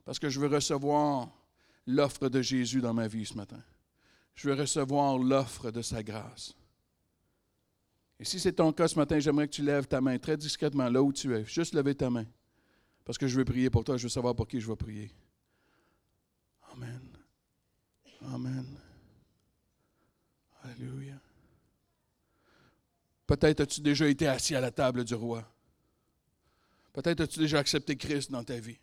parce 0.04 0.20
que 0.20 0.30
je 0.30 0.40
veux 0.40 0.48
recevoir 0.48 1.30
l'offre 1.86 2.30
de 2.30 2.42
Jésus 2.42 2.82
dans 2.82 2.94
ma 2.94 3.08
vie 3.08 3.26
ce 3.26 3.36
matin. 3.36 3.62
Je 4.36 4.50
veux 4.50 4.56
recevoir 4.56 5.18
l'offre 5.18 5.72
de 5.72 5.82
sa 5.82 6.04
grâce. 6.04 6.56
Et 8.20 8.26
si 8.26 8.40
c'est 8.40 8.54
ton 8.54 8.72
cas 8.72 8.88
ce 8.88 8.98
matin, 8.98 9.20
j'aimerais 9.20 9.48
que 9.48 9.54
tu 9.54 9.64
lèves 9.64 9.88
ta 9.88 10.00
main 10.00 10.18
très 10.18 10.38
discrètement 10.38 10.90
là 10.90 11.02
où 11.02 11.12
tu 11.12 11.34
es. 11.36 11.44
Juste 11.46 11.74
lever 11.74 11.96
ta 11.96 12.10
main. 12.10 12.26
Parce 13.04 13.18
que 13.18 13.28
je 13.28 13.38
veux 13.38 13.46
prier 13.46 13.70
pour 13.70 13.84
toi. 13.84 13.98
Je 13.98 14.04
veux 14.04 14.10
savoir 14.10 14.36
pour 14.36 14.48
qui 14.48 14.60
je 14.60 14.68
vais 14.68 14.76
prier. 14.76 15.12
Amen. 16.72 17.02
Amen. 18.22 18.66
Alléluia. 20.64 21.20
Peut-être 23.28 23.62
as-tu 23.62 23.82
déjà 23.82 24.08
été 24.08 24.28
assis 24.28 24.56
à 24.56 24.62
la 24.62 24.72
table 24.72 25.04
du 25.04 25.14
roi. 25.14 25.44
Peut-être 26.94 27.22
as-tu 27.22 27.40
déjà 27.40 27.60
accepté 27.60 27.96
Christ 27.98 28.32
dans 28.32 28.44
ta 28.44 28.60
vie. 28.60 28.80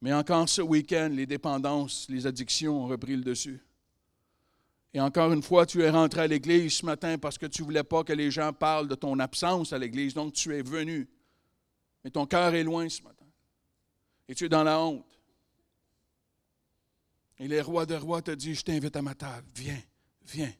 Mais 0.00 0.12
encore 0.12 0.48
ce 0.48 0.60
week-end, 0.60 1.10
les 1.12 1.26
dépendances, 1.26 2.06
les 2.08 2.26
addictions 2.26 2.82
ont 2.84 2.88
repris 2.88 3.14
le 3.16 3.22
dessus. 3.22 3.60
Et 4.94 5.00
encore 5.00 5.32
une 5.32 5.42
fois, 5.42 5.64
tu 5.64 5.82
es 5.82 5.90
rentré 5.90 6.22
à 6.22 6.26
l'église 6.26 6.74
ce 6.74 6.86
matin 6.86 7.16
parce 7.16 7.38
que 7.38 7.46
tu 7.46 7.62
ne 7.62 7.66
voulais 7.66 7.84
pas 7.84 8.04
que 8.04 8.12
les 8.12 8.30
gens 8.30 8.52
parlent 8.52 8.88
de 8.88 8.94
ton 8.94 9.18
absence 9.18 9.72
à 9.72 9.78
l'église, 9.78 10.12
donc 10.12 10.34
tu 10.34 10.54
es 10.54 10.62
venu. 10.62 11.08
Mais 12.04 12.10
ton 12.10 12.26
cœur 12.26 12.54
est 12.54 12.64
loin 12.64 12.88
ce 12.88 13.02
matin. 13.02 13.26
Et 14.28 14.34
tu 14.34 14.44
es 14.44 14.48
dans 14.48 14.64
la 14.64 14.80
honte. 14.80 15.06
Et 17.38 17.48
les 17.48 17.60
rois 17.60 17.86
de 17.86 17.94
rois 17.94 18.22
te 18.22 18.30
disent, 18.30 18.58
je 18.58 18.64
t'invite 18.64 18.94
à 18.94 19.02
ma 19.02 19.14
table, 19.14 19.48
viens, 19.54 19.82
viens, 20.26 20.52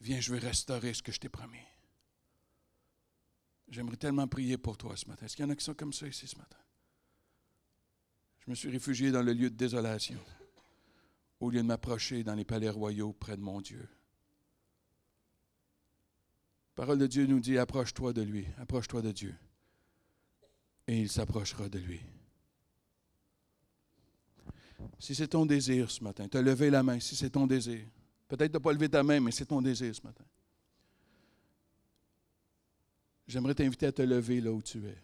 viens, 0.00 0.20
je 0.20 0.32
vais 0.32 0.38
restaurer 0.38 0.92
ce 0.92 1.02
que 1.02 1.10
je 1.10 1.18
t'ai 1.18 1.28
promis. 1.28 1.58
J'aimerais 3.68 3.96
tellement 3.96 4.28
prier 4.28 4.56
pour 4.56 4.76
toi 4.76 4.96
ce 4.96 5.06
matin. 5.06 5.26
Est-ce 5.26 5.36
qu'il 5.36 5.44
y 5.44 5.48
en 5.48 5.50
a 5.50 5.56
qui 5.56 5.64
sont 5.64 5.74
comme 5.74 5.92
ça 5.92 6.06
ici 6.06 6.26
ce 6.26 6.36
matin? 6.36 6.58
Je 8.40 8.50
me 8.50 8.54
suis 8.54 8.70
réfugié 8.70 9.10
dans 9.10 9.22
le 9.22 9.32
lieu 9.32 9.50
de 9.50 9.56
désolation, 9.56 10.18
au 11.40 11.50
lieu 11.50 11.62
de 11.62 11.66
m'approcher 11.66 12.24
dans 12.24 12.34
les 12.34 12.44
palais 12.44 12.70
royaux 12.70 13.12
près 13.12 13.36
de 13.36 13.42
mon 13.42 13.60
Dieu. 13.60 13.88
La 16.76 16.84
parole 16.84 16.98
de 16.98 17.06
Dieu 17.06 17.26
nous 17.26 17.40
dit, 17.40 17.58
approche-toi 17.58 18.12
de 18.12 18.22
lui, 18.22 18.46
approche-toi 18.58 19.02
de 19.02 19.12
Dieu, 19.12 19.34
et 20.86 21.00
il 21.00 21.08
s'approchera 21.08 21.68
de 21.68 21.78
lui. 21.78 22.00
Si 25.00 25.14
c'est 25.14 25.28
ton 25.28 25.44
désir 25.44 25.90
ce 25.90 26.02
matin, 26.04 26.28
as 26.32 26.42
levé 26.42 26.70
la 26.70 26.82
main, 26.82 27.00
si 27.00 27.16
c'est 27.16 27.30
ton 27.30 27.46
désir, 27.46 27.84
peut-être 28.28 28.52
tu 28.52 28.56
n'as 28.56 28.62
pas 28.62 28.72
levé 28.72 28.88
ta 28.88 29.02
main, 29.02 29.20
mais 29.20 29.32
c'est 29.32 29.46
ton 29.46 29.60
désir 29.60 29.94
ce 29.94 30.02
matin. 30.02 30.24
J'aimerais 33.26 33.54
t'inviter 33.54 33.86
à 33.86 33.92
te 33.92 34.02
lever 34.02 34.40
là 34.40 34.52
où 34.52 34.62
tu 34.62 34.86
es, 34.86 34.96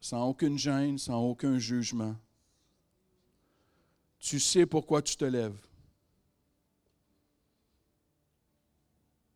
sans 0.00 0.26
aucune 0.26 0.58
gêne, 0.58 0.98
sans 0.98 1.22
aucun 1.22 1.58
jugement 1.58 2.16
tu 4.18 4.40
sais 4.40 4.66
pourquoi 4.66 5.02
tu 5.02 5.16
te 5.16 5.24
lèves. 5.24 5.56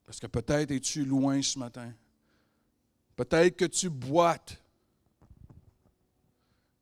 Parce 0.05 0.19
que 0.19 0.27
peut-être 0.27 0.71
es-tu 0.73 1.05
loin 1.05 1.41
ce 1.41 1.59
matin. 1.59 1.93
Peut-être 3.15 3.57
que 3.57 3.65
tu 3.67 3.89
boites. 3.89 4.61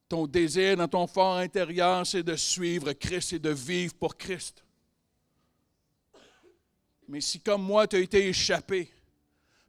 Ton 0.08 0.26
désir 0.26 0.76
dans 0.78 0.88
ton 0.88 1.06
fort 1.06 1.36
intérieur, 1.36 2.06
c'est 2.06 2.22
de 2.22 2.36
suivre 2.36 2.92
Christ 2.94 3.34
et 3.34 3.38
de 3.38 3.50
vivre 3.50 3.94
pour 3.94 4.16
Christ. 4.16 4.64
Mais 7.06 7.20
si 7.20 7.40
comme 7.40 7.62
moi, 7.62 7.86
tu 7.86 7.96
as 7.96 7.98
été 7.98 8.26
échappé, 8.28 8.90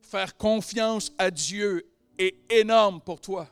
faire 0.02 0.38
confiance 0.38 1.12
à 1.18 1.30
Dieu 1.30 1.86
est 2.18 2.36
énorme 2.50 3.02
pour 3.02 3.20
toi 3.20 3.50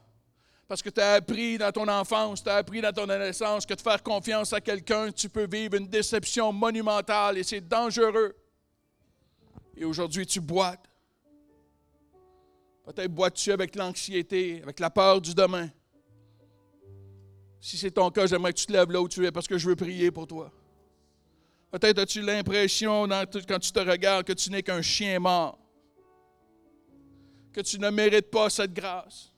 parce 0.67 0.81
que 0.81 0.89
tu 0.89 0.99
as 0.99 1.13
appris 1.13 1.57
dans 1.57 1.71
ton 1.71 1.87
enfance, 1.87 2.43
tu 2.43 2.49
as 2.49 2.55
appris 2.55 2.81
dans 2.81 2.91
ton 2.91 3.03
adolescence 3.03 3.65
que 3.65 3.73
de 3.73 3.81
faire 3.81 4.03
confiance 4.03 4.51
à 4.51 4.59
quelqu'un, 4.59 5.11
tu 5.11 5.29
peux 5.29 5.47
vivre 5.47 5.75
une 5.75 5.87
déception 5.87 6.51
monumentale 6.51 7.37
et 7.37 7.43
c'est 7.43 7.61
dangereux. 7.61 8.35
Et 9.77 9.85
aujourd'hui, 9.85 10.25
tu 10.25 10.41
boites. 10.41 10.83
Peut-être 12.83 13.13
boites-tu 13.13 13.51
avec 13.51 13.75
l'anxiété, 13.75 14.61
avec 14.63 14.79
la 14.79 14.89
peur 14.89 15.21
du 15.21 15.33
demain. 15.33 15.69
Si 17.61 17.77
c'est 17.77 17.91
ton 17.91 18.09
cas, 18.11 18.27
j'aimerais 18.27 18.53
que 18.53 18.59
tu 18.59 18.65
te 18.65 18.73
lèves 18.73 18.91
là 18.91 19.01
où 19.01 19.07
tu 19.07 19.25
es 19.25 19.31
parce 19.31 19.47
que 19.47 19.57
je 19.57 19.69
veux 19.69 19.75
prier 19.75 20.11
pour 20.11 20.27
toi. 20.27 20.51
Peut-être 21.71 21.99
as-tu 21.99 22.21
l'impression, 22.21 23.07
quand 23.47 23.59
tu 23.59 23.71
te 23.71 23.79
regardes, 23.79 24.25
que 24.25 24.33
tu 24.33 24.49
n'es 24.49 24.63
qu'un 24.63 24.81
chien 24.81 25.19
mort, 25.19 25.59
que 27.53 27.61
tu 27.61 27.79
ne 27.79 27.89
mérites 27.89 28.29
pas 28.29 28.49
cette 28.49 28.73
grâce 28.73 29.31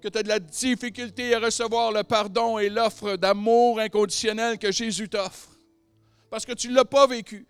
que 0.00 0.08
tu 0.08 0.18
as 0.18 0.22
de 0.22 0.28
la 0.28 0.38
difficulté 0.38 1.34
à 1.34 1.40
recevoir 1.40 1.92
le 1.92 2.02
pardon 2.02 2.58
et 2.58 2.68
l'offre 2.68 3.16
d'amour 3.16 3.80
inconditionnel 3.80 4.58
que 4.58 4.72
Jésus 4.72 5.08
t'offre, 5.08 5.50
parce 6.30 6.46
que 6.46 6.52
tu 6.52 6.68
ne 6.68 6.74
l'as 6.74 6.84
pas 6.84 7.06
vécu. 7.06 7.46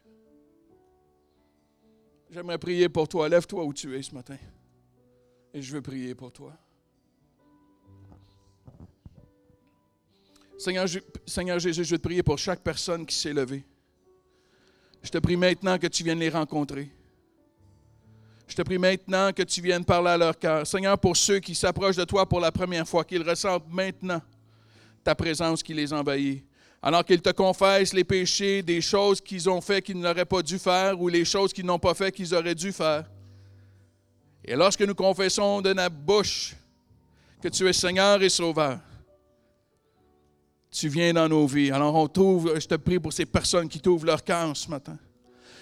J'aimerais 2.30 2.58
prier 2.58 2.88
pour 2.88 3.08
toi. 3.08 3.28
Lève-toi 3.28 3.64
où 3.64 3.72
tu 3.72 3.96
es 3.96 4.02
ce 4.02 4.14
matin. 4.14 4.36
Et 5.52 5.60
je 5.60 5.72
veux 5.72 5.82
prier 5.82 6.14
pour 6.14 6.32
toi. 6.32 6.56
Seigneur, 10.56 10.86
Jésus, 11.58 11.84
je 11.84 11.90
veux 11.90 11.98
te 11.98 12.02
prier 12.02 12.22
pour 12.22 12.38
chaque 12.38 12.60
personne 12.60 13.04
qui 13.04 13.16
s'est 13.16 13.32
levée. 13.32 13.64
Je 15.02 15.10
te 15.10 15.18
prie 15.18 15.36
maintenant 15.36 15.78
que 15.78 15.86
tu 15.86 16.04
viennes 16.04 16.20
les 16.20 16.28
rencontrer. 16.28 16.92
Je 18.50 18.56
te 18.56 18.62
prie 18.62 18.78
maintenant 18.78 19.32
que 19.32 19.44
tu 19.44 19.62
viennes 19.62 19.84
parler 19.84 20.10
à 20.10 20.16
leur 20.16 20.36
cœur. 20.36 20.66
Seigneur, 20.66 20.98
pour 20.98 21.16
ceux 21.16 21.38
qui 21.38 21.54
s'approchent 21.54 21.94
de 21.94 22.02
toi 22.02 22.28
pour 22.28 22.40
la 22.40 22.50
première 22.50 22.86
fois, 22.86 23.04
qu'ils 23.04 23.22
ressentent 23.22 23.68
maintenant 23.70 24.20
ta 25.04 25.14
présence 25.14 25.62
qui 25.62 25.72
les 25.72 25.92
envahit. 25.92 26.44
Alors 26.82 27.04
qu'ils 27.04 27.22
te 27.22 27.30
confessent 27.30 27.92
les 27.92 28.02
péchés 28.02 28.60
des 28.62 28.80
choses 28.80 29.20
qu'ils 29.20 29.48
ont 29.48 29.60
fait 29.60 29.80
qu'ils 29.80 30.00
n'auraient 30.00 30.24
pas 30.24 30.42
dû 30.42 30.58
faire 30.58 31.00
ou 31.00 31.06
les 31.06 31.24
choses 31.24 31.52
qu'ils 31.52 31.64
n'ont 31.64 31.78
pas 31.78 31.94
fait 31.94 32.10
qu'ils 32.10 32.34
auraient 32.34 32.56
dû 32.56 32.72
faire. 32.72 33.04
Et 34.44 34.56
lorsque 34.56 34.82
nous 34.82 34.96
confessons 34.96 35.60
de 35.60 35.72
notre 35.72 35.94
bouche 35.94 36.56
que 37.40 37.46
tu 37.46 37.68
es 37.68 37.72
Seigneur 37.72 38.20
et 38.20 38.28
Sauveur, 38.28 38.80
tu 40.72 40.88
viens 40.88 41.12
dans 41.12 41.28
nos 41.28 41.46
vies. 41.46 41.70
Alors 41.70 41.94
on 41.94 42.08
t'ouvre, 42.08 42.58
je 42.58 42.66
te 42.66 42.74
prie 42.74 42.98
pour 42.98 43.12
ces 43.12 43.26
personnes 43.26 43.68
qui 43.68 43.78
t'ouvrent 43.78 44.06
leur 44.06 44.24
cœur 44.24 44.56
ce 44.56 44.68
matin. 44.68 44.98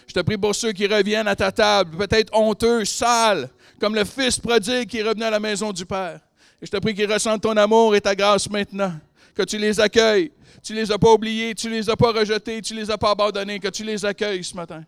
Je 0.08 0.14
te 0.14 0.20
prie 0.20 0.38
pour 0.38 0.54
ceux 0.54 0.72
qui 0.72 0.86
reviennent 0.86 1.28
à 1.28 1.36
ta 1.36 1.52
table, 1.52 1.98
peut-être 1.98 2.34
honteux, 2.34 2.86
sales, 2.86 3.50
comme 3.78 3.94
le 3.94 4.06
fils 4.06 4.38
prodigue 4.38 4.88
qui 4.88 5.02
revenu 5.02 5.22
à 5.22 5.30
la 5.30 5.38
maison 5.38 5.70
du 5.70 5.84
Père. 5.84 6.20
Et 6.62 6.66
je 6.66 6.70
te 6.70 6.78
prie 6.78 6.94
qu'ils 6.94 7.12
ressentent 7.12 7.42
ton 7.42 7.56
amour 7.58 7.94
et 7.94 8.00
ta 8.00 8.14
grâce 8.14 8.48
maintenant, 8.48 8.94
que 9.34 9.42
tu 9.42 9.58
les 9.58 9.78
accueilles. 9.78 10.32
Tu 10.62 10.72
les 10.72 10.90
as 10.90 10.98
pas 10.98 11.12
oubliés, 11.12 11.54
tu 11.54 11.68
les 11.68 11.88
as 11.90 11.96
pas 11.96 12.10
rejetés, 12.10 12.62
tu 12.62 12.74
les 12.74 12.90
as 12.90 12.96
pas 12.96 13.10
abandonnés, 13.10 13.60
que 13.60 13.68
tu 13.68 13.84
les 13.84 14.02
accueilles 14.02 14.42
ce 14.42 14.56
matin. 14.56 14.82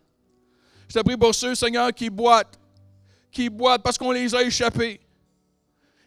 Je 0.89 0.95
te 0.95 1.03
prie 1.03 1.15
pour 1.15 1.35
ceux, 1.35 1.53
Seigneur, 1.53 1.93
qui 1.93 2.09
boitent, 2.09 2.59
qui 3.31 3.47
boitent 3.47 3.83
parce 3.83 3.99
qu'on 3.99 4.11
les 4.11 4.33
a 4.33 4.41
échappés. 4.41 4.99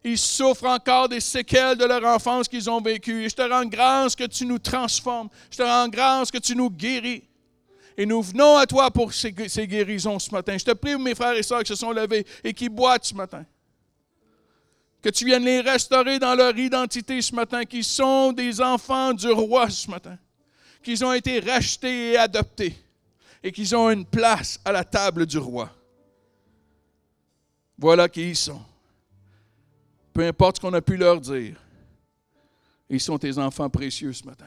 Ils 0.03 0.19
souffrent 0.19 0.67
encore 0.67 1.09
des 1.09 1.21
séquelles 1.21 1.79
de 1.79 1.85
leur 1.85 2.05
enfance 2.05 2.49
qu'ils 2.49 2.69
ont 2.69 2.81
vécues. 2.81 3.25
Et 3.25 3.29
je 3.29 3.35
te 3.37 3.43
rends 3.43 3.65
grâce 3.65 4.15
que 4.17 4.25
tu 4.25 4.45
nous 4.45 4.59
transformes. 4.59 5.29
Je 5.51 5.57
te 5.57 5.63
rends 5.63 5.89
grâce 5.89 6.31
que 6.31 6.39
tu 6.39 6.55
nous 6.55 6.69
guéris. 6.69 7.23
Et 7.97 8.07
nous 8.07 8.23
venons 8.23 8.57
à 8.57 8.67
toi 8.67 8.91
pour 8.91 9.13
ces, 9.13 9.33
guérisons 9.33 10.19
ce 10.19 10.31
matin. 10.31 10.59
Je 10.59 10.65
te 10.65 10.73
prie, 10.73 10.97
mes 10.97 11.15
frères 11.15 11.37
et 11.37 11.43
sœurs 11.43 11.63
qui 11.63 11.69
se 11.69 11.77
sont 11.77 11.93
levés 11.93 12.27
et 12.43 12.53
qui 12.53 12.69
boitent 12.69 13.05
ce 13.05 13.15
matin. 13.15 13.45
Que 15.01 15.11
tu 15.11 15.25
viennes 15.25 15.45
les 15.45 15.61
restaurer 15.61 16.19
dans 16.19 16.35
leur 16.35 16.57
identité 16.59 17.21
ce 17.21 17.35
matin, 17.35 17.65
qui 17.65 17.85
sont 17.85 18.33
des 18.33 18.61
enfants 18.61 19.13
du 19.13 19.31
roi 19.31 19.69
ce 19.71 19.89
matin, 19.91 20.19
qu'ils 20.83 21.05
ont 21.05 21.13
été 21.13 21.41
rachetés 21.41 22.13
et 22.13 22.17
adoptés 22.17 22.75
et 23.43 23.53
qu'ils 23.53 23.77
ont 23.77 23.91
une 23.91 24.07
place 24.07 24.59
à 24.65 24.73
la 24.73 24.83
table 24.83 25.27
du 25.27 25.39
roi. 25.39 25.71
Voilà 27.79 28.09
qui 28.09 28.31
ils 28.31 28.37
sont. 28.37 28.63
Peu 30.13 30.27
importe 30.27 30.57
ce 30.57 30.61
qu'on 30.63 30.73
a 30.73 30.81
pu 30.81 30.97
leur 30.97 31.21
dire, 31.21 31.57
ils 32.89 33.01
sont 33.01 33.19
tes 33.19 33.37
enfants 33.39 33.69
précieux 33.69 34.13
ce 34.13 34.25
matin 34.25 34.47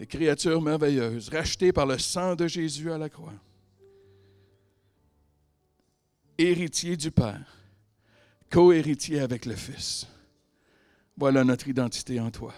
des 0.00 0.06
créatures 0.06 0.62
merveilleuses, 0.62 1.28
rachetées 1.28 1.74
par 1.74 1.84
le 1.84 1.98
sang 1.98 2.34
de 2.34 2.46
Jésus 2.46 2.90
à 2.90 2.96
la 2.96 3.10
croix. 3.10 3.34
Héritier 6.38 6.96
du 6.96 7.10
Père, 7.10 7.54
co-héritier 8.50 9.20
avec 9.20 9.44
le 9.44 9.54
Fils. 9.54 10.06
Voilà 11.18 11.44
notre 11.44 11.68
identité 11.68 12.18
en 12.18 12.30
toi. 12.30 12.54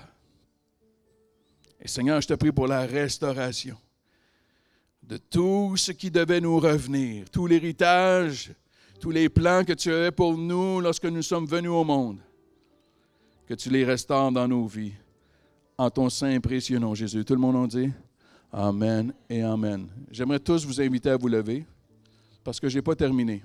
Et 1.81 1.89
Seigneur, 1.89 2.21
je 2.21 2.29
te 2.29 2.35
prie 2.35 2.53
pour 2.53 2.69
la 2.69 2.87
restauration 2.87 3.77
de 5.03 5.17
tout 5.17 5.77
ce 5.77 5.91
qui 5.91 6.13
devait 6.13 6.41
nous 6.41 6.61
revenir, 6.61 7.29
tout 7.29 7.49
l'héritage, 7.49 8.53
tous 9.01 9.11
les 9.11 9.29
plans 9.29 9.65
que 9.65 9.73
tu 9.73 9.93
avais 9.93 10.13
pour 10.13 10.39
nous 10.39 10.79
lorsque 10.79 11.07
nous 11.07 11.23
sommes 11.23 11.47
venus 11.47 11.73
au 11.73 11.83
monde, 11.83 12.21
que 13.49 13.55
tu 13.55 13.69
les 13.69 13.85
restaures 13.85 14.31
dans 14.31 14.47
nos 14.47 14.69
vies 14.69 14.95
en 15.83 15.91
ton 15.91 16.09
précieux 16.41 16.79
nom, 16.79 16.95
Jésus. 16.95 17.25
Tout 17.25 17.35
le 17.35 17.41
monde 17.41 17.57
en 17.57 17.67
dit? 17.67 17.91
Amen 18.53 19.13
et 19.29 19.43
Amen. 19.43 19.89
J'aimerais 20.13 20.39
tous 20.39 20.65
vous 20.65 20.81
inviter 20.81 21.11
à 21.11 21.17
vous 21.17 21.27
lever 21.27 21.67
parce 22.45 22.61
que 22.61 22.69
je 22.69 22.79
n'ai 22.79 22.83
pas 22.83 22.95
terminé. 22.95 23.43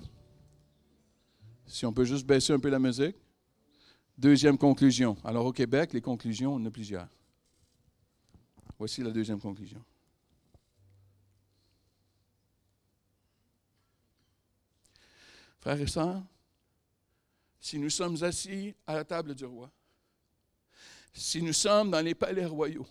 Si 1.66 1.84
on 1.84 1.92
peut 1.92 2.04
juste 2.04 2.24
baisser 2.24 2.52
un 2.52 2.60
peu 2.60 2.68
la 2.68 2.78
musique. 2.78 3.16
Deuxième 4.16 4.56
conclusion. 4.56 5.16
Alors 5.24 5.46
au 5.46 5.52
Québec, 5.52 5.92
les 5.92 6.00
conclusions, 6.00 6.54
on 6.54 6.56
en 6.56 6.66
a 6.66 6.70
plusieurs. 6.70 7.08
Voici 8.78 9.02
la 9.02 9.10
deuxième 9.10 9.40
conclusion. 9.40 9.82
Frères 15.58 15.80
et 15.80 15.86
sœurs, 15.88 16.22
si 17.58 17.80
nous 17.80 17.90
sommes 17.90 18.22
assis 18.22 18.76
à 18.86 18.94
la 18.94 19.04
table 19.04 19.34
du 19.34 19.44
roi, 19.44 19.70
si 21.12 21.42
nous 21.42 21.52
sommes 21.52 21.90
dans 21.90 22.00
les 22.00 22.14
palais 22.14 22.46
royaux, 22.46 22.86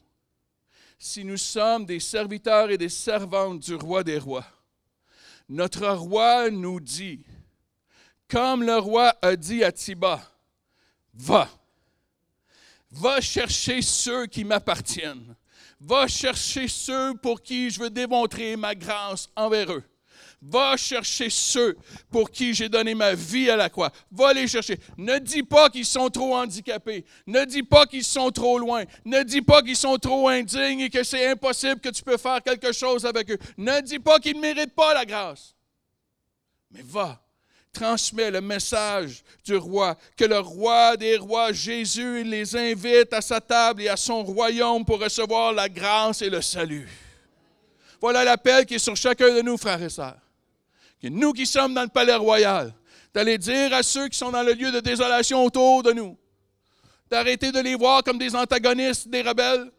si 0.99 1.23
nous 1.23 1.37
sommes 1.37 1.85
des 1.85 1.99
serviteurs 1.99 2.69
et 2.71 2.77
des 2.77 2.89
servantes 2.89 3.59
du 3.59 3.75
roi 3.75 4.03
des 4.03 4.17
rois, 4.17 4.45
notre 5.49 5.87
roi 5.87 6.49
nous 6.49 6.79
dit, 6.79 7.23
comme 8.27 8.63
le 8.63 8.77
roi 8.77 9.15
a 9.21 9.35
dit 9.35 9.63
à 9.63 9.71
Tiba, 9.71 10.21
va, 11.13 11.49
va 12.91 13.21
chercher 13.21 13.81
ceux 13.81 14.25
qui 14.25 14.43
m'appartiennent, 14.43 15.35
va 15.79 16.07
chercher 16.07 16.67
ceux 16.67 17.15
pour 17.15 17.41
qui 17.41 17.69
je 17.69 17.79
veux 17.79 17.89
démontrer 17.89 18.55
ma 18.55 18.75
grâce 18.75 19.29
envers 19.35 19.71
eux. 19.71 19.83
Va 20.41 20.77
chercher 20.77 21.31
ceux 21.31 21.75
pour 22.11 22.29
qui 22.29 22.53
j'ai 22.53 22.69
donné 22.69 22.93
ma 22.93 23.15
vie 23.15 23.49
à 23.49 23.55
la 23.55 23.69
croix. 23.69 23.91
Va 24.11 24.33
les 24.33 24.47
chercher. 24.47 24.79
Ne 24.95 25.17
dis 25.17 25.41
pas 25.41 25.69
qu'ils 25.69 25.85
sont 25.85 26.09
trop 26.09 26.35
handicapés. 26.35 27.05
Ne 27.25 27.43
dis 27.45 27.63
pas 27.63 27.87
qu'ils 27.87 28.03
sont 28.03 28.29
trop 28.29 28.59
loin. 28.59 28.83
Ne 29.03 29.23
dis 29.23 29.41
pas 29.41 29.63
qu'ils 29.63 29.75
sont 29.75 29.97
trop 29.97 30.29
indignes 30.29 30.81
et 30.81 30.89
que 30.91 31.03
c'est 31.03 31.27
impossible 31.27 31.81
que 31.81 31.89
tu 31.89 32.03
peux 32.03 32.17
faire 32.17 32.43
quelque 32.43 32.71
chose 32.71 33.03
avec 33.05 33.31
eux. 33.31 33.39
Ne 33.57 33.81
dis 33.81 33.97
pas 33.97 34.19
qu'ils 34.19 34.35
ne 34.35 34.41
méritent 34.41 34.75
pas 34.75 34.93
la 34.93 35.05
grâce. 35.05 35.55
Mais 36.69 36.83
va, 36.83 37.19
transmets 37.73 38.29
le 38.29 38.41
message 38.41 39.23
du 39.43 39.55
roi, 39.55 39.97
que 40.15 40.25
le 40.25 40.37
roi 40.37 40.97
des 40.97 41.17
rois, 41.17 41.51
Jésus, 41.51 42.23
les 42.23 42.55
invite 42.55 43.11
à 43.11 43.21
sa 43.21 43.41
table 43.41 43.81
et 43.81 43.89
à 43.89 43.97
son 43.97 44.23
royaume 44.23 44.85
pour 44.85 44.99
recevoir 44.99 45.51
la 45.51 45.67
grâce 45.67 46.21
et 46.21 46.29
le 46.29 46.41
salut. 46.43 46.87
Voilà 47.99 48.23
l'appel 48.23 48.67
qui 48.67 48.75
est 48.75 48.79
sur 48.79 48.95
chacun 48.95 49.33
de 49.33 49.41
nous, 49.41 49.57
frères 49.57 49.81
et 49.81 49.89
sœurs 49.89 50.26
que 51.01 51.07
nous 51.07 51.33
qui 51.33 51.45
sommes 51.45 51.73
dans 51.73 51.83
le 51.83 51.89
palais 51.89 52.15
royal, 52.15 52.73
d'aller 53.13 53.37
dire 53.37 53.73
à 53.73 53.83
ceux 53.83 54.07
qui 54.07 54.17
sont 54.17 54.31
dans 54.31 54.43
le 54.43 54.53
lieu 54.53 54.71
de 54.71 54.79
désolation 54.79 55.43
autour 55.43 55.83
de 55.83 55.91
nous, 55.91 56.17
d'arrêter 57.09 57.51
de 57.51 57.59
les 57.59 57.75
voir 57.75 58.03
comme 58.03 58.17
des 58.17 58.35
antagonistes, 58.35 59.07
des 59.07 59.21
rebelles, 59.21 59.71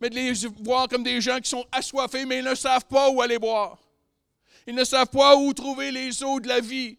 mais 0.00 0.10
de 0.10 0.14
les 0.16 0.32
voir 0.62 0.88
comme 0.88 1.02
des 1.02 1.20
gens 1.20 1.38
qui 1.38 1.48
sont 1.48 1.64
assoiffés, 1.70 2.26
mais 2.26 2.38
ils 2.38 2.44
ne 2.44 2.54
savent 2.54 2.84
pas 2.86 3.08
où 3.08 3.22
aller 3.22 3.38
boire. 3.38 3.78
Ils 4.66 4.74
ne 4.74 4.84
savent 4.84 5.08
pas 5.08 5.36
où 5.36 5.52
trouver 5.52 5.90
les 5.90 6.22
eaux 6.22 6.40
de 6.40 6.48
la 6.48 6.60
vie, 6.60 6.98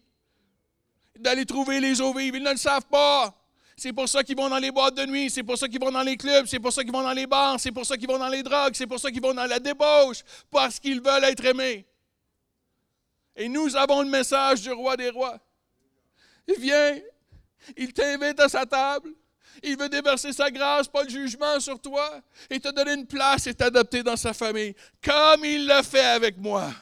d'aller 1.18 1.46
trouver 1.46 1.80
les 1.80 2.00
eaux 2.00 2.12
vives. 2.12 2.34
Ils 2.34 2.42
ne 2.42 2.50
le 2.50 2.56
savent 2.56 2.86
pas. 2.90 3.34
C'est 3.76 3.92
pour 3.92 4.08
ça 4.08 4.22
qu'ils 4.22 4.36
vont 4.36 4.48
dans 4.48 4.58
les 4.58 4.70
boîtes 4.70 4.94
de 4.94 5.04
nuit, 5.04 5.30
c'est 5.30 5.42
pour 5.42 5.58
ça 5.58 5.68
qu'ils 5.68 5.80
vont 5.80 5.90
dans 5.90 6.02
les 6.02 6.16
clubs, 6.16 6.46
c'est 6.46 6.60
pour 6.60 6.72
ça 6.72 6.82
qu'ils 6.84 6.92
vont 6.92 7.02
dans 7.02 7.12
les 7.12 7.26
bars, 7.26 7.58
c'est 7.58 7.72
pour 7.72 7.84
ça 7.84 7.96
qu'ils 7.96 8.06
vont 8.06 8.18
dans 8.18 8.28
les 8.28 8.42
drogues, 8.42 8.72
c'est 8.74 8.86
pour 8.86 9.00
ça 9.00 9.10
qu'ils 9.10 9.20
vont 9.22 9.34
dans 9.34 9.46
la 9.46 9.58
débauche, 9.58 10.22
parce 10.50 10.78
qu'ils 10.78 11.00
veulent 11.00 11.24
être 11.24 11.44
aimés. 11.44 11.84
Et 13.36 13.48
nous 13.48 13.74
avons 13.76 14.02
le 14.02 14.08
message 14.08 14.62
du 14.62 14.72
roi 14.72 14.96
des 14.96 15.10
rois. 15.10 15.38
Il 16.46 16.60
vient, 16.60 16.98
il 17.76 17.92
t'invite 17.92 18.38
à 18.38 18.48
sa 18.48 18.64
table, 18.66 19.10
il 19.62 19.76
veut 19.76 19.88
déverser 19.88 20.32
sa 20.32 20.50
grâce, 20.50 20.86
pas 20.86 21.02
le 21.02 21.08
jugement 21.08 21.58
sur 21.58 21.80
toi, 21.80 22.20
et 22.50 22.60
te 22.60 22.68
donner 22.68 22.94
une 22.94 23.06
place 23.06 23.46
et 23.46 23.54
t'adopter 23.54 24.02
dans 24.02 24.16
sa 24.16 24.32
famille, 24.32 24.74
comme 25.02 25.44
il 25.44 25.66
l'a 25.66 25.82
fait 25.82 26.04
avec 26.04 26.36
moi. 26.36 26.72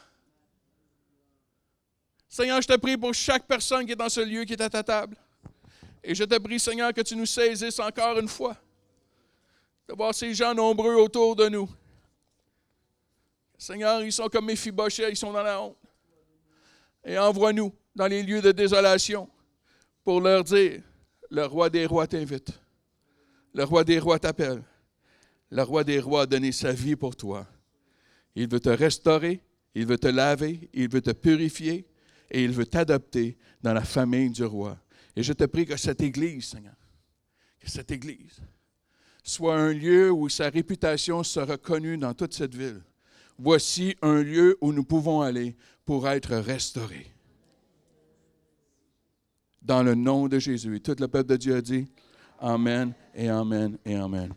Seigneur, 2.28 2.60
je 2.60 2.68
te 2.68 2.76
prie 2.76 2.96
pour 2.96 3.14
chaque 3.14 3.46
personne 3.46 3.86
qui 3.86 3.92
est 3.92 3.96
dans 3.96 4.08
ce 4.08 4.20
lieu, 4.20 4.44
qui 4.44 4.54
est 4.54 4.62
à 4.62 4.70
ta 4.70 4.82
table. 4.82 5.16
Et 6.02 6.14
je 6.14 6.24
te 6.24 6.38
prie, 6.38 6.58
Seigneur, 6.58 6.92
que 6.92 7.02
tu 7.02 7.14
nous 7.14 7.26
saisisses 7.26 7.78
encore 7.78 8.18
une 8.18 8.28
fois, 8.28 8.56
de 9.88 9.94
voir 9.94 10.14
ces 10.14 10.34
gens 10.34 10.54
nombreux 10.54 10.94
autour 10.94 11.36
de 11.36 11.48
nous. 11.48 11.70
Seigneur, 13.56 14.02
ils 14.02 14.12
sont 14.12 14.28
comme 14.28 14.46
mes 14.46 14.54
ils 14.54 15.16
sont 15.16 15.32
dans 15.32 15.42
la 15.42 15.60
honte 15.60 15.81
et 17.04 17.18
envoie-nous 17.18 17.72
dans 17.94 18.06
les 18.06 18.22
lieux 18.22 18.42
de 18.42 18.52
désolation 18.52 19.28
pour 20.04 20.20
leur 20.20 20.44
dire, 20.44 20.82
le 21.30 21.44
roi 21.44 21.70
des 21.70 21.86
rois 21.86 22.06
t'invite, 22.06 22.52
le 23.54 23.64
roi 23.64 23.84
des 23.84 23.98
rois 23.98 24.18
t'appelle, 24.18 24.62
le 25.50 25.62
roi 25.62 25.84
des 25.84 26.00
rois 26.00 26.22
a 26.22 26.26
donné 26.26 26.52
sa 26.52 26.72
vie 26.72 26.96
pour 26.96 27.14
toi. 27.16 27.46
Il 28.34 28.48
veut 28.48 28.60
te 28.60 28.70
restaurer, 28.70 29.40
il 29.74 29.86
veut 29.86 29.98
te 29.98 30.08
laver, 30.08 30.70
il 30.72 30.88
veut 30.88 31.02
te 31.02 31.10
purifier 31.10 31.86
et 32.30 32.42
il 32.42 32.52
veut 32.52 32.66
t'adopter 32.66 33.36
dans 33.62 33.74
la 33.74 33.84
famille 33.84 34.30
du 34.30 34.44
roi. 34.44 34.78
Et 35.14 35.22
je 35.22 35.32
te 35.32 35.44
prie 35.44 35.66
que 35.66 35.76
cette 35.76 36.00
Église, 36.00 36.46
Seigneur, 36.46 36.76
que 37.60 37.70
cette 37.70 37.90
Église 37.90 38.40
soit 39.22 39.56
un 39.56 39.72
lieu 39.72 40.10
où 40.10 40.28
sa 40.28 40.48
réputation 40.48 41.22
sera 41.22 41.56
connue 41.56 41.96
dans 41.96 42.14
toute 42.14 42.34
cette 42.34 42.54
ville. 42.54 42.82
Voici 43.38 43.96
un 44.02 44.22
lieu 44.22 44.58
où 44.60 44.72
nous 44.72 44.84
pouvons 44.84 45.20
aller 45.20 45.56
pour 45.84 46.08
être 46.08 46.36
restauré. 46.36 47.06
Dans 49.60 49.82
le 49.82 49.94
nom 49.94 50.28
de 50.28 50.38
Jésus. 50.38 50.80
Tout 50.80 50.96
le 50.98 51.08
peuple 51.08 51.30
de 51.30 51.36
Dieu 51.36 51.56
a 51.56 51.60
dit 51.60 51.86
Amen 52.40 52.92
et 53.14 53.28
Amen 53.28 53.78
et 53.84 53.94
Amen. 53.94 54.34